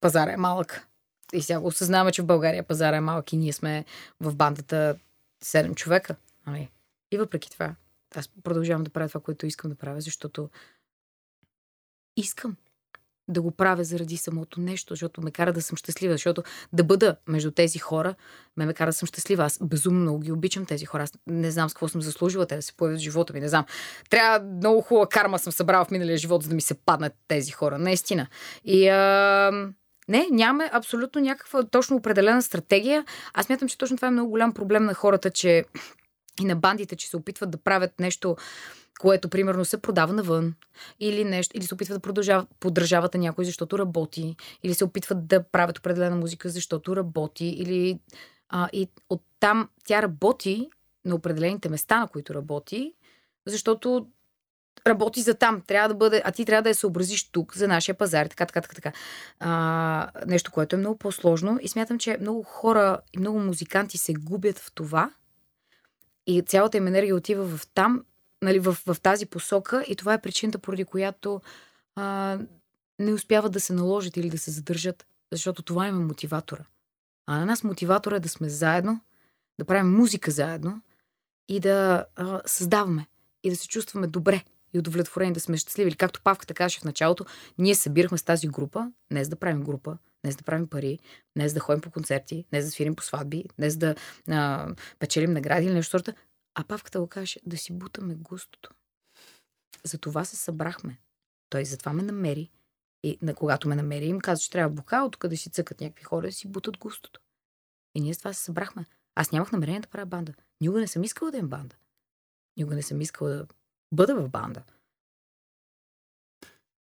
пазара 0.00 0.32
е 0.32 0.36
малък. 0.36 0.88
И 1.32 1.42
сега 1.42 1.60
осъзнаваме, 1.60 2.12
че 2.12 2.22
в 2.22 2.26
България 2.26 2.62
пазара 2.62 2.96
е 2.96 3.00
малък 3.00 3.32
и 3.32 3.36
ние 3.36 3.52
сме 3.52 3.84
в 4.20 4.34
бандата 4.34 4.96
7 5.44 5.74
човека. 5.74 6.16
Нали? 6.46 6.70
И 7.10 7.18
въпреки 7.18 7.50
това, 7.50 7.74
аз 8.18 8.30
продължавам 8.42 8.84
да 8.84 8.90
правя 8.90 9.08
това, 9.08 9.20
което 9.20 9.46
искам 9.46 9.70
да 9.70 9.76
правя, 9.76 10.00
защото 10.00 10.50
искам 12.16 12.56
да 13.28 13.42
го 13.42 13.50
правя 13.50 13.84
заради 13.84 14.16
самото 14.16 14.60
нещо, 14.60 14.92
защото 14.92 15.22
ме 15.22 15.30
кара 15.30 15.52
да 15.52 15.62
съм 15.62 15.76
щастлива, 15.76 16.14
защото 16.14 16.42
да 16.72 16.84
бъда 16.84 17.16
между 17.28 17.50
тези 17.50 17.78
хора, 17.78 18.14
ме 18.56 18.66
ме 18.66 18.74
кара 18.74 18.88
да 18.88 18.92
съм 18.92 19.06
щастлива. 19.06 19.44
Аз 19.44 19.58
безумно 19.62 20.00
много 20.00 20.18
ги 20.18 20.32
обичам 20.32 20.66
тези 20.66 20.84
хора. 20.84 21.02
Аз 21.02 21.12
не 21.26 21.50
знам 21.50 21.70
с 21.70 21.74
какво 21.74 21.88
съм 21.88 22.02
заслужила 22.02 22.46
те 22.46 22.56
да 22.56 22.62
се 22.62 22.72
появят 22.72 23.00
в 23.00 23.02
живота 23.02 23.32
ми. 23.32 23.40
Не 23.40 23.48
знам. 23.48 23.64
Трябва 24.10 24.46
много 24.46 24.80
хубава 24.80 25.06
карма 25.06 25.38
съм 25.38 25.52
събрала 25.52 25.84
в 25.84 25.90
миналия 25.90 26.18
живот, 26.18 26.42
за 26.42 26.48
да 26.48 26.54
ми 26.54 26.60
се 26.60 26.74
паднат 26.74 27.12
тези 27.28 27.52
хора. 27.52 27.78
Наистина. 27.78 28.26
И 28.64 28.88
а... 28.88 29.72
Не, 30.08 30.26
нямаме 30.30 30.70
абсолютно 30.72 31.20
някаква 31.20 31.62
точно 31.62 31.96
определена 31.96 32.42
стратегия. 32.42 33.04
Аз 33.34 33.48
мятам, 33.48 33.68
че 33.68 33.78
точно 33.78 33.96
това 33.96 34.08
е 34.08 34.10
много 34.10 34.30
голям 34.30 34.54
проблем 34.54 34.84
на 34.84 34.94
хората, 34.94 35.30
че 35.30 35.64
и 36.40 36.44
на 36.44 36.56
бандите, 36.56 36.96
че 36.96 37.08
се 37.08 37.16
опитват 37.16 37.50
да 37.50 37.58
правят 37.58 38.00
нещо, 38.00 38.36
което 39.00 39.28
примерно 39.28 39.64
се 39.64 39.82
продава 39.82 40.12
навън, 40.12 40.54
или 41.00 41.24
нещо, 41.24 41.56
или 41.56 41.64
се 41.64 41.74
опитват 41.74 41.96
да 41.96 42.02
продължават, 42.02 42.48
поддържават 42.60 43.14
на 43.14 43.20
някой, 43.20 43.44
защото 43.44 43.78
работи, 43.78 44.36
или 44.62 44.74
се 44.74 44.84
опитват 44.84 45.26
да 45.26 45.42
правят 45.42 45.78
определена 45.78 46.16
музика, 46.16 46.48
защото 46.48 46.96
работи, 46.96 47.46
или 47.46 48.00
а, 48.48 48.68
и 48.72 48.88
оттам 49.10 49.68
тя 49.84 50.02
работи, 50.02 50.68
на 51.04 51.14
определените 51.14 51.68
места, 51.68 52.00
на 52.00 52.08
които 52.08 52.34
работи, 52.34 52.94
защото 53.46 54.06
работи 54.86 55.22
за 55.22 55.34
там. 55.34 55.62
Трябва 55.66 55.88
да 55.88 55.94
бъде, 55.94 56.22
а 56.24 56.32
ти 56.32 56.44
трябва 56.44 56.62
да 56.62 56.68
я 56.68 56.74
съобразиш 56.74 57.30
тук 57.30 57.56
за 57.56 57.68
нашия 57.68 57.94
пазар. 57.94 58.26
Така, 58.26 58.46
така, 58.46 58.60
така, 58.60 58.74
така. 58.74 58.92
А, 59.40 60.10
нещо, 60.26 60.52
което 60.52 60.76
е 60.76 60.78
много 60.78 60.98
по-сложно. 60.98 61.58
И 61.62 61.68
смятам, 61.68 61.98
че 61.98 62.18
много 62.20 62.42
хора 62.42 62.98
и 63.12 63.18
много 63.18 63.38
музиканти 63.38 63.98
се 63.98 64.14
губят 64.14 64.58
в 64.58 64.72
това. 64.74 65.10
И 66.26 66.42
цялата 66.42 66.76
им 66.76 66.86
енергия 66.86 67.16
отива 67.16 67.56
в 67.56 67.66
там, 67.66 68.04
нали, 68.42 68.58
в, 68.58 68.72
в 68.86 68.96
тази 69.02 69.26
посока. 69.26 69.84
И 69.88 69.96
това 69.96 70.14
е 70.14 70.20
причината, 70.20 70.58
поради 70.58 70.84
която 70.84 71.40
а, 71.94 72.38
не 72.98 73.12
успяват 73.12 73.52
да 73.52 73.60
се 73.60 73.72
наложат 73.72 74.16
или 74.16 74.30
да 74.30 74.38
се 74.38 74.50
задържат. 74.50 75.06
Защото 75.32 75.62
това 75.62 75.88
им 75.88 75.96
е 75.96 76.04
мотиватора. 76.04 76.64
А 77.26 77.38
на 77.38 77.46
нас 77.46 77.64
мотиватора 77.64 78.16
е 78.16 78.20
да 78.20 78.28
сме 78.28 78.48
заедно, 78.48 79.00
да 79.58 79.64
правим 79.64 79.92
музика 79.92 80.30
заедно 80.30 80.80
и 81.48 81.60
да 81.60 82.06
а, 82.16 82.40
създаваме 82.46 83.06
и 83.42 83.50
да 83.50 83.56
се 83.56 83.68
чувстваме 83.68 84.06
добре 84.06 84.44
и 84.74 84.78
удовлетворени, 84.78 85.32
да 85.32 85.40
сме 85.40 85.56
щастливи. 85.56 85.88
Или 85.88 85.96
както 85.96 86.22
Павката 86.22 86.54
казаше 86.54 86.80
в 86.80 86.84
началото, 86.84 87.24
ние 87.58 87.74
събирахме 87.74 88.18
с 88.18 88.22
тази 88.22 88.48
група, 88.48 88.92
не 89.10 89.24
за 89.24 89.30
да 89.30 89.36
правим 89.36 89.62
група, 89.62 89.98
не 90.24 90.30
за 90.30 90.36
да 90.36 90.44
правим 90.44 90.68
пари, 90.68 90.98
не 91.36 91.48
за 91.48 91.54
да 91.54 91.60
ходим 91.60 91.80
по 91.80 91.90
концерти, 91.90 92.44
не 92.52 92.62
за 92.62 92.68
да 92.68 92.72
свирим 92.72 92.96
по 92.96 93.02
сватби, 93.02 93.44
не 93.58 93.70
за 93.70 93.78
да 93.78 93.94
а, 94.28 94.68
печелим 94.98 95.32
награди 95.32 95.66
или 95.66 95.74
нещо. 95.74 95.98
А 96.54 96.64
Павката 96.64 97.00
го 97.00 97.06
каже 97.06 97.40
да 97.46 97.56
си 97.56 97.72
бутаме 97.72 98.14
густото. 98.14 98.70
За 99.84 99.98
това 99.98 100.24
се 100.24 100.36
събрахме. 100.36 100.98
Той 101.50 101.64
затова 101.64 101.92
ме 101.92 102.02
намери. 102.02 102.50
И 103.02 103.18
на, 103.22 103.34
когато 103.34 103.68
ме 103.68 103.74
намери, 103.74 104.06
им 104.06 104.20
каза, 104.20 104.42
че 104.42 104.50
трябва 104.50 104.74
бокал, 104.74 105.10
тук 105.10 105.26
да 105.26 105.36
си 105.36 105.50
цъкат 105.50 105.80
някакви 105.80 106.04
хора 106.04 106.26
да 106.26 106.32
си 106.32 106.48
бутат 106.48 106.78
густото. 106.78 107.20
И 107.94 108.00
ние 108.00 108.14
с 108.14 108.18
това 108.18 108.32
се 108.32 108.44
събрахме. 108.44 108.86
Аз 109.14 109.32
нямах 109.32 109.52
намерение 109.52 109.80
да 109.80 109.88
правя 109.88 110.06
банда. 110.06 110.34
Никога 110.60 110.80
не 110.80 110.86
съм 110.86 111.04
искала 111.04 111.30
да 111.30 111.38
им 111.38 111.48
банда. 111.48 111.76
Никога 112.56 112.76
не 112.76 112.82
съм 112.82 113.00
искала 113.00 113.30
да 113.30 113.46
бъда 113.92 114.14
в 114.14 114.28
банда. 114.28 114.62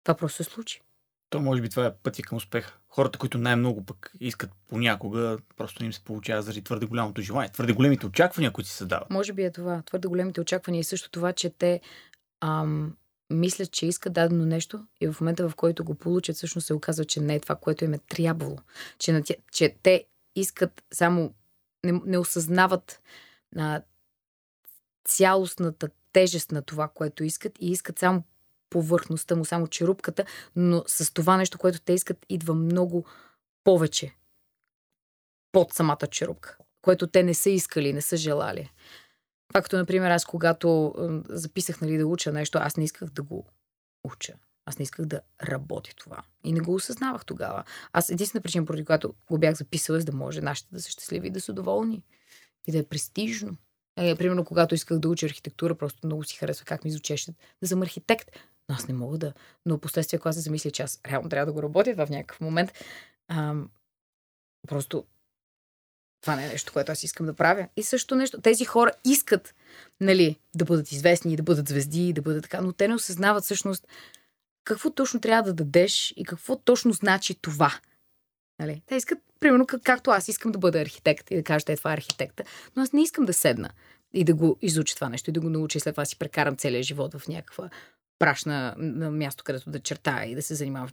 Това 0.03 0.17
просто 0.17 0.45
се 0.45 0.51
случи. 0.51 0.83
То 1.31 1.41
може 1.41 1.63
би 1.63 1.71
това 1.71 1.87
е 1.87 1.97
пътя 1.97 2.23
към 2.23 2.37
успеха. 2.37 2.79
Хората, 2.97 3.19
които 3.19 3.39
най-много 3.39 3.85
пък 3.85 4.13
искат 4.21 4.51
понякога, 4.69 5.39
просто 5.57 5.85
им 5.85 5.93
се 5.93 6.05
получава 6.05 6.43
заради 6.43 6.63
твърде 6.63 6.87
голямото 6.87 7.23
желание, 7.23 7.53
твърде 7.53 7.73
големите 7.73 8.07
очаквания, 8.07 8.53
които 8.53 8.71
си 8.71 8.77
създават. 8.77 9.11
Може 9.11 9.33
би 9.33 9.43
е 9.43 9.51
това. 9.51 9.83
Твърде 9.87 10.09
големите 10.09 10.41
очаквания 10.41 10.81
и 10.81 10.85
също 10.85 11.11
това, 11.11 11.33
че 11.33 11.51
те 11.51 11.81
ам, 12.41 12.97
мислят, 13.31 13.73
че 13.73 13.87
искат 13.87 14.13
дадено 14.13 14.47
нещо 14.47 14.87
и 15.01 15.09
в 15.09 15.21
момента, 15.21 15.49
в 15.49 15.55
който 15.55 15.85
го 15.85 15.95
получат, 15.95 16.37
всъщност 16.37 16.67
се 16.67 16.75
оказва, 16.75 17.05
че 17.05 17.21
не 17.21 17.35
е 17.35 17.41
това, 17.41 17.57
което 17.57 17.85
им 17.85 17.95
е 17.95 17.99
трябвало. 17.99 18.59
Че, 18.99 19.13
на 19.13 19.23
тя, 19.23 19.35
че 19.53 19.77
те 19.83 20.05
искат 20.37 20.85
само, 20.93 21.35
не, 21.85 22.01
не 22.07 22.19
осъзнават 22.19 23.01
а, 23.57 23.83
цялостната 25.05 25.89
тежест 26.13 26.53
на 26.53 26.63
това, 26.63 26.89
което 26.89 27.25
искат 27.25 27.53
и 27.61 27.71
искат 27.71 27.99
само 27.99 28.23
повърхността 28.71 29.37
му, 29.37 29.45
само 29.45 29.67
черупката, 29.67 30.25
но 30.57 30.85
с 30.87 31.13
това 31.13 31.37
нещо, 31.37 31.59
което 31.59 31.81
те 31.81 31.93
искат, 31.93 32.27
идва 32.29 32.55
много 32.55 33.07
повече 33.65 34.15
под 35.53 35.73
самата 35.73 36.07
черупка, 36.11 36.57
което 36.83 37.07
те 37.07 37.23
не 37.23 37.35
са 37.35 37.51
искали, 37.51 37.93
не 37.93 38.01
са 38.01 38.17
желали. 38.17 38.71
Както, 39.53 39.77
например, 39.77 40.11
аз 40.11 40.25
когато 40.25 40.95
записах 41.29 41.81
нали, 41.81 41.99
да 41.99 42.07
уча 42.07 42.33
нещо, 42.33 42.59
аз 42.59 42.77
не 42.77 42.85
исках 42.85 43.11
да 43.11 43.23
го 43.23 43.47
уча. 44.05 44.35
Аз 44.67 44.79
не 44.79 44.83
исках 44.83 45.07
да 45.07 45.21
работи 45.43 45.95
това. 45.97 46.23
И 46.45 46.53
не 46.53 46.61
го 46.61 46.75
осъзнавах 46.75 47.25
тогава. 47.25 47.65
Аз 47.93 48.11
единствена 48.11 48.43
причина, 48.43 48.67
поради 48.67 48.85
която 48.85 49.15
го 49.31 49.39
бях 49.39 49.55
записала, 49.55 49.99
е 49.99 50.03
да 50.03 50.13
може 50.13 50.41
нашите 50.41 50.69
да 50.73 50.83
са 50.83 50.91
щастливи 50.91 51.27
и 51.27 51.31
да 51.31 51.41
са 51.41 51.53
доволни. 51.53 52.03
И 52.67 52.73
да 52.73 52.79
е 52.79 52.83
престижно. 52.83 53.57
Е, 53.97 54.17
примерно, 54.17 54.45
когато 54.45 54.75
исках 54.75 54.99
да 54.99 55.09
уча 55.09 55.27
архитектура, 55.27 55.75
просто 55.75 56.07
много 56.07 56.25
си 56.25 56.37
харесва 56.37 56.65
как 56.65 56.85
ми 56.85 56.91
звучеше 56.91 57.35
да 57.63 57.69
съм 57.69 57.83
архитект. 57.83 58.31
Но 58.69 58.75
аз 58.75 58.89
не 58.89 58.95
мога 58.95 59.19
да. 59.19 59.33
Но 59.67 59.79
последствие, 59.79 60.19
когато 60.19 60.37
се 60.37 60.41
замисля, 60.41 60.71
че 60.71 60.83
аз 60.83 61.01
реално 61.07 61.29
трябва 61.29 61.47
да 61.47 61.53
го 61.53 61.63
работя 61.63 61.95
в 61.95 62.11
някакъв 62.11 62.41
момент, 62.41 62.73
ам, 63.29 63.71
просто 64.69 65.05
това 66.21 66.37
не 66.37 66.45
е 66.45 66.49
нещо, 66.49 66.73
което 66.73 66.93
аз 66.93 67.03
искам 67.03 67.27
да 67.27 67.35
правя. 67.35 67.69
И 67.77 67.83
също 67.83 68.15
нещо. 68.15 68.41
Тези 68.41 68.65
хора 68.65 68.93
искат, 69.05 69.55
нали, 70.01 70.37
да 70.55 70.65
бъдат 70.65 70.93
известни, 70.93 71.37
да 71.37 71.43
бъдат 71.43 71.69
звезди, 71.69 72.13
да 72.13 72.23
бъдат 72.23 72.43
така, 72.43 72.61
но 72.61 72.73
те 72.73 72.89
не 72.89 72.95
осъзнават 72.95 73.45
всъщност 73.45 73.87
какво 74.65 74.91
точно 74.91 75.21
трябва 75.21 75.43
да 75.43 75.65
дадеш 75.65 76.15
и 76.17 76.25
какво 76.25 76.57
точно 76.57 76.93
значи 76.93 77.35
това. 77.35 77.75
Нали? 78.59 78.83
Те 78.87 78.97
искат, 78.97 79.19
примерно, 79.41 79.67
как, 79.67 79.83
както 79.83 80.11
аз 80.11 80.29
искам 80.29 80.53
да 80.53 80.59
бъда 80.59 80.81
архитект 80.81 81.31
и 81.31 81.37
да 81.37 81.43
кажа, 81.43 81.65
е 81.69 81.77
това 81.77 81.91
е 81.91 81.95
архитекта, 81.95 82.45
но 82.77 82.83
аз 82.83 82.93
не 82.93 83.03
искам 83.03 83.25
да 83.25 83.33
седна 83.33 83.71
и 84.13 84.25
да 84.25 84.35
го 84.35 84.59
изуча 84.63 84.95
това 84.95 85.09
нещо 85.09 85.31
и 85.31 85.33
да 85.33 85.41
го 85.41 85.51
науча 85.51 85.79
и 85.79 85.81
след 85.81 85.95
това 85.95 86.05
си 86.05 86.19
прекарам 86.19 86.57
целия 86.57 86.83
живот 86.83 87.15
в 87.15 87.29
някаква 87.29 87.71
прашна 88.19 88.75
на 88.79 89.11
място, 89.11 89.45
където 89.45 89.71
да 89.71 89.81
чертая 89.81 90.31
и 90.31 90.35
да 90.35 90.43
се 90.43 90.55
занимавам. 90.55 90.89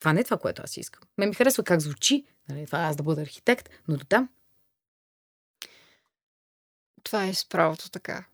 Това 0.00 0.12
не 0.12 0.20
е 0.20 0.24
това, 0.24 0.36
което 0.36 0.62
аз 0.64 0.76
искам. 0.76 1.02
Ме 1.18 1.26
ми 1.26 1.34
харесва 1.34 1.64
как 1.64 1.80
звучи, 1.80 2.24
нали? 2.48 2.66
това 2.66 2.78
аз 2.78 2.96
да 2.96 3.02
бъда 3.02 3.22
архитект, 3.22 3.68
но 3.88 3.96
до 3.96 4.04
там. 4.04 4.28
Това 7.02 7.26
е 7.26 7.34
с 7.34 7.48
правото 7.48 7.90
така. 7.90 8.24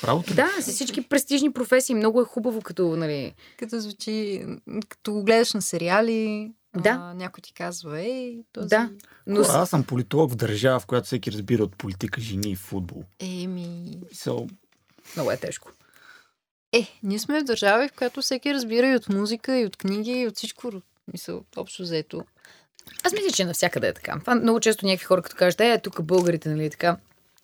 Правото? 0.00 0.34
Да, 0.34 0.50
с 0.60 0.72
всички 0.72 1.08
престижни 1.08 1.52
професии. 1.52 1.94
Много 1.94 2.20
е 2.20 2.24
хубаво, 2.24 2.62
като, 2.62 2.96
нали... 2.96 3.34
Като 3.58 3.80
звучи, 3.80 4.44
като 4.88 5.12
го 5.12 5.24
гледаш 5.24 5.52
на 5.52 5.62
сериали, 5.62 6.52
да. 6.76 6.90
А, 6.90 7.14
някой 7.14 7.42
ти 7.42 7.52
казва, 7.52 8.00
ей, 8.00 8.44
този... 8.52 8.68
Да. 8.68 8.90
Но... 9.26 9.44
Хора, 9.44 9.58
аз 9.58 9.70
съм 9.70 9.84
политолог 9.84 10.30
в 10.30 10.36
държава, 10.36 10.80
в 10.80 10.86
която 10.86 11.06
всеки 11.06 11.32
разбира 11.32 11.62
от 11.62 11.76
политика, 11.76 12.20
жени 12.20 12.50
и 12.50 12.56
футбол. 12.56 13.04
Еми... 13.18 13.98
So... 14.14 14.50
Много 15.16 15.30
е 15.30 15.36
тежко. 15.36 15.72
Е, 16.72 16.86
ние 17.02 17.18
сме 17.18 17.40
в 17.40 17.44
държава, 17.44 17.88
в 17.88 17.92
която 17.92 18.22
всеки 18.22 18.54
разбира 18.54 18.86
и 18.86 18.96
от 18.96 19.08
музика, 19.08 19.58
и 19.58 19.66
от 19.66 19.76
книги, 19.76 20.12
и 20.12 20.26
от 20.26 20.36
всичко. 20.36 20.70
Мисъл, 21.12 21.44
общо 21.56 21.82
взето. 21.82 22.24
Аз 23.04 23.12
мисля, 23.12 23.30
че 23.30 23.44
навсякъде 23.44 23.88
е 23.88 23.94
така. 23.94 24.20
Това 24.20 24.34
много 24.34 24.60
често 24.60 24.86
някакви 24.86 25.04
хора, 25.04 25.22
като 25.22 25.36
кажат, 25.36 25.60
е, 25.60 25.80
тук 25.82 26.02
българите, 26.02 26.48
нали, 26.48 26.70
така. 26.70 26.96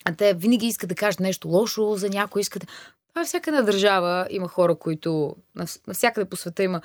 А 0.05 0.15
те 0.15 0.35
винаги 0.35 0.67
искат 0.67 0.89
да 0.89 0.95
кажат 0.95 1.21
нещо 1.21 1.49
лошо 1.49 1.97
за 1.97 2.09
някой, 2.09 2.41
искат. 2.41 2.67
Това 3.09 3.23
е 3.23 3.25
всяка 3.25 3.51
една 3.51 3.63
държава. 3.63 4.27
Има 4.31 4.49
хора, 4.49 4.75
които. 4.75 5.37
Навсякъде 5.87 6.31
по 6.31 6.37
света 6.37 6.63
има 6.63 6.81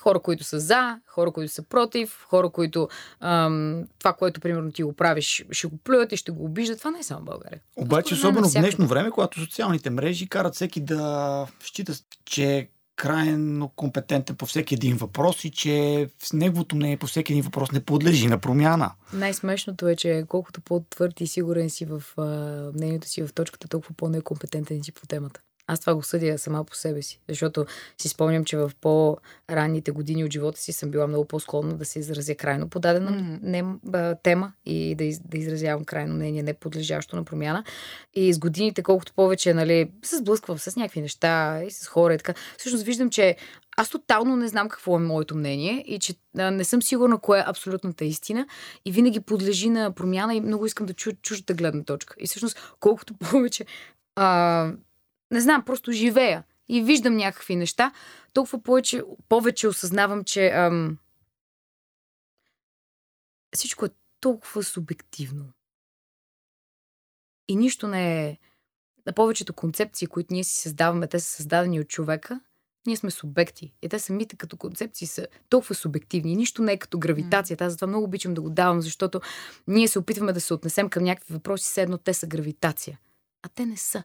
хора, 0.00 0.20
които 0.20 0.44
са 0.44 0.60
за, 0.60 1.00
хора, 1.06 1.30
които 1.30 1.52
са 1.52 1.62
против, 1.62 2.26
хора, 2.28 2.50
които 2.50 2.88
ам, 3.20 3.84
това, 3.98 4.12
което 4.12 4.40
примерно 4.40 4.72
ти 4.72 4.82
го 4.82 4.92
правиш, 4.92 5.44
ще 5.50 5.66
го 5.66 5.76
плюят 5.76 6.12
и 6.12 6.16
ще 6.16 6.32
го 6.32 6.44
обиждат. 6.44 6.78
Това 6.78 6.90
не 6.90 6.98
е 6.98 7.02
само 7.02 7.24
България. 7.24 7.60
Обаче, 7.76 8.14
особено 8.14 8.48
в 8.48 8.52
днешно 8.52 8.86
време, 8.86 9.10
когато 9.10 9.40
социалните 9.40 9.90
мрежи 9.90 10.28
карат 10.28 10.54
всеки 10.54 10.80
да 10.80 11.46
счита, 11.60 11.92
че 12.24 12.56
е 12.56 12.68
крайно 12.96 13.68
компетентен 13.68 14.36
по 14.36 14.46
всеки 14.46 14.74
един 14.74 14.96
въпрос 14.96 15.44
и 15.44 15.50
че 15.50 16.08
неговото 16.32 16.76
мнение 16.76 16.96
по 16.96 17.06
всеки 17.06 17.32
един 17.32 17.44
въпрос 17.44 17.72
не 17.72 17.80
подлежи 17.80 18.26
на 18.26 18.38
промяна. 18.38 18.92
Най-смешното 19.12 19.88
е, 19.88 19.96
че 19.96 20.24
колкото 20.28 20.60
по-твърд 20.60 21.20
и 21.20 21.26
сигурен 21.26 21.70
си 21.70 21.84
в 21.84 22.02
а, 22.16 22.22
мнението 22.74 23.08
си 23.08 23.22
в 23.22 23.32
точката, 23.32 23.68
толкова 23.68 23.94
по-некомпетентен 23.96 24.84
си 24.84 24.92
по 24.92 25.06
темата. 25.06 25.40
Аз 25.66 25.80
това 25.80 25.94
го 25.94 26.02
съдя 26.02 26.38
сама 26.38 26.64
по 26.64 26.74
себе 26.74 27.02
си, 27.02 27.20
защото 27.28 27.66
си 27.98 28.08
спомням, 28.08 28.44
че 28.44 28.56
в 28.56 28.72
по-ранните 28.80 29.90
години 29.90 30.24
от 30.24 30.32
живота 30.32 30.60
си 30.60 30.72
съм 30.72 30.90
била 30.90 31.06
много 31.06 31.24
по-склонна 31.24 31.74
да 31.74 31.84
се 31.84 31.98
изразя 31.98 32.34
крайно 32.34 32.68
по 32.68 32.78
дадена 32.78 33.10
mm-hmm. 33.10 33.38
не, 33.42 33.64
а, 33.92 34.14
тема 34.22 34.52
и 34.66 34.94
да, 34.94 35.04
из, 35.04 35.20
да 35.20 35.38
изразявам 35.38 35.84
крайно 35.84 36.14
мнение, 36.14 36.42
не 36.42 36.54
подлежащо 36.54 37.16
на 37.16 37.24
промяна. 37.24 37.64
И 38.14 38.32
с 38.32 38.38
годините, 38.38 38.82
колкото 38.82 39.12
повече 39.12 39.54
нали, 39.54 39.90
се 40.04 40.16
сблъсквам 40.16 40.58
с 40.58 40.76
някакви 40.76 41.00
неща 41.00 41.62
и 41.66 41.70
с 41.70 41.86
хора 41.86 42.14
и 42.14 42.18
така, 42.18 42.34
всъщност 42.58 42.84
виждам, 42.84 43.10
че 43.10 43.36
аз 43.76 43.90
тотално 43.90 44.36
не 44.36 44.48
знам 44.48 44.68
какво 44.68 44.96
е 44.96 45.00
моето 45.00 45.36
мнение 45.36 45.84
и 45.86 45.98
че 45.98 46.14
а, 46.38 46.50
не 46.50 46.64
съм 46.64 46.82
сигурна 46.82 47.18
кое 47.18 47.38
е 47.38 47.44
абсолютната 47.46 48.04
истина 48.04 48.46
и 48.84 48.92
винаги 48.92 49.20
подлежи 49.20 49.70
на 49.70 49.92
промяна 49.92 50.34
и 50.34 50.40
много 50.40 50.66
искам 50.66 50.86
да 50.86 50.94
чуя 50.94 51.16
чуждата 51.22 51.54
гледна 51.54 51.84
точка. 51.84 52.14
И 52.18 52.26
всъщност, 52.26 52.74
колкото 52.80 53.14
повече 53.14 53.64
а, 54.16 54.72
не 55.30 55.40
знам, 55.40 55.64
просто 55.64 55.92
живея 55.92 56.44
и 56.68 56.82
виждам 56.82 57.16
някакви 57.16 57.56
неща, 57.56 57.92
толкова 58.32 58.62
повече, 58.62 59.02
повече 59.28 59.68
осъзнавам, 59.68 60.24
че 60.24 60.48
ам, 60.48 60.98
всичко 63.54 63.84
е 63.84 63.90
толкова 64.20 64.62
субективно. 64.62 65.44
И 67.48 67.56
нищо 67.56 67.88
не 67.88 68.28
е. 68.28 68.38
На 69.06 69.12
повечето 69.12 69.52
концепции, 69.52 70.06
които 70.06 70.34
ние 70.34 70.44
си 70.44 70.60
създаваме, 70.62 71.06
те 71.06 71.20
са 71.20 71.26
създадени 71.26 71.80
от 71.80 71.88
човека, 71.88 72.40
ние 72.86 72.96
сме 72.96 73.10
субекти. 73.10 73.72
И 73.82 73.88
те 73.88 73.98
самите 73.98 74.36
като 74.36 74.56
концепции 74.56 75.06
са 75.06 75.26
толкова 75.48 75.74
субективни. 75.74 76.36
Нищо 76.36 76.62
не 76.62 76.72
е 76.72 76.78
като 76.78 76.98
гравитацията. 76.98 77.64
Аз 77.64 77.72
затова 77.72 77.86
много 77.86 78.04
обичам 78.04 78.34
да 78.34 78.42
го 78.42 78.50
давам, 78.50 78.80
защото 78.80 79.20
ние 79.66 79.88
се 79.88 79.98
опитваме 79.98 80.32
да 80.32 80.40
се 80.40 80.54
отнесем 80.54 80.88
към 80.88 81.02
някакви 81.04 81.34
въпроси, 81.34 81.64
все 81.64 81.82
едно 81.82 81.98
те 81.98 82.14
са 82.14 82.26
гравитация. 82.26 82.98
А 83.42 83.48
те 83.48 83.66
не 83.66 83.76
са. 83.76 84.02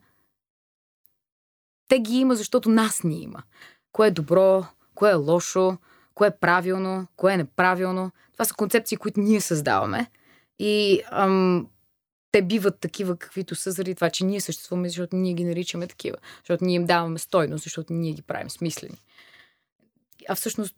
Те 1.92 2.00
ги 2.00 2.16
има, 2.16 2.36
защото 2.36 2.70
нас 2.70 3.04
ни 3.04 3.22
има. 3.22 3.44
Кое 3.92 4.08
е 4.08 4.12
добро, 4.12 4.66
кое 4.96 5.12
е 5.12 5.16
лошо, 5.16 5.78
кое 6.14 6.28
е 6.28 6.38
правилно, 6.38 7.08
кое 7.16 7.34
е 7.34 7.38
неправилно. 7.38 8.12
Това 8.34 8.46
са 8.46 8.54
концепции, 8.54 8.98
които 8.98 9.20
ние 9.20 9.42
създаваме. 9.42 10.12
И 10.60 11.02
ам, 11.12 11.68
те 12.32 12.42
биват 12.42 12.80
такива, 12.80 13.18
каквито 13.18 13.56
са, 13.56 13.72
заради 13.72 13.96
това, 13.96 14.10
че 14.10 14.26
ние 14.26 14.42
съществуваме, 14.42 14.90
защото 14.90 15.16
ние 15.16 15.34
ги 15.34 15.44
наричаме 15.44 15.88
такива. 15.88 16.18
Защото 16.38 16.66
ние 16.66 16.76
им 16.76 16.86
даваме 16.86 17.20
стойност, 17.20 17.64
защото 17.64 17.94
ние 17.94 18.14
ги 18.14 18.22
правим 18.22 18.50
смислени. 18.50 18.98
А 20.30 20.36
всъщност, 20.36 20.76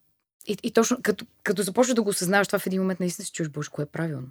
и, 0.47 0.57
и 0.63 0.71
точно 0.71 0.97
като, 1.03 1.25
като 1.43 1.63
започваш 1.63 1.95
да 1.95 2.03
го 2.03 2.09
осъзнаваш 2.09 2.47
това 2.47 2.59
в 2.59 2.67
един 2.67 2.81
момент, 2.81 2.99
наистина 2.99 3.25
си 3.25 3.31
чуеш, 3.31 3.49
Боже, 3.49 3.69
кое 3.69 3.83
е 3.83 3.85
правилно 3.85 4.27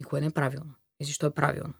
и 0.00 0.04
кое 0.04 0.20
не 0.20 0.26
е 0.26 0.30
правилно. 0.30 0.74
И 1.00 1.04
защо 1.04 1.26
е 1.26 1.30
правилно. 1.30 1.74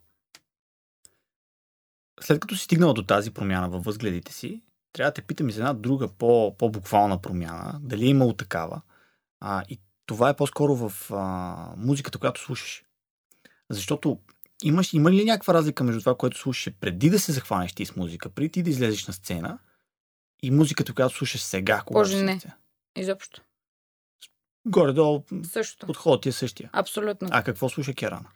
След 2.20 2.40
като 2.40 2.56
си 2.56 2.64
стигнала 2.64 2.94
до 2.94 3.02
тази 3.02 3.30
промяна 3.30 3.68
във 3.68 3.84
възгледите 3.84 4.32
си, 4.32 4.62
трябва 4.92 5.10
да 5.10 5.14
те 5.14 5.22
питам 5.22 5.48
и 5.48 5.52
за 5.52 5.60
една 5.60 5.72
друга 5.72 6.08
по, 6.08 6.56
по-буквална 6.58 7.22
промяна. 7.22 7.80
Дали 7.82 8.04
е 8.04 8.08
имало 8.08 8.32
такава. 8.32 8.82
А, 9.40 9.64
и 9.68 9.80
това 10.06 10.28
е 10.28 10.36
по-скоро 10.36 10.76
в 10.76 11.10
а, 11.10 11.74
музиката, 11.76 12.18
която 12.18 12.40
слушаш. 12.40 12.84
Защото 13.70 14.18
имаш, 14.62 14.92
има 14.92 15.12
ли 15.12 15.24
някаква 15.24 15.54
разлика 15.54 15.84
между 15.84 16.00
това, 16.00 16.14
което 16.14 16.38
слушаш 16.38 16.72
преди 16.80 17.10
да 17.10 17.18
се 17.18 17.32
захванеш 17.32 17.72
ти 17.72 17.86
с 17.86 17.96
музика, 17.96 18.30
преди 18.30 18.48
ти 18.48 18.62
да 18.62 18.70
излезеш 18.70 19.06
на 19.06 19.14
сцена 19.14 19.58
и 20.42 20.50
музиката, 20.50 20.94
която 20.94 21.14
слушаш 21.14 21.42
сега, 21.42 21.82
Боже, 21.90 22.22
не. 22.22 22.40
Изобщо. 22.96 23.42
Горе-долу 24.66 25.22
Същото. 25.42 25.86
подходът 25.86 26.22
ти 26.22 26.28
е 26.28 26.32
същия. 26.32 26.70
Абсолютно. 26.72 27.28
А 27.30 27.42
какво 27.42 27.68
слуша 27.68 27.94
Керана? 27.94 28.28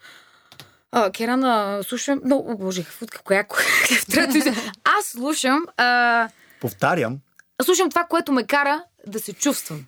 А, 0.93 1.11
Керана, 1.11 1.81
слушам... 1.83 2.21
Но, 2.25 2.37
о, 2.37 2.57
боже, 2.57 2.85
коя, 3.25 3.45
коя, 3.45 3.65
Аз 4.85 5.07
слушам... 5.07 5.67
А, 5.77 6.29
Повтарям, 6.61 7.19
слушам 7.63 7.91
това, 7.91 8.05
което 8.05 8.33
ме 8.33 8.47
кара 8.47 8.85
да 9.07 9.21
се 9.21 9.33
чувствам. 9.33 9.85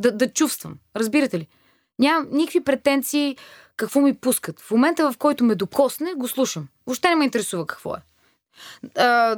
Да, 0.00 0.12
да 0.12 0.32
чувствам. 0.32 0.74
Разбирате 0.96 1.38
ли? 1.38 1.48
Нямам 1.98 2.28
никакви 2.32 2.64
претенции 2.64 3.36
какво 3.76 4.00
ми 4.00 4.14
пускат. 4.14 4.60
В 4.60 4.70
момента, 4.70 5.12
в 5.12 5.18
който 5.18 5.44
ме 5.44 5.54
докосне, 5.54 6.14
го 6.14 6.28
слушам. 6.28 6.68
Въобще 6.86 7.08
не 7.08 7.16
ме 7.16 7.24
интересува 7.24 7.66
какво 7.66 7.94
е. 7.94 7.98
А, 8.96 9.36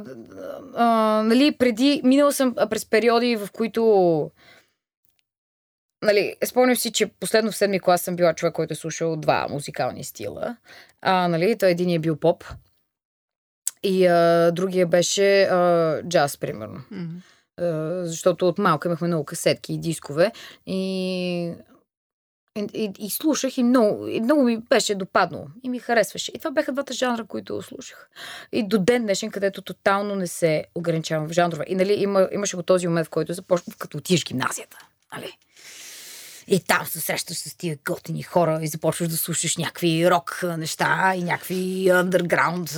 а, 0.75 0.85
нали, 1.25 1.57
преди, 1.57 2.01
минала 2.03 2.33
съм 2.33 2.55
през 2.69 2.89
периоди, 2.89 3.35
в 3.35 3.49
които 3.53 4.31
Нали, 6.01 6.35
спомням 6.45 6.75
си, 6.75 6.91
че 6.91 7.07
последно 7.07 7.51
в 7.51 7.55
седми 7.55 7.79
клас 7.79 8.01
съм 8.01 8.15
била 8.15 8.33
човек, 8.33 8.53
който 8.53 8.73
е 8.73 8.75
слушал 8.75 9.15
два 9.15 9.47
музикални 9.49 10.03
стила. 10.03 10.57
А, 11.01 11.27
нали, 11.27 11.57
той 11.57 11.69
един 11.69 11.89
е 11.89 11.99
бил 11.99 12.15
поп. 12.15 12.43
И 13.83 14.05
а, 14.05 14.51
другия 14.51 14.87
беше 14.87 15.43
а, 15.43 16.01
джаз, 16.03 16.37
примерно. 16.37 16.81
Мгм. 16.91 17.17
А, 17.57 18.01
защото 18.05 18.47
от 18.47 18.57
малка 18.57 18.87
имахме 18.87 19.07
много 19.07 19.25
касетки 19.25 19.73
и 19.73 19.77
дискове. 19.77 20.31
И, 20.65 21.53
и, 22.55 22.67
и, 22.73 22.91
и 22.99 23.09
слушах 23.09 23.57
и 23.57 23.63
много, 23.63 24.07
и 24.07 24.21
много 24.21 24.43
ми 24.43 24.57
беше 24.57 24.95
допаднало. 24.95 25.47
И 25.63 25.69
ми 25.69 25.79
харесваше. 25.79 26.31
И 26.35 26.39
това 26.39 26.51
бяха 26.51 26.71
двата 26.71 26.93
жанра, 26.93 27.25
които 27.25 27.61
слушах. 27.61 28.09
И 28.51 28.67
до 28.67 28.77
ден 28.77 29.03
днешен, 29.03 29.31
където 29.31 29.61
тотално 29.61 30.15
не 30.15 30.27
се 30.27 30.65
ограничавам 30.75 31.27
в 31.27 31.33
жанрове. 31.33 31.65
И 31.67 31.75
нали, 31.75 31.93
има, 31.93 32.29
имаше 32.31 32.55
го 32.55 32.63
този 32.63 32.87
момент, 32.87 33.07
в 33.07 33.09
който 33.09 33.33
започна, 33.33 33.73
като 33.79 33.97
отидеш 33.97 34.23
в 34.23 34.27
гимназията. 34.27 34.77
Нали? 35.13 35.37
И 36.47 36.59
там 36.59 36.85
се 36.85 36.99
срещаш 36.99 37.37
с 37.37 37.57
тия 37.57 37.77
готини 37.85 38.23
хора 38.23 38.59
и 38.61 38.67
започваш 38.67 39.09
да 39.09 39.17
слушаш 39.17 39.57
някакви 39.57 40.09
рок 40.09 40.43
неща 40.57 41.13
и 41.15 41.23
някакви 41.23 41.89
андерграунд, 41.89 42.75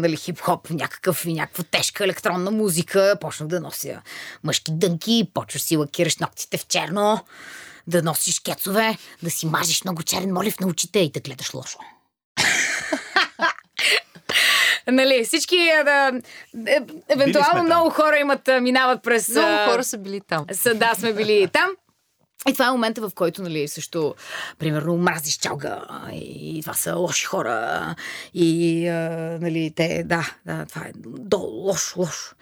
нали, 0.00 0.16
хип-хоп, 0.16 0.70
някакъв 0.70 1.24
и 1.24 1.32
някаква 1.32 1.64
тежка 1.64 2.04
електронна 2.04 2.50
музика. 2.50 3.16
Почнах 3.20 3.48
да 3.48 3.60
нося 3.60 4.02
мъжки 4.44 4.72
дънки, 4.72 5.30
почваш 5.34 5.62
си 5.62 5.76
лакираш 5.76 6.16
ногтите 6.16 6.58
в 6.58 6.66
черно, 6.66 7.24
да 7.86 8.02
носиш 8.02 8.40
кецове, 8.40 8.98
да 9.22 9.30
си 9.30 9.46
мажеш 9.46 9.84
много 9.84 10.02
черен 10.02 10.32
молив 10.32 10.60
на 10.60 10.66
очите 10.66 10.98
и 10.98 11.10
да 11.10 11.20
гледаш 11.20 11.54
лошо. 11.54 11.78
Нали, 14.86 15.24
всички, 15.24 15.56
а, 15.56 15.84
да, 15.84 16.20
е, 16.66 16.80
евентуално 17.08 17.62
много 17.62 17.90
хора 17.90 18.18
имат, 18.18 18.48
а, 18.48 18.60
минават 18.60 19.02
през... 19.02 19.28
Много 19.28 19.70
хора 19.70 19.84
са 19.84 19.98
били 19.98 20.20
там. 20.28 20.46
са, 20.52 20.74
да, 20.74 20.94
сме 20.94 21.12
били 21.12 21.48
там. 21.52 21.70
И 22.48 22.52
това 22.52 22.68
е 22.68 22.70
момента, 22.70 23.08
в 23.08 23.14
който, 23.14 23.42
нали, 23.42 23.68
също, 23.68 24.14
примерно, 24.58 24.96
мразиш 24.96 25.36
чалга 25.38 25.86
и 26.12 26.58
това 26.62 26.74
са 26.74 26.94
лоши 26.96 27.26
хора 27.26 27.94
и, 28.34 28.88
а, 28.88 29.10
нали, 29.40 29.72
те, 29.76 30.04
да, 30.04 30.36
да, 30.46 30.66
това 30.66 30.82
е 30.82 30.92
до, 30.96 31.38
лошо, 31.38 32.00
лошо. 32.00 32.34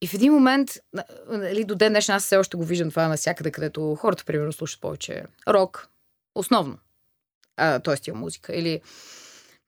И 0.00 0.06
в 0.06 0.14
един 0.14 0.32
момент, 0.32 0.70
на- 0.92 1.04
нали, 1.28 1.64
до 1.64 1.74
ден 1.74 1.92
днешен, 1.92 2.14
аз 2.14 2.24
все 2.24 2.36
още 2.36 2.56
го 2.56 2.64
виждам 2.64 2.90
това 2.90 3.08
навсякъде, 3.08 3.50
където 3.50 3.94
хората, 3.94 4.24
примерно, 4.24 4.52
слушат 4.52 4.80
повече 4.80 5.22
рок, 5.48 5.88
основно, 6.34 6.78
а, 7.56 7.78
т.е. 7.78 8.12
музика. 8.12 8.56
Или 8.56 8.80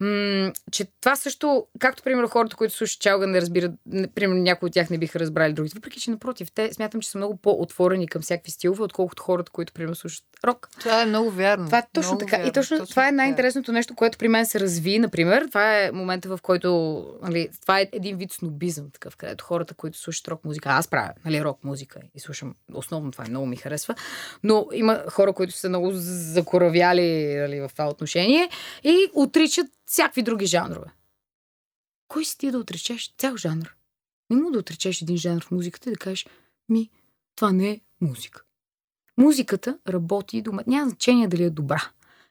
М- 0.00 0.52
че 0.72 0.84
това 1.00 1.16
също, 1.16 1.66
както 1.78 2.02
примерно 2.02 2.28
хората, 2.28 2.56
които 2.56 2.74
слушат 2.74 3.00
чалга, 3.00 3.26
не 3.26 3.40
разбират, 3.40 3.72
не, 3.86 4.06
примерно 4.08 4.42
някои 4.42 4.66
от 4.66 4.72
тях 4.72 4.90
не 4.90 4.98
биха 4.98 5.18
разбрали 5.18 5.52
другите. 5.52 5.74
Въпреки, 5.74 6.00
че 6.00 6.10
напротив, 6.10 6.48
те 6.54 6.72
смятам, 6.72 7.00
че 7.00 7.10
са 7.10 7.18
много 7.18 7.36
по-отворени 7.36 8.08
към 8.08 8.22
всякакви 8.22 8.50
стилове, 8.50 8.82
отколкото 8.82 9.22
хората, 9.22 9.52
които 9.52 9.72
примерно 9.72 9.94
слушат 9.94 10.24
рок. 10.44 10.68
Това 10.80 11.02
е 11.02 11.06
много 11.06 11.30
вярно. 11.30 11.66
Това 11.66 11.78
е 11.78 11.82
точно 11.92 12.10
много 12.10 12.24
така. 12.24 12.36
Вярно, 12.36 12.48
и 12.48 12.52
точно, 12.52 12.86
това 12.86 13.02
е 13.02 13.06
така. 13.06 13.16
най-интересното 13.16 13.72
нещо, 13.72 13.94
което 13.94 14.18
при 14.18 14.28
мен 14.28 14.46
се 14.46 14.60
разви, 14.60 14.98
например. 14.98 15.46
Това 15.48 15.80
е 15.80 15.90
момента, 15.92 16.28
в 16.28 16.38
който. 16.42 17.04
Нали, 17.22 17.48
това 17.62 17.80
е 17.80 17.88
един 17.92 18.16
вид 18.16 18.32
снобизъм, 18.32 18.90
такъв, 18.90 19.16
където 19.16 19.44
хората, 19.44 19.74
които 19.74 19.98
слушат 19.98 20.28
рок 20.28 20.44
музика. 20.44 20.68
Аз 20.68 20.88
правя, 20.88 21.12
нали, 21.24 21.44
рок 21.44 21.64
музика 21.64 22.00
и 22.14 22.20
слушам. 22.20 22.54
Основно 22.74 23.12
това 23.12 23.24
е 23.26 23.30
много 23.30 23.46
ми 23.46 23.56
харесва. 23.56 23.94
Но 24.42 24.66
има 24.72 25.02
хора, 25.10 25.32
които 25.32 25.52
са 25.52 25.68
много 25.68 25.90
закоравяли 25.92 27.36
нали, 27.36 27.60
в 27.60 27.70
това 27.72 27.88
отношение 27.88 28.48
и 28.84 29.06
отричат 29.14 29.66
всякакви 29.86 30.22
други 30.22 30.46
жанрове. 30.46 30.92
Кой 32.08 32.24
си 32.24 32.38
ти 32.38 32.50
да 32.50 32.58
отречеш 32.58 33.14
цял 33.18 33.36
жанр? 33.36 33.76
Не 34.30 34.36
мога 34.36 34.52
да 34.52 34.58
отречеш 34.58 35.02
един 35.02 35.16
жанр 35.16 35.44
в 35.44 35.50
музиката 35.50 35.90
и 35.90 35.92
да 35.92 35.98
кажеш, 35.98 36.26
ми, 36.68 36.90
това 37.36 37.52
не 37.52 37.70
е 37.70 37.80
музика. 38.00 38.42
Музиката 39.18 39.78
работи 39.88 40.42
дома. 40.42 40.62
Няма 40.66 40.88
значение 40.88 41.28
дали 41.28 41.42
е 41.42 41.50
добра. 41.50 41.90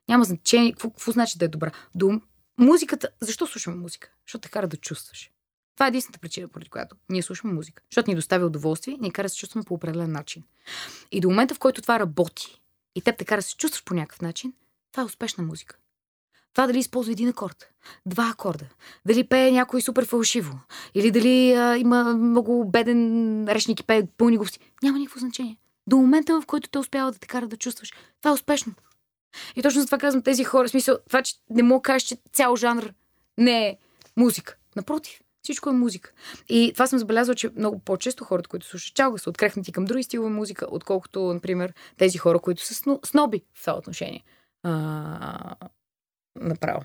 Няма 0.10 0.26
значение 0.26 0.72
какво, 0.72 0.90
какво 0.90 1.12
значи 1.12 1.38
да 1.38 1.46
е 1.46 1.48
добра. 1.48 1.72
До 1.96 2.22
музиката. 2.58 3.10
Защо 3.22 3.48
слушаме 3.48 3.78
музика? 3.78 4.12
Защото 4.28 4.42
те 4.42 4.50
кара 4.50 4.68
да 4.68 4.78
чувстваш. 4.78 5.32
Това 5.76 5.86
е 5.86 5.90
единствената 5.90 6.20
причина, 6.20 6.48
поради 6.48 6.70
която 6.70 6.96
ние 7.10 7.22
слушаме 7.22 7.54
музика. 7.54 7.84
Защото 7.92 8.10
ни 8.10 8.16
доставя 8.16 8.46
удоволствие 8.46 8.94
и 8.94 8.98
ни 8.98 9.12
кара 9.12 9.26
да 9.26 9.30
се 9.30 9.38
чувстваме 9.38 9.64
по 9.64 9.74
определен 9.74 10.12
начин. 10.12 10.44
И 11.12 11.22
до 11.22 11.30
момента, 11.30 11.56
в 11.56 11.60
който 11.60 11.82
това 11.82 12.00
работи 12.00 12.62
и 12.96 13.02
теб 13.02 13.18
те 13.18 13.26
кара 13.26 13.40
да 13.40 13.44
се 13.44 13.56
чувстваш 13.56 13.84
по 13.84 13.94
някакъв 13.94 14.22
начин, 14.22 14.54
това 14.92 15.04
е 15.04 15.06
успешна 15.06 15.44
музика. 15.44 15.78
Това 16.56 16.68
дали 16.68 16.80
използва 16.80 17.12
един 17.12 17.30
акорд, 17.30 17.70
два 18.06 18.30
акорда, 18.30 18.66
дали 19.06 19.28
пее 19.28 19.52
някой 19.52 19.82
супер 19.82 20.06
фалшиво, 20.06 20.60
или 20.94 21.12
дали 21.12 21.54
а, 21.54 21.78
има 21.78 22.04
много 22.04 22.66
беден 22.66 23.46
речник 23.48 23.80
и 23.80 23.84
пее 23.84 24.08
пълни 24.18 24.38
глупости, 24.38 24.60
няма 24.84 25.00
никакво 25.00 25.20
значение. 25.20 25.58
До 25.88 25.98
момента, 25.98 26.42
в 26.42 26.46
който 26.46 26.70
те 26.70 26.80
успява 26.80 27.12
да 27.12 27.20
те 27.20 27.28
кара 27.28 27.48
да 27.48 27.58
чувстваш, 27.58 27.94
това 28.22 28.32
е 28.32 28.34
успешно. 28.34 28.74
И 29.56 29.62
точно 29.62 29.82
за 29.82 29.88
това 29.88 29.98
казвам 29.98 30.24
тези 30.24 30.44
хора, 30.44 30.68
в 30.68 30.72
смисъл, 30.72 30.98
това, 31.08 31.22
че 31.22 31.36
не 31.50 31.64
мога 31.64 31.80
да 31.80 31.82
кажеш, 31.82 32.08
че 32.08 32.18
цял 32.34 32.56
жанр 32.56 32.94
не 33.38 33.68
е 33.68 33.78
музика. 34.18 34.58
Напротив, 34.76 35.22
всичко 35.42 35.70
е 35.70 35.74
музика. 35.74 36.12
И 36.50 36.72
това 36.74 36.88
съм 36.88 37.00
забелязала, 37.00 37.36
че 37.36 37.50
много 37.56 37.80
по-често 37.80 38.24
хората, 38.24 38.50
които 38.50 38.66
слушат 38.68 38.96
чалга, 38.96 39.18
са 39.18 39.30
открехнати 39.30 39.72
към 39.72 39.86
други 39.86 40.04
стилове 40.04 40.30
музика, 40.30 40.68
отколкото, 40.70 41.34
например, 41.34 41.74
тези 41.98 42.18
хора, 42.18 42.40
които 42.40 42.66
са 42.66 42.74
сно- 42.74 43.06
сноби 43.06 43.44
в 43.54 43.62
това 43.62 43.78
отношение. 43.78 44.24
Направо. 46.36 46.82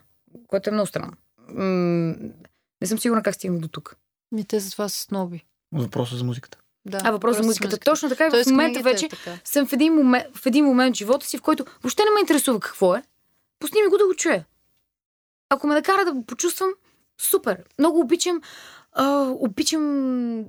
Което 0.46 0.70
е 0.70 0.72
много 0.72 0.86
странно. 0.86 1.12
М- 1.48 2.14
не 2.80 2.86
съм 2.86 2.98
сигурна 2.98 3.22
как 3.22 3.34
стигна 3.34 3.58
до 3.58 3.68
тук. 3.68 3.96
Ми 4.32 4.44
те 4.44 4.60
затова 4.60 4.88
са 4.88 5.02
сноби. 5.02 5.44
въпроса 5.72 6.16
за 6.16 6.24
музиката. 6.24 6.58
Да, 6.84 7.00
А 7.04 7.10
въпрос 7.10 7.36
за 7.36 7.42
музиката. 7.42 7.78
Точно 7.78 8.08
така 8.08 8.26
и 8.26 8.30
Тоест, 8.30 8.48
в 8.48 8.50
момента 8.50 8.82
вече 8.82 9.06
е 9.06 9.08
така. 9.08 9.38
съм 9.44 9.66
в 9.66 9.72
един, 9.72 9.94
момент, 9.94 10.36
в 10.36 10.46
един 10.46 10.64
момент 10.64 10.96
в 10.96 10.98
живота 10.98 11.26
си, 11.26 11.38
в 11.38 11.42
който 11.42 11.64
въобще 11.82 12.02
не 12.04 12.10
ме 12.10 12.20
интересува 12.20 12.60
какво 12.60 12.94
е. 12.94 13.02
Пусни 13.58 13.82
ми 13.82 13.88
го 13.88 13.98
да 13.98 14.06
го 14.06 14.14
чуя. 14.14 14.44
Ако 15.48 15.66
ме 15.66 15.74
накара 15.74 16.04
да 16.04 16.12
го 16.12 16.26
почувствам, 16.26 16.70
супер. 17.20 17.64
Много 17.78 18.00
обичам. 18.00 18.40
А, 18.92 19.20
обичам. 19.22 20.44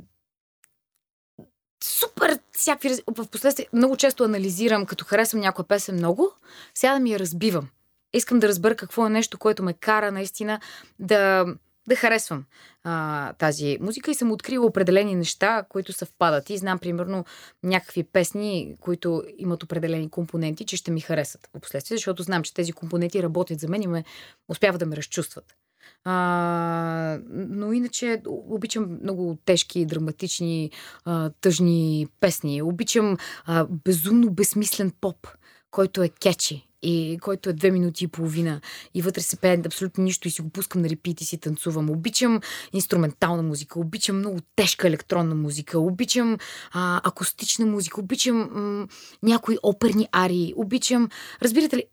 Супер 1.84 2.40
всякакви. 2.52 2.98
В 3.08 3.28
последствие 3.28 3.68
много 3.74 3.98
често 3.98 4.24
анализирам, 4.24 4.86
като 4.86 5.06
харесвам 5.06 5.42
някоя 5.42 5.68
песен 5.68 5.96
много, 5.96 6.32
сега 6.74 6.94
да 6.94 7.00
ми 7.00 7.12
я 7.12 7.20
разбивам. 7.20 7.68
Искам 8.14 8.40
да 8.40 8.48
разбера 8.48 8.76
какво 8.76 9.06
е 9.06 9.10
нещо, 9.10 9.38
което 9.38 9.64
ме 9.64 9.74
кара 9.74 10.12
наистина 10.12 10.60
да, 11.00 11.46
да 11.88 11.96
харесвам 11.96 12.46
а, 12.84 13.34
тази 13.34 13.78
музика 13.82 14.12
и 14.12 14.16
съм 14.16 14.32
открила 14.32 14.66
определени 14.66 15.16
неща, 15.16 15.64
които 15.70 15.94
съвпадат. 15.94 16.50
И 16.50 16.58
знам, 16.58 16.80
примерно, 16.80 17.26
някакви 17.64 18.04
песни, 18.04 18.76
които 18.80 19.24
имат 19.38 19.64
определени 19.64 20.10
компоненти, 20.10 20.66
че 20.66 20.78
ще 20.78 20.92
ми 20.92 21.02
харесат 21.02 21.50
в 21.58 21.60
последствие, 21.62 21.98
защото 21.98 22.24
знам, 22.24 22.44
че 22.44 22.54
тези 22.54 22.72
компоненти 22.72 23.24
работят 23.24 23.60
за 23.60 23.68
мен 23.68 23.82
и 23.82 23.88
ме 23.88 24.04
успяват 24.50 24.80
да 24.80 24.86
ме 24.86 24.96
разчувстват. 24.96 25.56
А, 26.04 27.20
но 27.30 27.74
иначе 27.74 28.22
обичам 28.28 29.00
много 29.02 29.38
тежки, 29.46 29.86
драматични, 29.86 30.72
а, 31.06 31.30
тъжни 31.42 32.08
песни. 32.20 32.62
Обичам 32.62 33.18
а, 33.46 33.68
безумно 33.86 34.30
безсмислен 34.30 34.92
поп, 35.02 35.28
който 35.72 36.04
е 36.04 36.10
кечи 36.10 36.68
и 36.82 37.18
който 37.22 37.50
е 37.50 37.54
две 37.54 37.72
минути 37.72 38.04
и 38.04 38.08
половина 38.08 38.62
и 38.94 39.02
вътре 39.02 39.22
се 39.22 39.38
пее 39.38 39.62
абсолютно 39.66 40.04
нищо 40.04 40.28
и 40.28 40.32
си 40.32 40.42
го 40.42 40.50
пускам 40.50 40.82
на 40.82 40.90
репит 40.90 41.22
и 41.22 41.26
си 41.26 41.38
танцувам. 41.38 41.90
Обичам 41.90 42.42
инструментална 42.74 43.44
музика, 43.44 43.80
обичам 43.80 44.18
много 44.18 44.40
тежка 44.56 44.88
електронна 44.88 45.36
музика, 45.36 45.80
обичам 45.80 46.38
а, 46.72 47.02
акустична 47.04 47.66
музика, 47.66 48.00
обичам 48.00 48.38
м- 48.38 48.88
някои 49.24 49.58
оперни 49.64 50.08
арии, 50.12 50.54
обичам... 50.58 51.10
Разбирате 51.42 51.78
ли, 51.78 51.84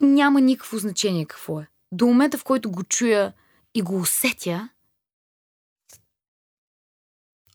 няма 0.00 0.40
никакво 0.40 0.78
значение 0.78 1.26
какво 1.26 1.60
е. 1.60 1.66
До 1.92 2.06
момента, 2.06 2.38
в 2.38 2.44
който 2.44 2.70
го 2.70 2.84
чуя 2.84 3.32
и 3.74 3.82
го 3.82 3.96
усетя, 3.96 4.68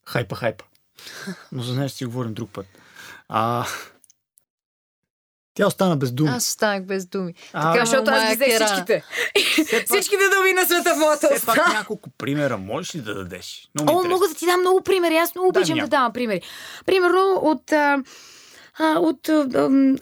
Хайпа, 0.10 0.36
хайпа. 0.36 0.66
Но 1.52 1.64
за 1.64 1.76
нея 1.76 1.90
ще 1.90 1.98
си 1.98 2.06
говорим 2.06 2.34
друг 2.34 2.52
път. 2.52 2.66
А... 3.28 3.66
Тя 5.60 5.68
остана 5.68 5.98
без 5.98 6.12
думи. 6.12 6.30
Аз 6.30 6.48
останах 6.48 6.84
без 6.84 7.06
думи. 7.06 7.34
а, 7.54 7.72
така, 7.74 7.86
защото 7.86 8.12
аз 8.12 8.30
ги 8.30 8.36
взех 8.36 8.66
всичките. 8.66 9.04
пак, 9.72 9.86
Всичките 9.86 10.24
думи 10.36 10.54
на 10.54 10.66
света 10.66 10.94
в 10.96 11.00
моята 11.00 11.30
все 11.36 11.46
пак 11.46 11.68
няколко 11.68 12.10
примера 12.10 12.58
можеш 12.58 12.96
ли 12.96 13.02
да 13.02 13.14
дадеш? 13.14 13.70
Много 13.76 13.92
О, 13.92 13.94
интересно. 13.94 14.16
мога 14.16 14.28
да 14.28 14.34
ти 14.36 14.46
дам 14.46 14.60
много 14.60 14.82
примери. 14.82 15.18
Аз 15.18 15.36
много 15.36 15.50
обичам 15.50 15.68
да 15.68 15.76
някой. 15.76 15.90
давам 15.90 16.14
примери. 16.14 16.42
Примерно 16.86 17.40
от... 17.42 17.72
А, 17.72 17.98
а, 18.80 19.00
от 19.00 19.28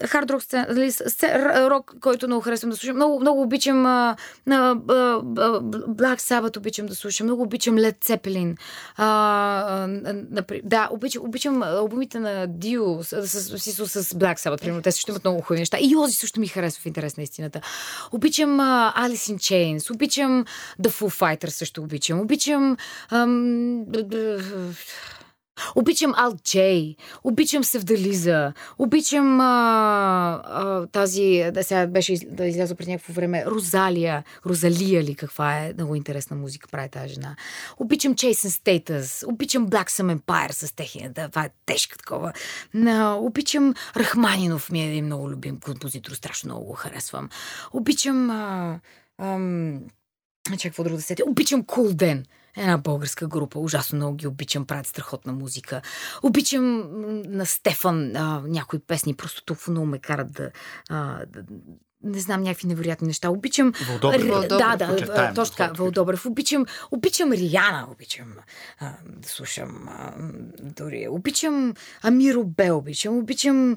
хард 0.06 0.30
рок 0.30 0.42
нали, 0.52 0.92
рок, 1.70 1.94
който 2.00 2.26
много 2.26 2.42
харесвам 2.42 2.70
да 2.70 2.76
слушам. 2.76 2.96
Много, 2.96 3.20
много 3.20 3.42
обичам 3.42 3.86
а, 3.86 4.16
а, 4.50 4.54
а, 4.54 4.76
Black 5.98 6.20
Sabbath 6.20 6.56
обичам 6.56 6.86
да 6.86 6.94
слушам. 6.94 7.26
Много 7.26 7.42
обичам 7.42 7.76
Led 7.76 8.04
Zeppelin. 8.04 8.56
А, 8.96 9.04
а, 9.04 9.86
напри... 10.30 10.60
Да, 10.64 10.88
обичам, 10.92 11.24
обичам 11.24 11.62
албумите 11.62 12.18
на 12.18 12.48
Dio 12.48 13.02
с, 13.02 13.28
с, 13.28 13.58
с, 13.72 14.04
с 14.04 14.14
Black 14.14 14.38
Sabbath, 14.38 14.60
примерно. 14.60 14.82
Те 14.82 14.92
също 14.92 15.10
имат 15.10 15.24
много 15.24 15.40
хубави 15.40 15.60
неща. 15.60 15.78
И 15.80 15.96
Ози 15.96 16.14
също 16.14 16.40
ми 16.40 16.46
харесва 16.46 16.82
в 16.82 16.86
интерес 16.86 17.16
на 17.16 17.22
истината. 17.22 17.60
Обичам 18.12 18.60
а, 18.60 18.94
Alice 18.98 19.34
in 19.34 19.36
Chains, 19.36 19.94
обичам 19.94 20.44
The 20.82 20.88
Foo 20.88 21.20
Fighters 21.20 21.48
също 21.48 21.82
обичам. 21.82 22.20
Обичам 22.20 22.76
ам, 23.10 23.84
Обичам 25.74 26.14
Ал 26.16 26.36
Джей, 26.44 26.96
обичам 27.24 27.64
Севдализа, 27.64 28.52
обичам 28.78 29.40
а, 29.40 30.42
а, 30.44 30.86
тази, 30.86 31.50
да 31.54 31.64
сега 31.64 31.86
беше 31.86 32.14
да 32.26 32.46
излязла 32.46 32.76
пред 32.76 32.88
някакво 32.88 33.12
време, 33.12 33.44
Розалия, 33.46 34.24
Розалия 34.46 35.02
ли 35.02 35.14
каква 35.14 35.58
е, 35.58 35.72
много 35.74 35.94
интересна 35.94 36.36
музика 36.36 36.68
прави 36.68 36.88
тази 36.88 37.14
жена. 37.14 37.36
Обичам 37.76 38.14
Чейсен 38.14 38.50
Стейтъс, 38.50 39.24
обичам 39.26 39.68
Black 39.68 39.90
Some 39.90 40.18
Empire 40.18 40.52
с 40.52 40.72
техния, 40.72 41.10
да, 41.10 41.28
това 41.28 41.44
е 41.44 41.50
тежка 41.66 41.98
такова. 41.98 42.32
На, 42.74 43.16
обичам 43.16 43.74
Рахманинов 43.96 44.70
ми 44.70 44.82
е 44.82 44.88
един 44.88 45.04
много 45.04 45.30
любим 45.30 45.60
композитор, 45.60 46.12
страшно 46.12 46.48
много 46.48 46.66
го 46.66 46.72
харесвам. 46.72 47.28
Обичам 47.72 48.30
а, 48.30 48.80
ам, 49.18 49.80
Чакай, 50.56 50.70
какво 50.70 50.84
друго 50.84 50.96
да 50.96 51.02
сетя. 51.02 51.22
Обичам 51.26 51.62
Cool 51.64 51.92
Den. 51.92 52.24
Една 52.58 52.78
българска 52.78 53.26
група. 53.26 53.58
Ужасно 53.58 53.96
много 53.96 54.16
ги 54.16 54.26
обичам. 54.26 54.66
Правят 54.66 54.86
страхотна 54.86 55.32
музика. 55.32 55.82
Обичам 56.22 56.88
на 57.32 57.46
Стефан 57.46 58.16
а, 58.16 58.42
някои 58.46 58.78
песни. 58.78 59.14
Просто 59.14 59.44
толкова 59.44 59.70
много 59.70 59.86
ме 59.86 59.98
карат 59.98 60.32
да, 60.32 60.50
а, 60.90 61.26
да 61.26 61.42
не 62.02 62.20
знам, 62.20 62.42
някакви 62.42 62.66
невероятни 62.66 63.06
неща. 63.06 63.30
Обичам... 63.30 63.72
Вълдобрев. 63.88 64.22
Р- 64.22 64.26
Вълдобрев, 64.26 64.58
Да, 64.58 64.76
да, 64.76 64.88
подчертаем, 64.88 65.30
а, 65.30 65.34
точно 65.34 65.56
така. 65.56 65.72
Вълдобрев. 65.72 66.26
Обичам, 66.26 66.66
обичам 66.90 67.32
Риана. 67.32 67.88
Обичам 67.92 68.34
а, 68.80 68.92
да 69.06 69.28
слушам 69.28 69.88
а, 69.88 70.12
дори. 70.62 71.08
Обичам 71.10 71.74
Амиро 72.02 72.44
Бел. 72.44 72.78
Обичам. 72.78 73.18
Обичам... 73.18 73.76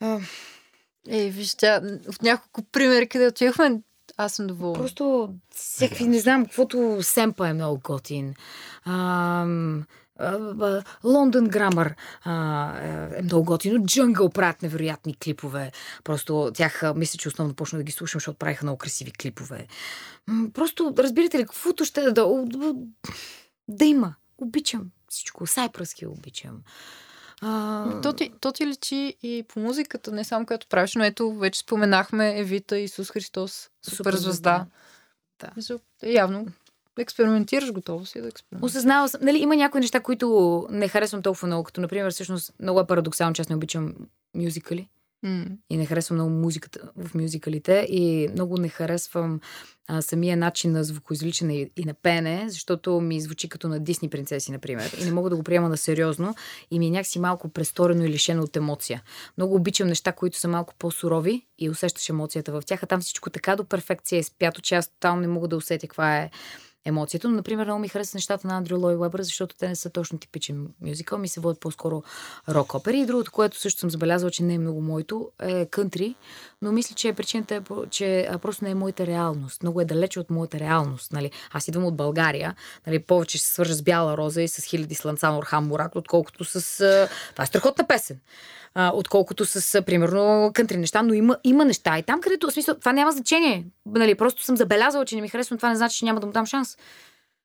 А, 0.00 0.20
Ей, 1.08 1.30
виж, 1.30 1.54
тя, 1.54 1.80
от 2.08 2.22
няколко 2.22 2.62
примери, 2.62 3.08
където 3.08 3.28
отивахме, 3.28 3.80
аз 4.24 4.32
съм 4.32 4.46
доволна. 4.46 4.78
Просто 4.78 5.34
всякакви, 5.54 6.04
не 6.04 6.20
знам, 6.20 6.44
каквото 6.44 6.98
семпа 7.02 7.48
е 7.48 7.52
много 7.52 7.80
готин. 7.84 8.34
Ам, 8.84 9.84
Лондон 11.04 11.48
Грамър 11.48 11.94
а, 12.24 12.78
е 13.18 13.22
много 13.22 13.44
готино. 13.44 13.86
Джънгъл 13.86 14.30
правят 14.30 14.62
невероятни 14.62 15.14
клипове. 15.14 15.72
Просто 16.04 16.50
тях 16.54 16.82
мисля, 16.96 17.18
че 17.18 17.28
основно 17.28 17.54
почна 17.54 17.78
да 17.78 17.82
ги 17.82 17.92
слушам, 17.92 18.18
защото 18.18 18.38
правиха 18.38 18.64
много 18.64 18.78
красиви 18.78 19.12
клипове. 19.12 19.66
Просто, 20.52 20.94
разбирате 20.98 21.38
ли, 21.38 21.42
каквото 21.42 21.84
ще 21.84 22.02
да, 22.02 22.12
да, 22.12 22.74
да 23.68 23.84
има. 23.84 24.14
Обичам 24.38 24.90
всичко. 25.08 25.46
Сайпръски 25.46 26.06
обичам. 26.06 26.58
А, 27.42 28.00
То 28.00 28.12
ти, 28.12 28.32
то 28.40 28.52
ти 28.52 28.66
личи 28.66 29.16
и 29.22 29.44
по 29.48 29.60
музиката, 29.60 30.12
не 30.12 30.24
само 30.24 30.46
като 30.46 30.66
правиш, 30.68 30.94
но 30.94 31.04
ето 31.04 31.32
вече 31.32 31.60
споменахме 31.60 32.38
Евита, 32.38 32.78
Исус 32.78 33.10
Христос, 33.10 33.70
супер 33.82 34.14
звезда. 34.14 34.66
Да. 35.40 35.50
Явно 36.10 36.46
експериментираш, 36.98 37.72
готово 37.72 38.06
си 38.06 38.20
да 38.20 38.28
експериментираш. 38.28 38.70
Осъзнала 38.70 39.08
съм. 39.08 39.20
Нали, 39.24 39.38
има 39.38 39.56
някои 39.56 39.80
неща, 39.80 40.00
които 40.00 40.66
не 40.70 40.88
харесвам 40.88 41.22
толкова 41.22 41.46
много, 41.46 41.64
като 41.64 41.80
например, 41.80 42.10
всъщност 42.10 42.52
много 42.60 42.80
е 42.80 42.86
парадоксално, 42.86 43.34
че 43.34 43.42
аз 43.42 43.48
не 43.48 43.56
обичам 43.56 43.94
мюзикали 44.34 44.88
И 45.70 45.76
не 45.76 45.86
харесвам 45.86 46.16
много 46.16 46.30
музиката 46.30 46.80
в 46.96 47.14
мюзикалите 47.14 47.86
и 47.88 48.28
много 48.32 48.58
не 48.58 48.68
харесвам 48.68 49.40
а, 49.86 50.02
самия 50.02 50.36
начин 50.36 50.72
на 50.72 50.84
звукоизвличане 50.84 51.56
и, 51.56 51.70
и 51.76 51.84
на 51.84 51.94
пене, 51.94 52.44
защото 52.48 53.00
ми 53.00 53.20
звучи 53.20 53.48
като 53.48 53.68
на 53.68 53.80
Дисни 53.80 54.08
принцеси, 54.08 54.52
например. 54.52 54.96
И 55.00 55.04
не 55.04 55.12
мога 55.12 55.30
да 55.30 55.36
го 55.36 55.42
приема 55.42 55.68
на 55.68 55.76
сериозно 55.76 56.34
и 56.70 56.78
ми 56.78 56.86
е 56.86 56.90
някакси 56.90 57.18
малко 57.18 57.48
престорено 57.48 58.04
и 58.04 58.08
лишено 58.08 58.42
от 58.42 58.56
емоция. 58.56 59.02
Много 59.36 59.54
обичам 59.54 59.88
неща, 59.88 60.12
които 60.12 60.38
са 60.38 60.48
малко 60.48 60.74
по-сурови 60.78 61.46
и 61.58 61.70
усещаш 61.70 62.08
емоцията 62.08 62.52
в 62.52 62.62
тях, 62.66 62.82
а 62.82 62.86
там 62.86 63.00
всичко 63.00 63.30
така 63.30 63.56
до 63.56 63.64
перфекция 63.64 64.18
е 64.18 64.22
спято, 64.22 64.60
че 64.60 64.74
аз 64.74 64.90
там 65.00 65.20
не 65.20 65.28
мога 65.28 65.48
да 65.48 65.56
усетя 65.56 65.86
каква 65.88 66.18
е 66.18 66.30
емоцията. 66.84 67.28
Но, 67.28 67.36
например, 67.36 67.64
много 67.64 67.80
ми 67.80 67.88
харесват 67.88 68.14
нещата 68.14 68.48
на 68.48 68.56
Андрю 68.56 68.80
Лой 68.80 68.96
Уебър, 68.96 69.22
защото 69.22 69.56
те 69.56 69.68
не 69.68 69.76
са 69.76 69.90
точно 69.90 70.18
типичен 70.18 70.68
мюзикъл, 70.80 71.18
ми 71.18 71.28
се 71.28 71.40
водят 71.40 71.60
по-скоро 71.60 72.02
рок 72.48 72.74
опери. 72.74 73.00
И 73.00 73.06
другото, 73.06 73.32
което 73.32 73.60
също 73.60 73.80
съм 73.80 73.90
забелязала, 73.90 74.30
че 74.30 74.42
не 74.42 74.54
е 74.54 74.58
много 74.58 74.80
моето, 74.80 75.30
е 75.42 75.66
кънтри, 75.66 76.14
но 76.62 76.72
мисля, 76.72 76.94
че 76.94 77.12
причината 77.12 77.54
е, 77.54 77.60
че 77.90 78.28
просто 78.42 78.64
не 78.64 78.70
е 78.70 78.74
моята 78.74 79.06
реалност. 79.06 79.62
Много 79.62 79.80
е 79.80 79.84
далече 79.84 80.20
от 80.20 80.30
моята 80.30 80.60
реалност. 80.60 81.12
Нали? 81.12 81.30
Аз 81.52 81.68
идвам 81.68 81.84
от 81.84 81.96
България, 81.96 82.54
нали? 82.86 82.98
повече 82.98 83.38
се 83.38 83.52
свържа 83.54 83.74
с 83.74 83.82
Бяла 83.82 84.16
Роза 84.16 84.42
и 84.42 84.48
с 84.48 84.64
хиляди 84.64 84.94
слънца 84.94 85.30
на 85.30 85.38
Орхан 85.38 85.64
Мурак, 85.64 85.96
отколкото 85.96 86.44
с... 86.44 86.76
Това 87.32 87.44
е 87.44 87.46
страхотна 87.46 87.86
песен. 87.86 88.20
Отколкото 88.92 89.44
с, 89.44 89.82
примерно, 89.82 90.50
кънтри 90.54 90.76
неща, 90.76 91.02
но 91.02 91.14
има, 91.14 91.36
има 91.44 91.64
неща. 91.64 91.98
И 91.98 92.02
там, 92.02 92.20
където, 92.20 92.50
в 92.50 92.52
смисъл, 92.52 92.74
това 92.74 92.92
няма 92.92 93.12
значение. 93.12 93.66
Нали? 93.86 94.14
Просто 94.14 94.42
съм 94.42 94.56
забелязала, 94.56 95.04
че 95.04 95.14
не 95.14 95.22
ми 95.22 95.28
харесва, 95.28 95.56
това 95.56 95.68
не 95.68 95.76
значи, 95.76 95.98
че 95.98 96.04
няма 96.04 96.20
да 96.20 96.26
му 96.26 96.32
дам 96.32 96.46
шанс. 96.46 96.71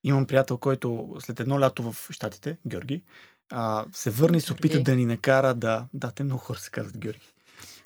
Имам 0.03 0.25
приятел, 0.25 0.57
който 0.57 1.15
след 1.19 1.39
едно 1.39 1.59
лято 1.59 1.91
в 1.91 2.07
Штатите, 2.11 2.57
Георги, 2.67 3.03
а, 3.51 3.85
се 3.93 4.09
върне 4.09 4.37
и 4.37 4.41
се 4.41 4.53
опита 4.53 4.83
да 4.83 4.95
ни 4.95 5.05
накара 5.05 5.53
да... 5.53 5.85
Да, 5.93 6.11
те 6.11 6.23
много 6.23 6.39
хора 6.39 6.59
се 6.59 6.69
казват 6.69 6.97
Георги. 6.97 7.33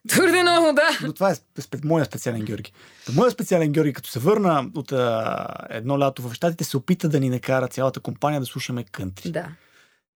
Твърде 0.07 0.41
много, 0.41 0.73
да. 0.73 1.07
Но 1.07 1.13
това 1.13 1.31
е 1.31 1.35
моя 1.83 2.05
специален 2.05 2.45
Георги. 2.45 2.71
Та 3.05 3.11
моя 3.11 3.31
специален 3.31 3.71
Георги, 3.71 3.93
като 3.93 4.09
се 4.09 4.19
върна 4.19 4.71
от 4.75 4.91
а, 4.91 5.47
едно 5.69 5.99
лято 5.99 6.21
в 6.21 6.33
Штатите, 6.33 6.63
се 6.63 6.77
опита 6.77 7.09
да 7.09 7.19
ни 7.19 7.29
накара 7.29 7.67
цялата 7.67 7.99
компания 7.99 8.39
да 8.39 8.45
слушаме 8.45 8.83
кънтри. 8.83 9.31
Да. 9.31 9.49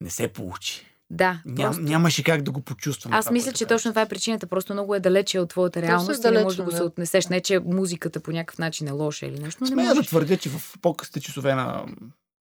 Не 0.01 0.09
се 0.09 0.27
получи. 0.27 0.94
Да. 1.09 1.41
Ням, 1.45 1.55
просто- 1.57 1.81
Нямаше 1.81 2.23
как 2.23 2.41
да 2.41 2.51
го 2.51 2.61
почувствам. 2.61 3.13
Аз 3.13 3.25
това, 3.25 3.33
мисля, 3.33 3.51
че 3.51 3.65
точно 3.65 3.91
това 3.91 4.01
е 4.01 4.07
причината. 4.07 4.47
Просто 4.47 4.73
много 4.73 4.95
е 4.95 4.99
далече 4.99 5.39
от 5.39 5.49
твоята 5.49 5.81
реалност 5.81 6.23
и 6.23 6.27
не 6.27 6.43
можеш 6.43 6.57
да 6.57 6.63
го 6.63 6.71
се 6.71 6.83
отнесеш. 6.83 7.27
Не, 7.27 7.41
че 7.41 7.59
музиката 7.59 8.19
по 8.19 8.31
някакъв 8.31 8.57
начин 8.59 8.87
е 8.87 8.91
лоша 8.91 9.25
или 9.25 9.39
нещо, 9.39 9.57
но 9.61 9.65
не 9.65 9.73
Смея 9.73 9.89
да 9.89 9.95
можеш. 9.95 10.07
твърдя, 10.09 10.37
че 10.37 10.49
в 10.49 10.75
по-късите 10.81 11.19
часове 11.21 11.55
на 11.55 11.85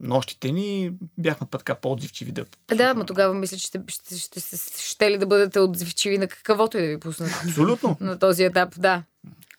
нощите 0.00 0.50
ни 0.50 0.92
бяхме 1.18 1.46
път 1.50 1.58
така 1.58 1.74
по-отзивчиви 1.74 2.32
да... 2.32 2.44
Да, 2.68 2.94
но 2.94 3.06
тогава 3.06 3.34
мисля, 3.34 3.56
че 3.56 3.66
ще, 3.66 3.80
ще, 3.88 4.16
ще, 4.18 4.40
ще, 4.40 4.56
ще 4.78 5.10
ли 5.10 5.18
да 5.18 5.26
бъдете 5.26 5.60
отзивчиви 5.60 6.18
на 6.18 6.28
каквото 6.28 6.78
и 6.78 6.82
да 6.82 6.88
ви 6.88 7.00
пуснат. 7.00 7.30
Абсолютно. 7.44 7.96
на 8.00 8.18
този 8.18 8.44
етап, 8.44 8.74
да. 8.78 9.02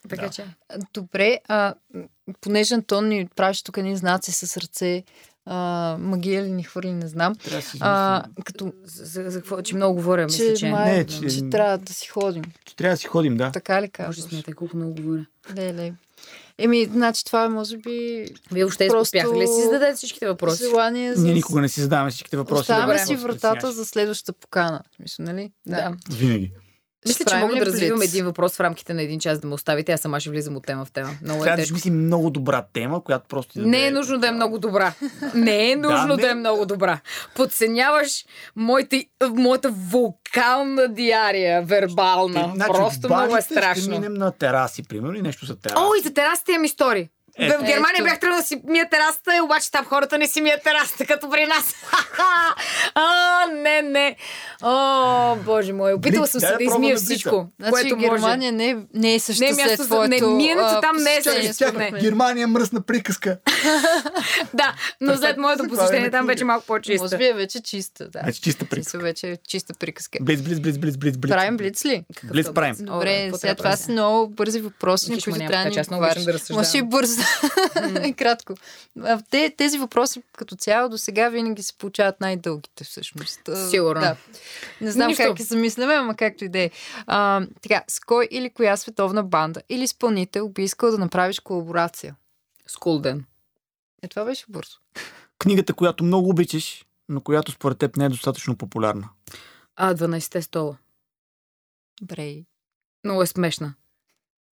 Така 0.09 0.21
Да. 0.21 0.29
че. 0.29 0.45
Добре, 0.93 1.39
а, 1.47 1.73
понеже 2.41 2.73
Антон 2.75 3.07
ни 3.07 3.27
правиш 3.35 3.63
тук 3.63 3.77
едни 3.77 3.97
знаци 3.97 4.31
с 4.31 4.57
ръце, 4.57 5.03
а, 5.45 5.55
магия 5.99 6.43
ли 6.43 6.51
ни 6.51 6.63
хвърли, 6.63 6.93
не 6.93 7.07
знам. 7.07 7.35
Трябва 7.35 7.57
да 7.57 7.61
си 7.61 7.77
А, 7.81 8.23
като 8.45 8.73
За, 8.83 9.05
за, 9.05 9.29
за 9.31 9.39
какво? 9.39 9.61
Че 9.61 9.75
много 9.75 9.95
говоря, 9.95 10.25
мисля, 10.25 10.45
че, 10.45 10.53
че. 10.53 10.69
май, 10.69 10.91
Не, 10.91 11.05
че... 11.05 11.19
че- 11.21 11.49
трябва 11.49 11.77
да 11.77 11.93
си 11.93 12.07
ходим. 12.07 12.43
че 12.65 12.75
трябва 12.75 12.93
да 12.93 12.97
си 12.97 13.07
ходим, 13.07 13.37
да. 13.37 13.51
Така 13.51 13.73
ли 13.73 13.77
Може 13.77 13.87
да 13.87 13.91
казваш? 13.91 14.19
смятай 14.25 14.53
колко 14.53 14.77
много 14.77 14.95
говоря. 14.95 15.25
Леле. 15.57 15.93
Еми, 16.57 16.85
значи 16.85 17.25
това 17.25 17.45
е, 17.45 17.49
може 17.49 17.77
би, 17.77 17.89
Вие 18.51 18.63
въобще 18.63 18.87
Просто- 18.87 19.01
успяхте 19.01 19.35
ли 19.35 19.47
си 19.47 19.61
зададете 19.63 19.93
всичките 19.95 20.27
въпроси? 20.27 20.63
желание 20.63 21.15
за... 21.15 21.23
Ние 21.23 21.33
никога 21.33 21.61
не 21.61 21.69
си 21.69 21.81
задаваме 21.81 22.11
всичките 22.11 22.37
въпроси. 22.37 22.61
Оставяме 22.61 22.93
Добре. 22.93 22.99
си 22.99 23.15
вратата 23.15 23.71
за 23.71 23.85
следващата 23.85 24.33
покана. 24.33 24.81
Мисля, 24.99 25.23
нали? 25.23 25.51
Да. 25.65 25.93
Винаги. 26.11 26.51
Мисля, 27.07 27.25
че 27.25 27.35
мога 27.35 27.55
да 27.55 27.65
развивам 27.65 28.01
един 28.01 28.25
въпрос 28.25 28.55
в 28.55 28.59
рамките 28.59 28.93
на 28.93 29.01
един 29.01 29.19
час 29.19 29.39
да 29.39 29.47
му 29.47 29.53
оставите. 29.53 29.91
Аз 29.91 30.01
сама 30.01 30.19
ще 30.19 30.29
влизам 30.29 30.55
от 30.55 30.65
тема 30.65 30.85
в 30.85 30.91
тема. 30.91 31.09
Много 31.23 31.39
е 31.39 31.43
Трябва 31.43 31.57
да 31.57 31.61
тежко. 31.63 31.71
измислим 31.75 32.05
много 32.05 32.29
добра 32.29 32.65
тема, 32.73 33.03
която 33.03 33.25
просто 33.27 33.59
да 33.59 33.65
Не 33.67 33.87
е 33.87 33.91
нужно 33.91 34.17
да 34.19 34.27
е 34.27 34.31
много 34.31 34.59
добра. 34.59 34.93
Не 35.35 35.71
е 35.71 35.75
нужно 35.75 36.15
да, 36.17 36.21
не. 36.21 36.27
е 36.27 36.35
много 36.35 36.65
добра. 36.65 36.99
Подценяваш 37.35 38.25
моите, 38.55 39.05
моята 39.29 39.69
вулкална 39.69 40.87
диария, 40.87 41.61
вербална. 41.61 42.51
Значи, 42.55 42.71
Просто 42.73 43.07
много 43.07 43.23
е 43.23 43.27
баните 43.27 43.45
Ще 43.45 43.53
страшно. 43.53 43.91
минем 43.91 44.13
на 44.13 44.31
тераси, 44.31 44.83
примерно, 44.83 45.17
и 45.17 45.21
нещо 45.21 45.45
за 45.45 45.55
тераси. 45.55 45.81
О, 45.81 45.89
и 45.99 46.03
за 46.03 46.13
терасите 46.13 46.51
имам 46.51 46.63
истории. 46.65 47.09
Е, 47.37 47.49
в 47.49 47.63
Германия 47.63 47.95
ето. 47.95 48.03
бях 48.03 48.19
тръгнала 48.19 48.41
да 48.41 48.47
си 48.47 48.61
мия 48.67 48.89
терасата, 48.89 49.35
и 49.37 49.41
обаче 49.41 49.71
там 49.71 49.85
хората 49.85 50.17
не 50.17 50.27
си 50.27 50.41
мият 50.41 50.63
терасата, 50.63 51.05
като 51.05 51.29
при 51.29 51.45
нас. 51.45 51.75
а, 52.95 53.45
не, 53.53 53.81
не. 53.81 54.15
О, 54.63 55.35
боже 55.35 55.73
мой. 55.73 55.93
Опитала 55.93 56.27
съм 56.27 56.41
се 56.41 56.55
да 56.57 56.63
измия 56.63 56.97
всичко, 56.97 57.47
Значи 57.59 57.71
което 57.71 57.95
може. 57.95 58.09
Германия 58.09 58.51
не, 58.51 58.69
е- 58.69 58.77
не 58.93 59.15
е 59.15 59.19
също 59.19 59.43
Не 59.43 59.49
е 59.49 59.53
след 59.53 59.65
място 59.65 59.83
за- 59.83 59.89
твоето... 59.89 60.29
не, 60.29 60.35
миенето 60.35 60.81
там 60.81 60.97
не 60.97 61.15
е 61.15 61.23
също. 61.23 61.65
Германия 62.01 62.47
мръсна 62.47 62.81
приказка. 62.81 63.37
Да, 64.53 64.75
но 65.01 65.17
след 65.17 65.37
моето 65.37 65.67
посещение 65.67 66.11
там 66.11 66.27
вече 66.27 66.43
малко 66.43 66.65
по-чиста. 66.65 67.03
Може 67.03 67.17
би 67.17 67.25
е 67.25 67.33
вече 67.33 67.61
чиста, 67.61 68.09
да. 68.09 68.19
Значи 68.23 68.41
чиста 68.41 68.65
приказка. 68.65 68.97
вече 68.97 69.31
е 69.31 69.37
чиста 69.47 69.73
приказка. 69.79 70.17
Блиц, 70.21 70.41
блиц, 70.41 70.59
блиц, 70.59 70.77
блиц, 70.77 70.97
блиц. 70.97 71.31
Правим 71.31 71.57
блиц 71.57 71.85
ли? 71.85 72.05
Блиц 72.23 72.53
правим. 72.53 72.75
Добре, 72.79 73.31
сега 73.35 73.55
това 73.55 73.75
са 73.75 73.91
много 73.91 74.29
бързи 74.29 74.61
въпроси, 74.61 75.11
на 75.11 75.17
които 75.21 75.39
трябва 75.39 75.69
да 75.69 75.69
ни 75.69 76.55
Може 76.55 76.77
и 76.77 76.81
бързо. 76.81 77.24
И 78.05 78.13
кратко. 78.17 78.53
Те, 79.29 79.53
тези 79.57 79.77
въпроси 79.77 80.21
като 80.37 80.55
цяло 80.55 80.89
до 80.89 80.97
сега 80.97 81.29
винаги 81.29 81.63
се 81.63 81.77
получават 81.77 82.21
най-дългите 82.21 82.83
всъщност. 82.83 83.39
Сигурно. 83.69 84.01
Да. 84.01 84.15
Не 84.81 84.91
знам 84.91 85.07
Нищо. 85.07 85.23
как 85.23 85.35
ги 85.35 85.43
замисляме, 85.43 85.93
ама 85.93 86.15
както 86.15 86.45
и 86.45 86.49
да 86.49 86.59
е. 86.59 86.71
Така, 87.61 87.83
с 87.87 87.99
кой 87.99 88.27
или 88.31 88.49
коя 88.49 88.77
световна 88.77 89.23
банда 89.23 89.61
или 89.69 89.83
изпълнител 89.83 90.49
би 90.49 90.63
искал 90.63 90.91
да 90.91 90.97
направиш 90.97 91.39
колаборация? 91.39 92.15
Скулден. 92.67 93.25
Е, 94.03 94.07
това 94.07 94.25
беше 94.25 94.45
бързо. 94.49 94.77
Книгата, 95.39 95.73
която 95.73 96.03
много 96.03 96.29
обичаш, 96.29 96.85
но 97.09 97.21
която 97.21 97.51
според 97.51 97.77
теб 97.77 97.97
не 97.97 98.05
е 98.05 98.09
достатъчно 98.09 98.57
популярна. 98.57 99.09
А, 99.75 99.95
12-те 99.95 100.41
стола. 100.41 100.77
Добре. 102.01 102.35
Много 103.03 103.21
е 103.21 103.27
смешна. 103.27 103.73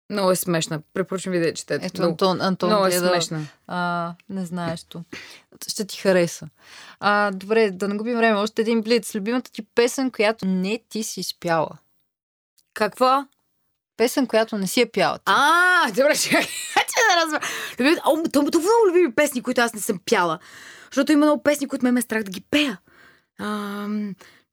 Много 0.09 0.31
е 0.31 0.35
смешна. 0.35 0.81
Препоръчвам 0.93 1.31
ви 1.31 1.39
да 1.39 1.45
я 1.45 1.53
четете. 1.53 1.85
Ето 1.85 2.01
много, 2.01 2.11
Антон, 2.11 2.41
Антон 2.41 2.69
много 2.69 2.85
е 2.85 2.89
гледа, 2.89 3.07
смешна. 3.07 3.47
а, 3.67 4.13
не 4.29 4.45
знаещо. 4.45 5.03
Ще 5.67 5.85
ти 5.85 5.97
хареса. 6.01 6.47
А, 6.99 7.31
добре, 7.31 7.71
да 7.71 7.87
не 7.87 7.95
губим 7.95 8.17
време. 8.17 8.39
Още 8.39 8.61
един 8.61 8.81
блиц. 8.81 9.15
Любимата 9.15 9.51
ти 9.51 9.61
песен, 9.61 10.11
която 10.11 10.45
не 10.45 10.79
ти 10.89 11.03
си 11.03 11.19
изпяла. 11.19 11.69
Какво? 12.73 13.25
Песен, 13.97 14.27
която 14.27 14.57
не 14.57 14.67
си 14.67 14.81
е 14.81 14.85
пяла. 14.85 15.17
Ти. 15.17 15.23
А, 15.25 15.87
добре, 15.89 16.15
чакай. 16.23 16.41
Че 16.87 17.01
да 17.09 17.21
разбера. 17.21 17.41
Люби... 17.79 17.99
О, 18.05 18.23
то 18.23 18.29
толкова 18.31 18.59
много 18.59 18.89
любими 18.89 19.11
песни, 19.15 19.41
които 19.43 19.61
аз 19.61 19.73
не 19.73 19.81
съм 19.81 19.99
пяла. 20.05 20.39
Защото 20.91 21.11
има 21.11 21.25
много 21.25 21.43
песни, 21.43 21.67
които 21.67 21.85
ме 21.85 21.91
ме 21.91 21.99
е 21.99 22.01
страх 22.01 22.23
да 22.23 22.31
ги 22.31 22.41
пея. 22.41 22.77
А, 23.39 23.87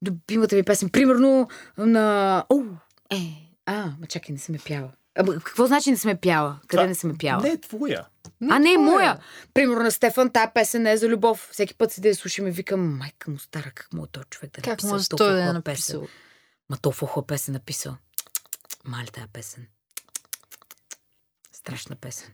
любимата 0.09 0.57
ми 0.57 0.63
песен, 0.63 0.89
примерно 0.89 1.49
на... 1.79 2.45
О, 2.49 2.63
е, 3.11 3.21
а, 3.67 3.85
ма 4.01 4.07
чакай, 4.09 4.33
не 4.33 4.39
съм 4.39 4.55
я 4.55 4.61
пяла. 4.65 4.91
А, 5.15 5.23
б- 5.23 5.35
какво 5.35 5.67
значи 5.67 5.91
не 5.91 5.97
съм 5.97 6.11
я 6.11 6.17
пяла? 6.17 6.59
Къде 6.61 6.69
Това 6.71 6.87
не 6.87 6.95
съм 6.95 7.11
я 7.11 7.17
пяла? 7.19 7.43
Не 7.43 7.49
е 7.49 7.61
твоя. 7.61 8.07
а, 8.43 8.59
не 8.59 8.71
е 8.71 8.75
твоя. 8.75 8.79
моя. 8.81 9.19
Примерно 9.55 9.83
на 9.83 9.91
Стефан, 9.91 10.31
тая 10.31 10.55
песен 10.55 10.83
не 10.83 10.93
е 10.93 10.97
за 10.97 11.09
любов. 11.09 11.49
Всеки 11.53 11.75
път 11.75 11.93
си 11.93 12.01
да 12.01 12.09
я 12.09 12.15
слушам 12.15 12.47
и 12.47 12.51
викам, 12.51 12.97
майка 12.99 13.31
му 13.31 13.39
стара, 13.39 13.71
как 13.71 13.93
му 13.93 14.05
е 14.05 14.09
този 14.09 14.27
човек 14.27 14.53
да 14.53 14.63
Как 14.63 14.67
написал 14.69 14.91
може 14.91 15.09
толкова 15.09 15.27
той 15.27 15.35
да 15.35 15.41
е 15.41 15.43
хубава 15.43 15.63
песен? 15.63 16.01
написал? 16.01 16.17
Ма 16.71 16.77
толкова 16.77 17.07
хубава 17.07 17.27
песен 17.27 17.53
написал. 17.55 17.97
Мали 18.85 19.07
тая 19.07 19.29
песен. 19.29 19.67
Страшна 21.53 21.97
песен. 21.97 22.29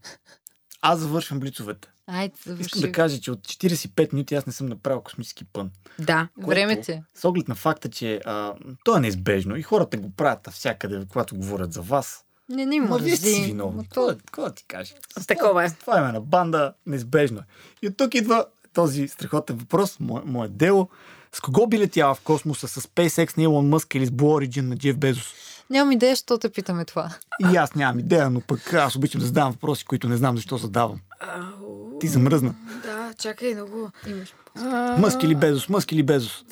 Аз 0.82 0.98
завършвам 0.98 1.40
блицовете. 1.40 1.88
Айде, 2.06 2.34
Искам 2.36 2.52
завърши. 2.52 2.80
да 2.80 2.92
кажа, 2.92 3.20
че 3.20 3.30
от 3.30 3.40
45 3.40 4.12
минути 4.12 4.34
аз 4.34 4.46
не 4.46 4.52
съм 4.52 4.66
направил 4.66 5.00
космически 5.00 5.44
пън. 5.44 5.70
Да. 5.98 6.28
Време 6.38 6.80
ти. 6.80 6.92
е. 6.92 7.02
С 7.14 7.24
оглед 7.24 7.48
на 7.48 7.54
факта, 7.54 7.90
че 7.90 8.20
а, 8.24 8.54
то 8.84 8.96
е 8.96 9.00
неизбежно 9.00 9.56
и 9.56 9.62
хората 9.62 9.96
го 9.96 10.10
правят 10.10 10.46
навсякъде, 10.46 11.06
когато 11.08 11.36
говорят 11.36 11.72
за 11.72 11.82
вас. 11.82 12.24
Не, 12.50 12.66
не 12.66 12.80
Ма 12.80 12.98
вие 12.98 13.16
сте 13.16 13.30
виновни. 13.30 13.88
То- 13.94 14.06
да, 14.06 14.16
какво 14.18 14.50
ти 14.50 14.64
кажа? 14.68 14.94
С 15.18 15.26
Такова 15.26 15.64
е. 15.64 15.68
с 15.68 15.74
Това 15.74 15.98
име 15.98 16.12
на 16.12 16.20
банда, 16.20 16.72
неизбежно 16.86 17.38
е. 17.38 17.42
И 17.82 17.88
от 17.88 17.96
тук 17.96 18.14
идва 18.14 18.46
този 18.72 19.08
страхотен 19.08 19.56
въпрос, 19.56 19.96
мое, 20.00 20.22
мое 20.24 20.48
дело. 20.48 20.88
С 21.32 21.40
кого 21.40 21.66
би 21.66 21.78
летяла 21.78 22.14
в 22.14 22.20
космоса? 22.20 22.68
С 22.68 22.80
SpaceX 22.80 23.36
на 23.36 23.42
Илон 23.42 23.68
Мъск 23.68 23.94
или 23.94 24.06
с 24.06 24.10
Blue 24.10 24.46
Origin 24.48 24.60
на 24.60 24.76
Джеф 24.76 24.96
Безос? 24.96 25.34
Нямам 25.70 25.92
идея, 25.92 26.16
що 26.16 26.38
те 26.38 26.48
питаме 26.48 26.84
това. 26.84 27.14
И 27.52 27.56
аз 27.56 27.74
нямам 27.74 27.98
идея, 27.98 28.30
но 28.30 28.40
пък 28.40 28.74
аз 28.74 28.96
обичам 28.96 29.20
да 29.20 29.26
задавам 29.26 29.52
въпроси, 29.52 29.84
които 29.84 30.08
не 30.08 30.16
знам 30.16 30.36
защо 30.36 30.56
задавам. 30.56 31.00
Ау, 31.20 31.98
Ти 32.00 32.08
замръзна. 32.08 32.54
Да, 32.82 33.14
чакай 33.18 33.54
много. 33.54 33.90
Имаш. 34.06 34.34
А, 34.56 34.96
Мъск 34.98 35.22
или 35.22 35.34
Безос? 35.34 35.68
Мъск 35.68 35.92
или 35.92 36.02
Безос? 36.02 36.44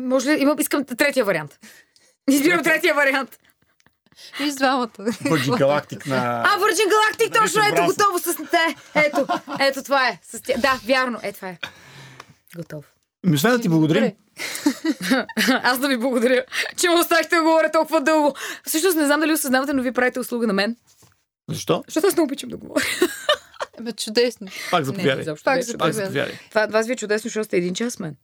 Може 0.00 0.30
ли? 0.30 0.42
Имам, 0.42 0.56
искам 0.58 0.84
третия 0.84 1.24
вариант. 1.24 1.58
Избирам 2.30 2.62
третия 2.62 2.94
вариант. 2.94 3.38
С 4.50 4.54
двамата. 4.56 4.88
Virgin 4.88 5.50
Galactic 5.50 6.06
на... 6.06 6.42
А, 6.46 6.58
Virgin 6.58 6.88
Galactic, 6.92 7.40
точно, 7.42 7.62
ето, 7.72 7.86
готово 7.86 8.18
с 8.18 8.36
те. 8.50 8.76
Ето, 8.94 9.26
ето, 9.60 9.82
това 9.82 10.08
е. 10.08 10.18
С 10.22 10.42
тя. 10.42 10.54
Да, 10.58 10.80
вярно, 10.86 11.18
е, 11.22 11.32
това 11.32 11.48
е. 11.48 11.58
Готов. 12.56 12.84
Ми 13.26 13.34
освен 13.34 13.52
да 13.52 13.60
ти 13.60 13.68
благодарим. 13.68 14.12
Аз 15.48 15.78
да 15.78 15.88
ви 15.88 15.96
благодаря, 15.96 16.44
че 16.76 16.88
ме 16.88 16.94
оставихте 16.94 17.36
да 17.36 17.42
говоря 17.42 17.70
толкова 17.70 18.00
дълго. 18.00 18.34
Всъщност 18.66 18.96
не 18.96 19.06
знам 19.06 19.20
дали 19.20 19.32
осъзнавате, 19.32 19.72
но 19.72 19.82
ви 19.82 19.92
правите 19.92 20.20
услуга 20.20 20.46
на 20.46 20.52
мен. 20.52 20.76
защо? 21.50 21.84
Защото 21.86 22.06
аз 22.06 22.16
не 22.16 22.22
обичам 22.22 22.50
да 22.50 22.56
говоря. 22.56 22.84
Бе, 23.80 23.92
чудесно. 23.92 24.46
Пак 24.70 24.84
заповядай. 24.84 25.22
изобщо 25.22 25.44
Пак 25.44 25.58
е 25.58 25.62
заповядай. 25.62 25.92
Пак 25.92 26.06
заповядай. 26.06 26.38
Това 26.48 26.66
вас 26.66 26.86
ви 26.86 26.92
е 26.92 26.96
чудесно, 26.96 27.28
защото 27.28 27.44
сте 27.44 27.56
един 27.56 27.74
час 27.74 27.92
с 27.92 27.98
мен. 27.98 28.16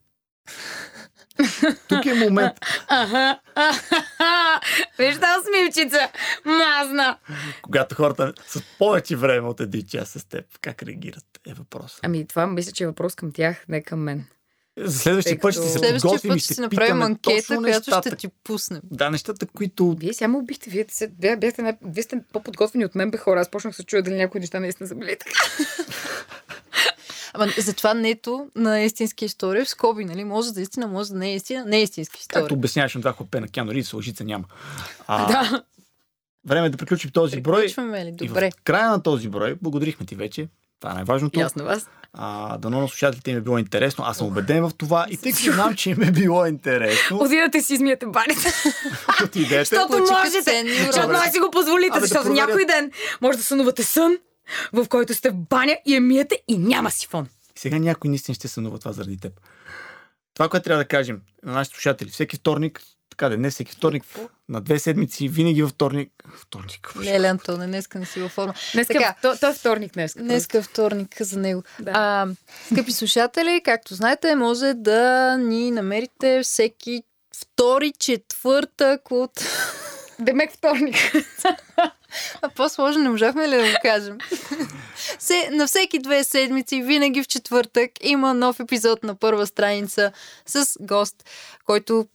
Тук 1.89 2.07
е 2.07 2.15
момент. 2.15 2.53
Аха, 2.89 3.41
аха, 3.55 4.61
Виж 4.99 5.19
тази 5.21 5.45
смивчица, 5.47 6.09
мазна. 6.45 7.19
когато 7.63 7.95
хората 7.95 8.33
с 8.47 8.63
повече 8.79 9.17
време 9.17 9.49
от 9.49 9.61
един 9.61 9.87
час 9.87 10.09
с 10.09 10.25
теб, 10.29 10.45
как 10.61 10.83
реагират 10.83 11.25
е 11.49 11.55
въпрос. 11.55 11.99
Ами 12.03 12.27
това 12.27 12.47
мисля, 12.47 12.73
че 12.73 12.85
е 12.85 12.87
въпрос 12.87 13.15
към 13.15 13.33
тях, 13.33 13.65
не 13.69 13.83
към 13.83 14.01
мен. 14.01 14.25
За 14.79 14.99
следващия 14.99 15.35
Тъй 15.35 15.41
път 15.41 15.53
ще 15.53 15.69
се 15.69 15.81
подготвим 15.81 16.37
и 16.37 16.39
ще 16.39 16.45
ще 16.45 16.55
си 16.55 16.61
направим 16.61 17.03
анкета, 17.03 17.57
която 17.57 18.01
ще 18.01 18.17
ти 18.17 18.29
пуснем. 18.45 18.81
Да, 18.85 19.11
нещата, 19.11 19.47
които... 19.47 19.97
Вие 20.01 20.13
сега 20.13 20.33
убихте, 20.37 20.71
вие, 20.71 20.85
се, 20.91 21.11
бя- 21.11 21.37
бяхте, 21.41 21.63
най- 21.63 21.79
вие 21.83 22.03
сте 22.03 22.23
по-подготвени 22.33 22.85
от 22.85 22.95
мен, 22.95 23.11
бе 23.11 23.19
хора. 23.19 23.41
Аз 23.41 23.51
почнах 23.51 23.71
да 23.73 23.77
се 23.77 23.85
чуя 23.85 24.03
дали 24.03 24.15
някои 24.15 24.41
неща 24.41 24.61
наистина 24.61 24.89
са 24.89 24.95
били 24.95 25.17
така. 25.19 25.33
Ама 27.35 27.47
затова 27.59 27.95
нето 27.95 28.47
на 28.57 28.81
истински 28.81 29.25
история 29.25 29.65
в 29.65 29.69
скоби, 29.69 30.05
нали? 30.05 30.25
Може 30.25 30.53
да 30.53 30.61
е 30.61 30.63
истина, 30.63 30.87
може 30.87 31.11
да 31.11 31.19
не 31.19 31.31
е 31.31 31.35
истина, 31.35 31.65
не 31.65 31.77
е 31.77 31.83
истински 31.83 32.19
история. 32.21 32.43
Както 32.43 32.55
обясняваш 32.55 32.95
на 32.95 33.01
това 33.01 33.13
хлапе 33.13 33.41
на 33.41 33.49
Кяно 33.49 33.73
Ривз, 33.73 33.93
лъжица 33.93 34.25
няма. 34.25 34.45
А, 35.07 35.27
Да. 35.33 35.63
Време 36.47 36.67
е 36.67 36.71
да 36.71 36.77
приключим 36.77 37.11
този 37.11 37.41
брой. 37.41 37.57
Приключваме 37.57 38.05
ли? 38.05 38.09
И 38.21 38.27
Добре. 38.27 38.51
в 38.51 38.63
края 38.65 38.91
на 38.91 39.03
този 39.03 39.29
брой, 39.29 39.57
благодарихме 39.63 40.07
ти 40.07 40.15
вече. 40.15 40.49
Това 40.81 40.93
е 40.93 40.95
най-важното. 40.95 41.41
Ясно 41.41 41.65
вас. 41.65 41.89
А, 42.13 42.59
дано 42.59 42.81
на 42.81 42.89
слушателите 42.89 43.31
им 43.31 43.37
е 43.37 43.41
било 43.41 43.59
интересно. 43.59 44.05
Аз 44.05 44.17
съм 44.17 44.27
убеден 44.27 44.63
в 44.63 44.71
това. 44.79 45.07
И 45.11 45.17
тъй 45.17 45.33
като 45.33 45.53
знам, 45.53 45.75
че 45.75 45.91
им 45.91 46.03
е 46.03 46.11
било 46.11 46.47
интересно, 46.47 47.19
Отидете 47.19 47.61
си 47.61 47.75
измиете 47.75 48.07
баните. 48.07 48.49
отидете. 49.25 49.59
Защото 49.59 49.99
можете. 49.99 50.65
Защото 50.87 51.09
може 51.09 51.31
си 51.31 51.39
го 51.39 51.51
позволите, 51.51 51.91
Абе, 51.93 52.01
защото 52.01 52.29
някой 52.29 52.65
ден 52.65 52.91
може 53.21 53.39
да 53.39 53.45
сънувате 53.45 53.83
сън, 53.83 54.17
в 54.73 54.89
който 54.89 55.15
сте 55.15 55.31
в 55.31 55.35
баня 55.35 55.77
и 55.87 55.95
я 55.95 56.01
миете 56.01 56.43
и 56.49 56.59
няма 56.59 56.91
сифон. 56.91 57.29
Сега 57.59 57.79
някой 57.79 58.09
наистина 58.09 58.35
ще 58.35 58.49
сънува 58.49 58.79
това 58.79 58.93
заради 58.93 59.19
теб. 59.19 59.33
Това, 60.35 60.49
което 60.49 60.65
трябва 60.65 60.83
да 60.83 60.89
кажем 60.89 61.21
на 61.43 61.53
нашите 61.53 61.75
слушатели, 61.75 62.11
всеки 62.11 62.37
вторник, 62.37 62.83
така 63.11 63.29
да 63.29 63.39
не 63.39 63.51
всеки 63.51 63.73
вторник, 63.73 64.05
на 64.49 64.61
две 64.61 64.79
седмици, 64.79 65.29
винаги 65.29 65.63
във 65.63 65.71
вторник. 65.71 66.25
Вторник. 66.37 66.93
Леле, 67.03 67.29
Антоне, 67.29 67.67
днеска 67.67 67.99
не 67.99 68.07
си 68.07 68.21
във 68.21 68.33
форма. 68.33 68.55
Днеска, 68.73 68.93
Така. 68.93 69.15
то, 69.23 69.37
то 69.41 69.49
е 69.49 69.55
вторник 69.55 69.93
днес. 69.93 70.15
Днеска 70.19 70.59
е 70.59 70.63
вторник 70.63 71.23
за 71.23 71.39
него. 71.39 71.63
Да. 71.81 71.91
А, 71.95 72.27
скъпи 72.73 72.93
слушатели, 72.93 73.61
както 73.65 73.95
знаете, 73.95 74.35
може 74.35 74.75
да 74.75 75.37
ни 75.37 75.71
намерите 75.71 76.41
всеки 76.43 77.03
втори 77.37 77.93
четвъртък 77.99 79.11
от... 79.11 79.33
Демек 80.19 80.53
вторник. 80.53 80.97
А 82.43 82.49
по-сложно 82.49 83.03
не 83.03 83.09
можахме 83.09 83.49
ли 83.49 83.57
да 83.57 83.63
го 83.63 83.79
кажем? 83.83 84.19
Се, 85.19 85.51
на 85.53 85.67
всеки 85.67 85.99
две 85.99 86.25
седмици, 86.25 86.83
винаги 86.83 87.23
в 87.23 87.29
четвъртък, 87.29 87.91
има 88.03 88.35
нов 88.35 88.61
епизод 88.61 89.05
на 89.05 89.15
първа 89.15 89.47
страница 89.47 90.13
с 90.47 90.67
гост, 90.81 91.25
който 91.65 92.07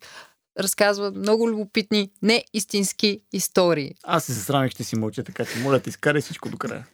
разказва 0.60 1.12
много 1.12 1.50
любопитни, 1.50 2.12
неистински 2.22 3.20
истории. 3.34 3.96
Аз 4.04 4.24
се 4.24 4.34
засрамих, 4.34 4.72
ще 4.72 4.84
си 4.84 4.96
мълча, 4.96 5.24
така 5.24 5.46
че 5.46 5.60
моля 5.60 5.80
те, 5.80 5.90
изкарай 5.90 6.22
всичко 6.22 6.50
до 6.50 6.58
края. 6.58 6.86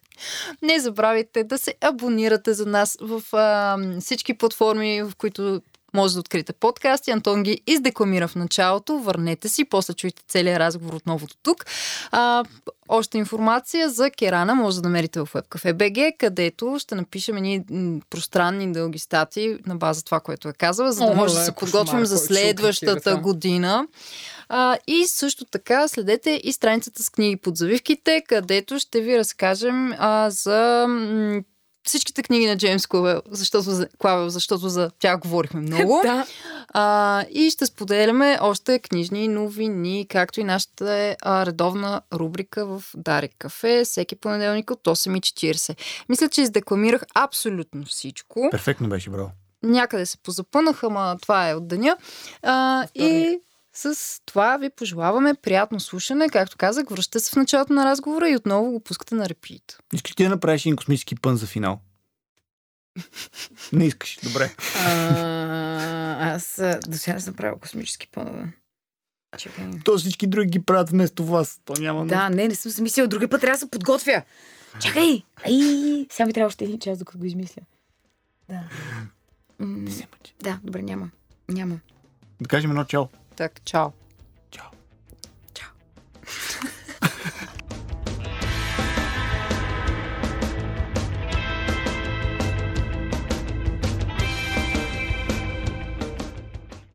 Не 0.62 0.80
забравяйте 0.80 1.44
да 1.44 1.58
се 1.58 1.74
абонирате 1.80 2.54
за 2.54 2.66
нас 2.66 2.98
в 3.00 3.22
а, 3.32 3.78
всички 4.00 4.34
платформи, 4.34 5.02
в 5.02 5.12
които 5.18 5.62
може 5.94 6.14
да 6.14 6.20
откриете 6.20 6.52
подкасти. 6.52 7.10
Антон 7.10 7.42
ги 7.42 7.60
издекламира 7.66 8.28
в 8.28 8.34
началото. 8.34 8.98
Върнете 8.98 9.48
си, 9.48 9.64
после 9.64 9.94
чуйте 9.94 10.22
целият 10.28 10.58
разговор 10.58 10.94
отново 10.94 11.26
до 11.26 11.34
тук. 11.42 11.66
А, 12.10 12.44
още 12.88 13.18
информация 13.18 13.90
за 13.90 14.10
Керана 14.10 14.54
може 14.54 14.76
да 14.76 14.88
намерите 14.88 15.20
в 15.20 15.28
WebCafe.bg, 15.32 16.12
където 16.18 16.76
ще 16.78 16.94
напишем 16.94 17.36
едни 17.36 17.64
пространни 18.10 18.72
дълги 18.72 18.98
статии 18.98 19.56
на 19.66 19.76
база 19.76 20.04
това, 20.04 20.20
което 20.20 20.48
е 20.48 20.52
казала, 20.52 20.92
за 20.92 21.06
да 21.06 21.14
може 21.14 21.34
да 21.34 21.40
се 21.40 21.52
подготвим 21.52 22.04
за 22.04 22.18
следващата 22.18 23.16
година. 23.16 23.86
А, 24.48 24.76
и 24.86 25.06
също 25.06 25.44
така 25.44 25.88
следете 25.88 26.40
и 26.44 26.52
страницата 26.52 27.02
с 27.02 27.10
книги 27.10 27.36
под 27.36 27.56
завивките, 27.56 28.22
където 28.28 28.78
ще 28.78 29.00
ви 29.00 29.18
разкажем 29.18 29.94
а, 29.98 30.30
за 30.30 30.86
всичките 31.84 32.22
книги 32.22 32.46
на 32.46 32.56
Джеймс 32.56 32.86
Клавел, 32.86 33.22
защото, 33.30 33.86
Клавел, 33.98 34.28
защото 34.28 34.68
за 34.68 34.90
тях 34.98 35.18
говорихме 35.18 35.60
много. 35.60 36.00
да. 36.04 36.26
А, 36.68 37.24
и 37.30 37.50
ще 37.50 37.66
споделяме 37.66 38.38
още 38.40 38.78
книжни 38.78 39.28
новини, 39.28 40.06
както 40.08 40.40
и 40.40 40.44
нашата 40.44 41.16
а, 41.22 41.46
редовна 41.46 42.00
рубрика 42.12 42.66
в 42.66 42.84
Дарик 42.94 43.32
Кафе, 43.38 43.82
всеки 43.84 44.16
понеделник 44.16 44.70
от 44.70 44.84
8.40. 44.84 45.78
Мисля, 46.08 46.28
че 46.28 46.42
издекламирах 46.42 47.02
абсолютно 47.14 47.84
всичко. 47.84 48.48
Перфектно 48.50 48.88
беше, 48.88 49.10
бро. 49.10 49.30
Някъде 49.62 50.06
се 50.06 50.18
позапънах, 50.18 50.82
ама 50.82 51.16
това 51.22 51.50
е 51.50 51.54
от 51.54 51.68
деня. 51.68 51.96
А, 52.42 52.86
и 52.94 53.40
с 53.72 53.96
това 54.24 54.56
ви 54.56 54.70
пожелаваме 54.70 55.34
приятно 55.34 55.80
слушане. 55.80 56.28
Както 56.28 56.56
казах, 56.56 56.84
връщате 56.90 57.20
се 57.20 57.30
в 57.30 57.36
началото 57.36 57.72
на 57.72 57.84
разговора 57.84 58.28
и 58.28 58.36
отново 58.36 58.70
го 58.70 58.80
пускате 58.80 59.14
на 59.14 59.28
репит. 59.28 59.78
Искаш 59.94 60.14
ти 60.14 60.22
да 60.22 60.28
направиш 60.28 60.66
един 60.66 60.76
космически 60.76 61.16
пън 61.16 61.36
за 61.36 61.46
финал? 61.46 61.80
Не 63.72 63.86
искаш. 63.86 64.18
Добре. 64.22 64.54
А, 64.86 66.34
аз 66.34 66.62
до 66.88 66.98
сега 66.98 67.14
не 67.14 67.20
съм 67.20 67.34
правил 67.34 67.58
космически 67.58 68.08
пънове. 68.08 68.52
То 69.84 69.98
всички 69.98 70.26
други 70.26 70.50
ги 70.50 70.62
правят 70.62 70.90
вместо 70.90 71.24
вас. 71.24 71.60
То 71.64 71.74
няма 71.80 72.06
Да, 72.06 72.28
не, 72.28 72.48
не 72.48 72.54
съм 72.54 72.72
се 72.72 72.82
мислила. 72.82 73.08
Други 73.08 73.26
път 73.26 73.40
трябва 73.40 73.54
да 73.54 73.58
се 73.58 73.70
подготвя. 73.70 74.22
Чакай! 74.80 75.22
Ай! 75.46 76.06
Сега 76.10 76.26
ми 76.26 76.32
трябва 76.32 76.46
още 76.46 76.64
един 76.64 76.78
час, 76.78 76.98
докато 76.98 77.18
го 77.18 77.24
измисля. 77.24 77.62
Да. 78.48 78.60
Не 79.60 79.90
се 79.90 80.06
мъчи. 80.12 80.34
да, 80.42 80.60
добре, 80.64 80.82
няма. 80.82 81.10
Няма. 81.48 81.80
Да 82.40 82.48
кажем 82.48 82.70
едно 82.70 82.84
чао. 82.84 83.06
Tak 83.36 83.60
ciao. 83.64 83.92
Ciao. 84.50 84.70
Ciao. 85.54 86.72